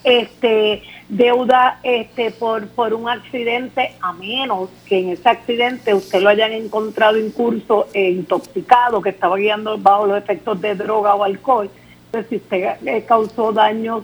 este 0.03 0.83
deuda 1.09 1.79
este 1.83 2.31
por 2.31 2.67
por 2.69 2.93
un 2.93 3.09
accidente 3.09 3.95
a 4.01 4.13
menos 4.13 4.69
que 4.85 4.99
en 4.99 5.09
ese 5.09 5.29
accidente 5.29 5.93
usted 5.93 6.21
lo 6.21 6.29
hayan 6.29 6.51
encontrado 6.51 7.17
incurso 7.17 7.87
e 7.93 8.09
intoxicado 8.09 9.01
que 9.01 9.09
estaba 9.09 9.37
guiando 9.37 9.77
bajo 9.77 10.07
los 10.07 10.17
efectos 10.17 10.59
de 10.61 10.75
droga 10.75 11.15
o 11.15 11.23
alcohol 11.23 11.69
entonces 12.05 12.29
si 12.29 12.35
usted 12.37 12.75
eh, 12.85 13.03
causó 13.07 13.51
daños 13.51 14.03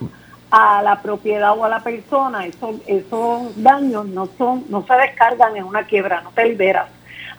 a 0.52 0.82
la 0.82 1.02
propiedad 1.02 1.58
o 1.58 1.64
a 1.66 1.70
la 1.70 1.82
persona 1.82 2.46
esos 2.46 2.76
esos 2.88 3.62
daños 3.62 4.06
no 4.06 4.28
son 4.38 4.66
no 4.70 4.86
se 4.86 4.94
descargan 4.94 5.58
en 5.58 5.64
una 5.64 5.84
quiebra 5.84 6.22
no 6.22 6.32
te 6.32 6.46
liberas. 6.46 6.90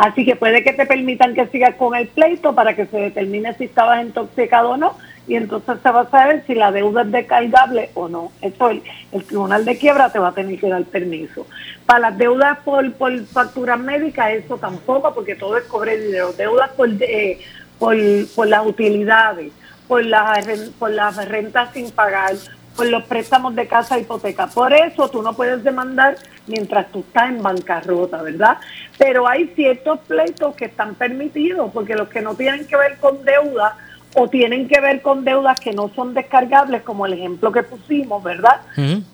Así 0.00 0.24
que 0.24 0.34
puede 0.34 0.64
que 0.64 0.72
te 0.72 0.86
permitan 0.86 1.34
que 1.34 1.46
sigas 1.48 1.74
con 1.74 1.94
el 1.94 2.08
pleito 2.08 2.54
para 2.54 2.74
que 2.74 2.86
se 2.86 2.96
determine 2.96 3.52
si 3.52 3.64
estabas 3.64 4.02
intoxicado 4.02 4.70
o 4.70 4.76
no, 4.78 4.96
y 5.26 5.36
entonces 5.36 5.76
se 5.82 5.90
va 5.90 6.00
a 6.00 6.10
saber 6.10 6.44
si 6.46 6.54
la 6.54 6.72
deuda 6.72 7.02
es 7.02 7.12
descargable 7.12 7.90
o 7.94 8.08
no. 8.08 8.32
Eso 8.40 8.70
el, 8.70 8.82
el 9.12 9.24
tribunal 9.24 9.64
de 9.64 9.78
quiebra 9.78 10.10
te 10.10 10.18
va 10.18 10.28
a 10.28 10.32
tener 10.32 10.58
que 10.58 10.68
dar 10.68 10.82
permiso. 10.84 11.46
Para 11.86 12.10
las 12.10 12.18
deudas 12.18 12.58
por, 12.64 12.92
por 12.94 13.16
facturas 13.26 13.78
médicas, 13.78 14.32
eso 14.32 14.58
tampoco, 14.58 15.14
porque 15.14 15.34
todo 15.34 15.56
es 15.56 15.64
cobre 15.64 15.98
dinero. 15.98 16.32
Deudas 16.32 16.70
por, 16.70 16.88
eh, 17.00 17.38
por, 17.78 17.96
por 18.34 18.48
las 18.48 18.66
utilidades, 18.66 19.52
por 19.86 20.04
las, 20.04 20.46
por 20.78 20.90
las 20.90 21.28
rentas 21.28 21.72
sin 21.74 21.90
pagar, 21.90 22.34
por 22.74 22.86
los 22.86 23.04
préstamos 23.04 23.54
de 23.54 23.66
casa 23.66 23.98
e 23.98 24.00
hipoteca. 24.00 24.46
Por 24.46 24.72
eso 24.72 25.08
tú 25.10 25.22
no 25.22 25.34
puedes 25.34 25.62
demandar 25.62 26.16
mientras 26.46 26.90
tú 26.90 27.00
estás 27.00 27.28
en 27.28 27.42
bancarrota, 27.42 28.22
¿verdad? 28.22 28.58
Pero 28.98 29.28
hay 29.28 29.48
ciertos 29.54 30.00
pleitos 30.00 30.54
que 30.56 30.64
están 30.64 30.94
permitidos, 30.94 31.70
porque 31.72 31.94
los 31.94 32.08
que 32.08 32.20
no 32.20 32.34
tienen 32.34 32.66
que 32.66 32.76
ver 32.76 32.96
con 32.98 33.24
deuda 33.24 33.76
o 34.16 34.28
tienen 34.28 34.66
que 34.68 34.80
ver 34.80 35.02
con 35.02 35.24
deudas 35.24 35.60
que 35.60 35.72
no 35.72 35.88
son 35.94 36.14
descargables, 36.14 36.82
como 36.82 37.06
el 37.06 37.12
ejemplo 37.12 37.52
que 37.52 37.62
pusimos, 37.62 38.22
¿verdad? 38.22 38.60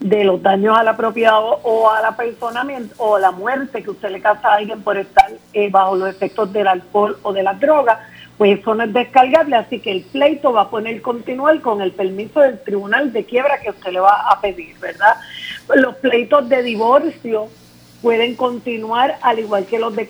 de 0.01 0.25
los 0.25 0.43
daños 0.43 0.77
a 0.79 0.83
la 0.83 0.97
propiedad 0.97 1.39
o, 1.39 1.61
o 1.65 1.91
a 1.91 2.01
la 2.01 2.17
persona 2.17 2.65
mien- 2.65 2.91
o 2.97 3.17
a 3.17 3.21
la 3.21 3.31
muerte 3.31 3.83
que 3.83 3.91
usted 3.91 4.11
le 4.11 4.21
causa 4.21 4.49
a 4.49 4.55
alguien 4.55 4.81
por 4.83 4.97
estar 4.97 5.31
eh, 5.53 5.69
bajo 5.71 5.97
los 5.97 6.09
efectos 6.09 6.53
del 6.53 6.67
alcohol 6.69 7.19
o 7.23 7.33
de 7.33 7.43
la 7.43 7.55
droga, 7.55 8.01
pues 8.39 8.59
eso 8.59 8.75
no 8.75 8.85
es 8.85 8.93
descargable, 8.93 9.57
así 9.57 9.81
que 9.81 9.91
el 9.93 10.03
pleito 10.03 10.53
va 10.53 10.63
a 10.63 10.71
poner 10.71 11.01
continuar 11.03 11.61
con 11.61 11.81
el 11.81 11.93
permiso 11.93 12.41
del 12.41 12.59
tribunal 12.61 13.13
de 13.13 13.25
quiebra 13.25 13.61
que 13.61 13.71
usted 13.71 13.93
le 13.93 14.01
va 14.01 14.31
a 14.31 14.41
pedir, 14.41 14.79
¿verdad? 14.79 15.17
Los 15.75 15.97
pleitos 15.97 16.49
de 16.49 16.63
divorcio 16.63 17.49
pueden 18.03 18.35
continuar 18.35 19.19
al 19.23 19.39
igual 19.39 19.67
que 19.67 19.79
los 19.79 19.95
de 19.95 20.09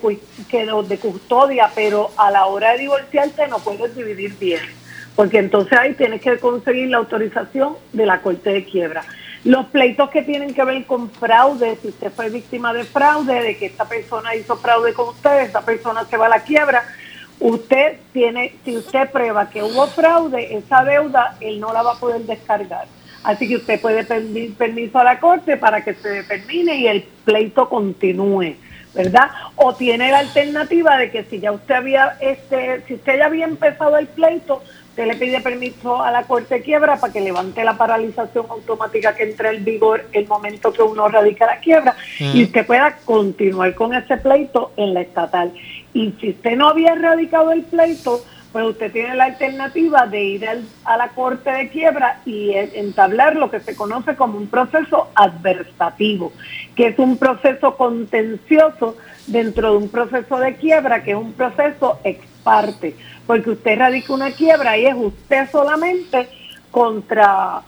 que 0.49 0.65
los 0.65 0.87
de 0.87 0.97
custodia, 0.97 1.71
pero 1.73 2.11
a 2.17 2.31
la 2.31 2.45
hora 2.45 2.73
de 2.73 2.79
divorciarte 2.79 3.47
no 3.47 3.59
puedes 3.59 3.95
dividir 3.95 4.37
bienes, 4.37 4.69
porque 5.15 5.39
entonces 5.39 5.77
ahí 5.77 5.93
tienes 5.93 6.21
que 6.21 6.37
conseguir 6.37 6.89
la 6.89 6.97
autorización 6.97 7.75
de 7.93 8.05
la 8.05 8.21
corte 8.21 8.49
de 8.51 8.65
quiebra. 8.65 9.03
Los 9.43 9.67
pleitos 9.67 10.09
que 10.09 10.23
tienen 10.23 10.53
que 10.53 10.63
ver 10.63 10.85
con 10.85 11.09
fraude, 11.09 11.77
si 11.81 11.89
usted 11.89 12.11
fue 12.11 12.29
víctima 12.29 12.73
de 12.73 12.83
fraude, 12.83 13.41
de 13.41 13.57
que 13.57 13.67
esta 13.67 13.85
persona 13.85 14.35
hizo 14.35 14.57
fraude 14.57 14.93
con 14.93 15.09
usted, 15.09 15.41
esta 15.41 15.61
persona 15.61 16.05
se 16.05 16.17
va 16.17 16.25
a 16.25 16.29
la 16.29 16.39
quiebra, 16.41 16.83
usted 17.39 17.97
tiene, 18.11 18.55
si 18.65 18.75
usted 18.75 19.09
prueba 19.09 19.49
que 19.49 19.63
hubo 19.63 19.87
fraude, 19.87 20.57
esa 20.57 20.83
deuda 20.83 21.37
él 21.39 21.59
no 21.59 21.71
la 21.71 21.83
va 21.83 21.93
a 21.93 21.99
poder 21.99 22.21
descargar. 22.21 22.87
Así 23.27 23.45
que 23.45 23.57
usted 23.57 23.81
puede 23.81 24.05
pedir 24.05 24.55
permiso 24.55 24.99
a 24.99 25.03
la 25.03 25.19
corte 25.19 25.57
para 25.57 25.83
que 25.83 25.93
se 25.95 26.07
determine 26.07 26.77
y 26.77 26.87
el 26.87 27.03
pleito 27.25 27.67
continúe, 27.67 28.55
¿verdad? 28.95 29.29
O 29.57 29.75
tiene 29.75 30.11
la 30.11 30.19
alternativa 30.19 30.95
de 30.95 31.11
que 31.11 31.25
si 31.25 31.41
ya 31.41 31.51
usted 31.51 31.75
había, 31.75 32.15
este, 32.21 32.83
si 32.87 32.93
usted 32.93 33.17
ya 33.17 33.25
había 33.25 33.43
empezado 33.43 33.97
el 33.97 34.07
pleito, 34.07 34.63
usted 34.91 35.07
le 35.07 35.15
pide 35.15 35.41
permiso 35.41 36.01
a 36.01 36.09
la 36.09 36.23
corte 36.23 36.55
de 36.55 36.61
quiebra 36.61 37.01
para 37.01 37.11
que 37.11 37.19
levante 37.19 37.65
la 37.65 37.77
paralización 37.77 38.45
automática 38.49 39.13
que 39.13 39.23
entre 39.23 39.57
en 39.57 39.65
vigor 39.65 40.05
el 40.13 40.25
momento 40.25 40.71
que 40.71 40.83
uno 40.83 41.09
radica 41.09 41.47
la 41.47 41.59
quiebra 41.59 41.97
y 42.17 42.43
usted 42.43 42.65
pueda 42.65 42.95
continuar 43.03 43.75
con 43.75 43.93
ese 43.93 44.15
pleito 44.15 44.71
en 44.77 44.93
la 44.93 45.01
estatal. 45.01 45.51
Y 45.93 46.13
si 46.21 46.29
usted 46.29 46.55
no 46.55 46.69
había 46.69 46.95
radicado 46.95 47.51
el 47.51 47.63
pleito, 47.63 48.23
pues 48.51 48.65
usted 48.65 48.91
tiene 48.91 49.15
la 49.15 49.25
alternativa 49.25 50.07
de 50.07 50.23
ir 50.23 50.47
al- 50.47 50.65
a 50.85 50.97
la 50.97 51.09
corte 51.09 51.51
de 51.51 51.69
quiebra 51.69 52.21
y 52.25 52.53
entablar 52.53 53.35
lo 53.35 53.51
que 53.51 53.59
se 53.59 53.75
conoce 53.75 54.15
como 54.15 54.37
un 54.37 54.47
proceso 54.47 55.09
adversativo, 55.15 56.31
que 56.75 56.87
es 56.87 56.99
un 56.99 57.17
proceso 57.17 57.75
contencioso 57.77 58.95
dentro 59.27 59.71
de 59.71 59.77
un 59.77 59.89
proceso 59.89 60.39
de 60.39 60.55
quiebra, 60.55 61.03
que 61.03 61.11
es 61.11 61.17
un 61.17 61.33
proceso 61.33 61.99
ex 62.03 62.25
parte, 62.43 62.95
porque 63.25 63.49
usted 63.51 63.77
radica 63.77 64.13
una 64.13 64.31
quiebra 64.31 64.77
y 64.77 64.85
es 64.85 64.95
usted 64.95 65.49
solamente 65.51 66.29
contra 66.71 67.61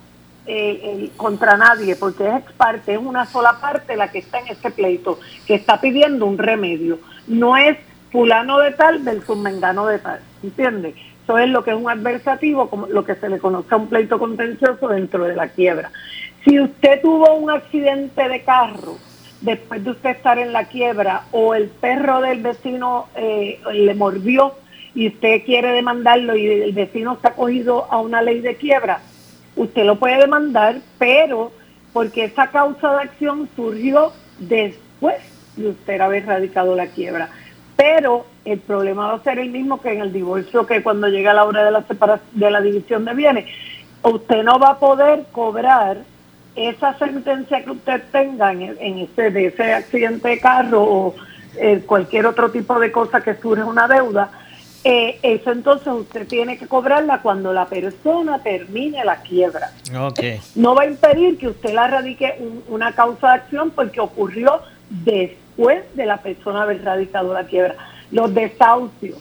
eh, 0.51 1.11
contra 1.15 1.57
nadie, 1.57 1.95
porque 1.95 2.27
es 2.27 2.35
ex 2.37 2.51
parte, 2.53 2.93
es 2.93 2.99
una 2.99 3.25
sola 3.27 3.59
parte 3.61 3.95
la 3.95 4.09
que 4.11 4.19
está 4.19 4.39
en 4.39 4.47
este 4.47 4.71
pleito, 4.71 5.19
que 5.45 5.53
está 5.53 5.79
pidiendo 5.79 6.25
un 6.25 6.39
remedio. 6.39 6.97
No 7.27 7.55
es 7.55 7.77
fulano 8.11 8.59
de 8.59 8.71
tal 8.71 8.99
versus 8.99 9.37
mengano 9.37 9.87
de 9.87 9.99
tal, 9.99 10.19
¿entiende? 10.43 10.95
Eso 11.23 11.37
es 11.37 11.49
lo 11.49 11.63
que 11.63 11.71
es 11.71 11.77
un 11.77 11.89
adversativo, 11.89 12.69
como 12.69 12.87
lo 12.87 13.05
que 13.05 13.15
se 13.15 13.29
le 13.29 13.37
conoce 13.37 13.73
a 13.73 13.77
un 13.77 13.87
pleito 13.87 14.17
contencioso 14.17 14.87
dentro 14.87 15.25
de 15.25 15.35
la 15.35 15.49
quiebra. 15.49 15.91
Si 16.43 16.59
usted 16.59 17.01
tuvo 17.01 17.35
un 17.35 17.51
accidente 17.51 18.27
de 18.27 18.41
carro 18.43 18.97
después 19.41 19.83
de 19.83 19.91
usted 19.91 20.09
estar 20.09 20.39
en 20.39 20.53
la 20.53 20.65
quiebra 20.65 21.25
o 21.31 21.53
el 21.53 21.67
perro 21.67 22.21
del 22.21 22.41
vecino 22.41 23.07
eh, 23.15 23.59
le 23.71 23.93
mordió 23.93 24.55
y 24.95 25.07
usted 25.07 25.43
quiere 25.45 25.71
demandarlo 25.71 26.35
y 26.35 26.47
el 26.47 26.73
vecino 26.73 27.13
está 27.13 27.33
cogido 27.33 27.87
a 27.91 27.99
una 27.99 28.21
ley 28.21 28.41
de 28.41 28.55
quiebra, 28.55 29.01
usted 29.55 29.85
lo 29.85 29.97
puede 29.97 30.17
demandar, 30.17 30.79
pero 30.97 31.51
porque 31.93 32.25
esa 32.25 32.47
causa 32.47 32.91
de 32.95 33.03
acción 33.03 33.47
surgió 33.55 34.11
después 34.39 35.17
de 35.55 35.69
usted 35.69 36.01
haber 36.01 36.25
radicado 36.25 36.75
la 36.75 36.87
quiebra. 36.87 37.29
Pero 37.79 38.25
el 38.43 38.59
problema 38.59 39.07
va 39.07 39.13
a 39.13 39.23
ser 39.23 39.39
el 39.39 39.51
mismo 39.51 39.79
que 39.81 39.93
en 39.93 40.01
el 40.01 40.11
divorcio, 40.11 40.67
que 40.67 40.83
cuando 40.83 41.07
llega 41.07 41.33
la 41.33 41.45
hora 41.45 41.63
de 41.63 41.71
la 41.71 41.81
separación, 41.83 42.27
de 42.33 42.51
la 42.51 42.59
división 42.59 43.05
de 43.05 43.13
bienes, 43.13 43.45
usted 44.03 44.43
no 44.43 44.59
va 44.59 44.71
a 44.71 44.79
poder 44.79 45.23
cobrar 45.31 45.99
esa 46.57 46.97
sentencia 46.97 47.63
que 47.63 47.71
usted 47.71 48.03
tenga 48.11 48.51
en, 48.51 48.75
en 48.81 48.97
ese, 48.99 49.31
de 49.31 49.45
ese 49.45 49.73
accidente 49.73 50.27
de 50.27 50.39
carro 50.41 50.83
o 50.83 51.15
eh, 51.57 51.81
cualquier 51.85 52.25
otro 52.25 52.51
tipo 52.51 52.77
de 52.79 52.91
cosa 52.91 53.21
que 53.21 53.35
surge 53.35 53.63
una 53.63 53.87
deuda, 53.87 54.29
eh, 54.83 55.17
eso 55.23 55.49
entonces 55.53 55.87
usted 55.87 56.27
tiene 56.27 56.57
que 56.57 56.67
cobrarla 56.67 57.21
cuando 57.21 57.53
la 57.53 57.65
persona 57.67 58.39
termine 58.39 59.05
la 59.05 59.21
quiebra. 59.21 59.71
Ok. 60.01 60.19
No 60.55 60.75
va 60.75 60.81
a 60.83 60.87
impedir 60.87 61.37
que 61.37 61.47
usted 61.47 61.73
la 61.73 61.87
radique 61.87 62.35
un- 62.41 62.61
una 62.67 62.91
causa 62.91 63.27
de 63.29 63.33
acción 63.35 63.71
porque 63.71 64.01
ocurrió 64.01 64.59
después 64.89 65.47
de 65.93 66.05
la 66.05 66.17
persona 66.17 66.63
haber 66.63 66.83
radicado 66.83 67.33
la 67.33 67.43
quiebra. 67.43 67.75
Los 68.11 68.33
desahucios. 68.33 69.17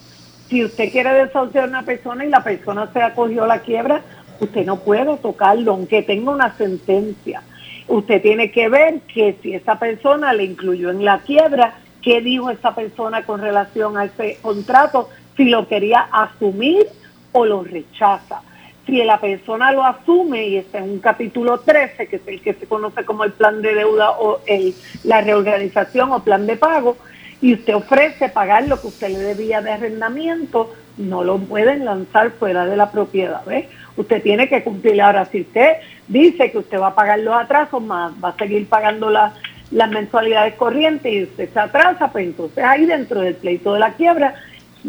Si 0.49 0.65
usted 0.65 0.91
quiere 0.91 1.13
desahuciar 1.13 1.65
a 1.65 1.69
una 1.69 1.83
persona 1.83 2.25
y 2.25 2.29
la 2.29 2.45
persona 2.45 2.91
se 2.93 3.03
acogió 3.03 3.45
a 3.45 3.49
la 3.49 3.61
quiebra, 3.61 4.03
usted 4.41 4.65
no 4.65 4.79
puede 4.79 5.17
tocarlo, 5.19 5.73
aunque 5.73 6.03
tenga 6.03 6.31
una 6.31 6.57
sentencia. 6.57 7.43
Usted 7.89 8.23
tiene 8.23 8.53
que 8.53 8.69
ver 8.69 9.01
que 9.13 9.37
si 9.43 9.55
esa 9.55 9.79
persona 9.79 10.33
le 10.33 10.45
incluyó 10.45 10.91
en 10.91 11.05
la 11.05 11.19
quiebra, 11.19 11.75
qué 12.03 12.21
dijo 12.21 12.51
esa 12.51 12.75
persona 12.75 13.25
con 13.25 13.41
relación 13.41 13.99
a 13.99 14.05
ese 14.05 14.39
contrato, 14.41 15.09
si 15.37 15.47
lo 15.47 15.67
quería 15.67 16.09
asumir 16.13 16.87
o 17.33 17.45
lo 17.45 17.65
rechaza. 17.65 18.43
Si 18.89 19.05
la 19.05 19.21
persona 19.21 19.71
lo 19.71 19.85
asume, 19.85 20.47
y 20.47 20.57
este 20.57 20.79
es 20.79 20.85
un 20.85 20.99
capítulo 20.99 21.61
13, 21.61 22.07
que 22.07 22.17
es 22.17 22.23
el 22.27 22.41
que 22.41 22.55
se 22.55 22.67
conoce 22.67 23.05
como 23.05 23.23
el 23.25 23.33
plan 23.33 23.61
de 23.61 23.75
deuda 23.75 24.13
o 24.13 24.41
el, 24.47 24.75
la 25.05 25.21
reorganización 25.21 26.11
o 26.11 26.25
plan 26.25 26.47
de 26.47 26.57
pago, 26.57 26.97
y 27.43 27.53
usted 27.53 27.75
ofrece 27.75 28.31
pagar 28.31 28.67
lo 28.67 28.81
que 28.81 28.87
usted 28.87 29.11
le 29.11 29.19
debía 29.19 29.61
de 29.61 29.73
arrendamiento, 29.73 30.73
no 30.97 31.23
lo 31.23 31.37
pueden 31.37 31.85
lanzar 31.85 32.31
fuera 32.31 32.65
de 32.65 32.77
la 32.79 32.91
propiedad. 32.91 33.45
¿ves? 33.45 33.67
Usted 33.99 34.23
tiene 34.23 34.49
que 34.49 34.65
cumplir. 34.65 35.03
Ahora, 35.03 35.27
si 35.27 35.43
usted 35.43 35.77
dice 36.09 36.51
que 36.51 36.57
usted 36.57 36.81
va 36.81 36.89
a 36.89 36.95
pagar 36.95 37.19
los 37.19 37.35
atrasos 37.35 37.83
más, 37.83 38.13
va 38.25 38.31
a 38.31 38.37
seguir 38.39 38.67
pagando 38.71 39.11
la- 39.11 39.35
las 39.71 39.91
mensualidades 39.91 40.55
corrientes 40.55 41.13
y 41.13 41.25
usted 41.25 41.51
se 41.53 41.61
atrasa, 41.61 42.11
pues 42.11 42.25
entonces 42.25 42.65
ahí 42.65 42.87
dentro 42.87 43.21
del 43.21 43.35
pleito 43.35 43.75
de 43.75 43.81
la 43.81 43.93
quiebra 43.93 44.35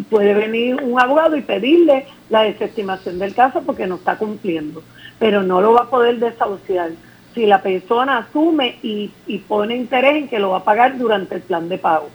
puede 0.04 0.34
venir 0.34 0.76
un 0.82 1.00
abogado 1.00 1.36
y 1.36 1.42
pedirle 1.42 2.06
la 2.30 2.44
desestimación 2.44 3.20
del 3.20 3.34
caso 3.34 3.62
porque 3.62 3.88
no 3.88 3.96
está 3.96 4.18
cumpliendo, 4.18 4.84
pero 5.18 5.44
no 5.44 5.62
lo 5.62 5.74
va 5.74 5.82
a 5.82 5.90
poder 5.90 6.20
desahuciar 6.20 6.92
si 7.34 7.46
la 7.46 7.62
persona 7.62 8.20
asume 8.20 8.78
y, 8.82 9.12
y 9.28 9.38
pone 9.40 9.76
interés 9.76 10.16
en 10.16 10.28
que 10.28 10.40
lo 10.40 10.52
va 10.52 10.60
a 10.60 10.64
pagar 10.64 10.98
durante 10.98 11.36
el 11.36 11.42
plan 11.42 11.70
de 11.70 11.78
pago. 11.78 12.10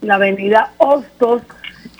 la 0.00 0.14
avenida 0.14 0.72
Hostos, 0.78 1.42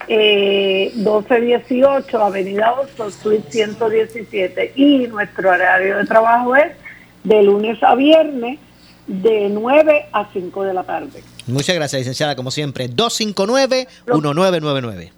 eh, 0.09 0.93
1218, 0.95 2.23
avenida 2.23 2.73
Hostos, 2.73 3.15
suite 3.15 3.51
117. 3.51 4.73
Y 4.77 5.07
nuestro 5.09 5.51
horario 5.51 5.99
de 5.99 6.05
trabajo 6.05 6.55
es 6.57 6.73
de 7.25 7.43
lunes 7.43 7.83
a 7.83 7.95
viernes, 7.95 8.59
de 9.07 9.49
9 9.51 10.07
a 10.13 10.29
5 10.33 10.65
de 10.65 10.75
la 10.75 10.85
tarde. 10.85 11.23
Muchas 11.47 11.75
gracias, 11.75 12.01
licenciada, 12.01 12.37
como 12.37 12.51
siempre. 12.51 12.91
259-1999. 12.91 15.11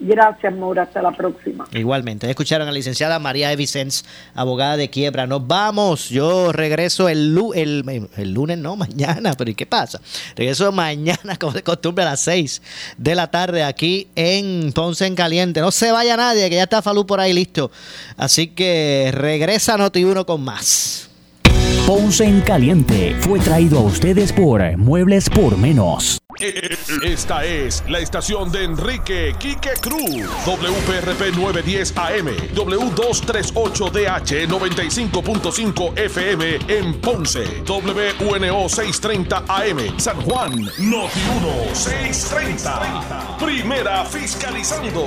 Gracias, 0.00 0.54
Maura. 0.54 0.84
Hasta 0.84 1.02
la 1.02 1.12
próxima. 1.12 1.68
Igualmente, 1.72 2.28
escucharon 2.28 2.66
a 2.66 2.70
la 2.70 2.74
licenciada 2.74 3.18
María 3.18 3.52
E. 3.52 3.56
Vicens, 3.56 4.06
abogada 4.34 4.78
de 4.78 4.88
quiebra. 4.88 5.26
Nos 5.26 5.46
vamos. 5.46 6.08
Yo 6.08 6.52
regreso 6.52 7.10
el, 7.10 7.38
el, 7.54 8.08
el 8.16 8.32
lunes, 8.32 8.56
no, 8.56 8.76
mañana. 8.76 9.34
Pero 9.36 9.50
¿y 9.50 9.54
qué 9.54 9.66
pasa? 9.66 10.00
Regreso 10.36 10.72
mañana, 10.72 11.36
como 11.38 11.52
de 11.52 11.62
costumbre, 11.62 12.04
a 12.04 12.10
las 12.10 12.20
6 12.20 12.62
de 12.96 13.14
la 13.14 13.30
tarde 13.30 13.62
aquí 13.62 14.08
en 14.16 14.72
Ponce 14.72 15.06
en 15.06 15.14
Caliente. 15.14 15.60
No 15.60 15.70
se 15.70 15.92
vaya 15.92 16.16
nadie, 16.16 16.48
que 16.48 16.56
ya 16.56 16.62
está 16.62 16.80
Falú 16.80 17.04
por 17.06 17.20
ahí 17.20 17.34
listo. 17.34 17.70
Así 18.16 18.48
que 18.48 19.10
regresa 19.12 19.76
Noti1 19.76 20.24
con 20.24 20.40
más. 20.40 21.09
Ponce 21.90 22.22
en 22.22 22.40
Caliente 22.42 23.16
fue 23.18 23.40
traído 23.40 23.80
a 23.80 23.82
ustedes 23.82 24.32
por 24.32 24.62
Muebles 24.76 25.28
por 25.28 25.58
Menos. 25.58 26.20
Esta 27.02 27.44
es 27.44 27.82
la 27.88 27.98
estación 27.98 28.52
de 28.52 28.62
Enrique 28.62 29.34
Quique 29.36 29.72
Cruz. 29.80 30.24
WPRP 30.46 31.34
910 31.36 31.96
AM, 31.96 32.28
W238DH 32.54 34.46
95.5 34.46 35.98
FM 35.98 36.58
en 36.68 36.94
Ponce, 37.00 37.42
WNO 37.66 38.68
630 38.68 39.44
AM, 39.48 39.98
San 39.98 40.20
Juan, 40.22 40.52
Noti 40.78 41.20
1 41.40 41.74
630. 41.74 43.36
Primera 43.40 44.04
fiscalizando. 44.04 45.06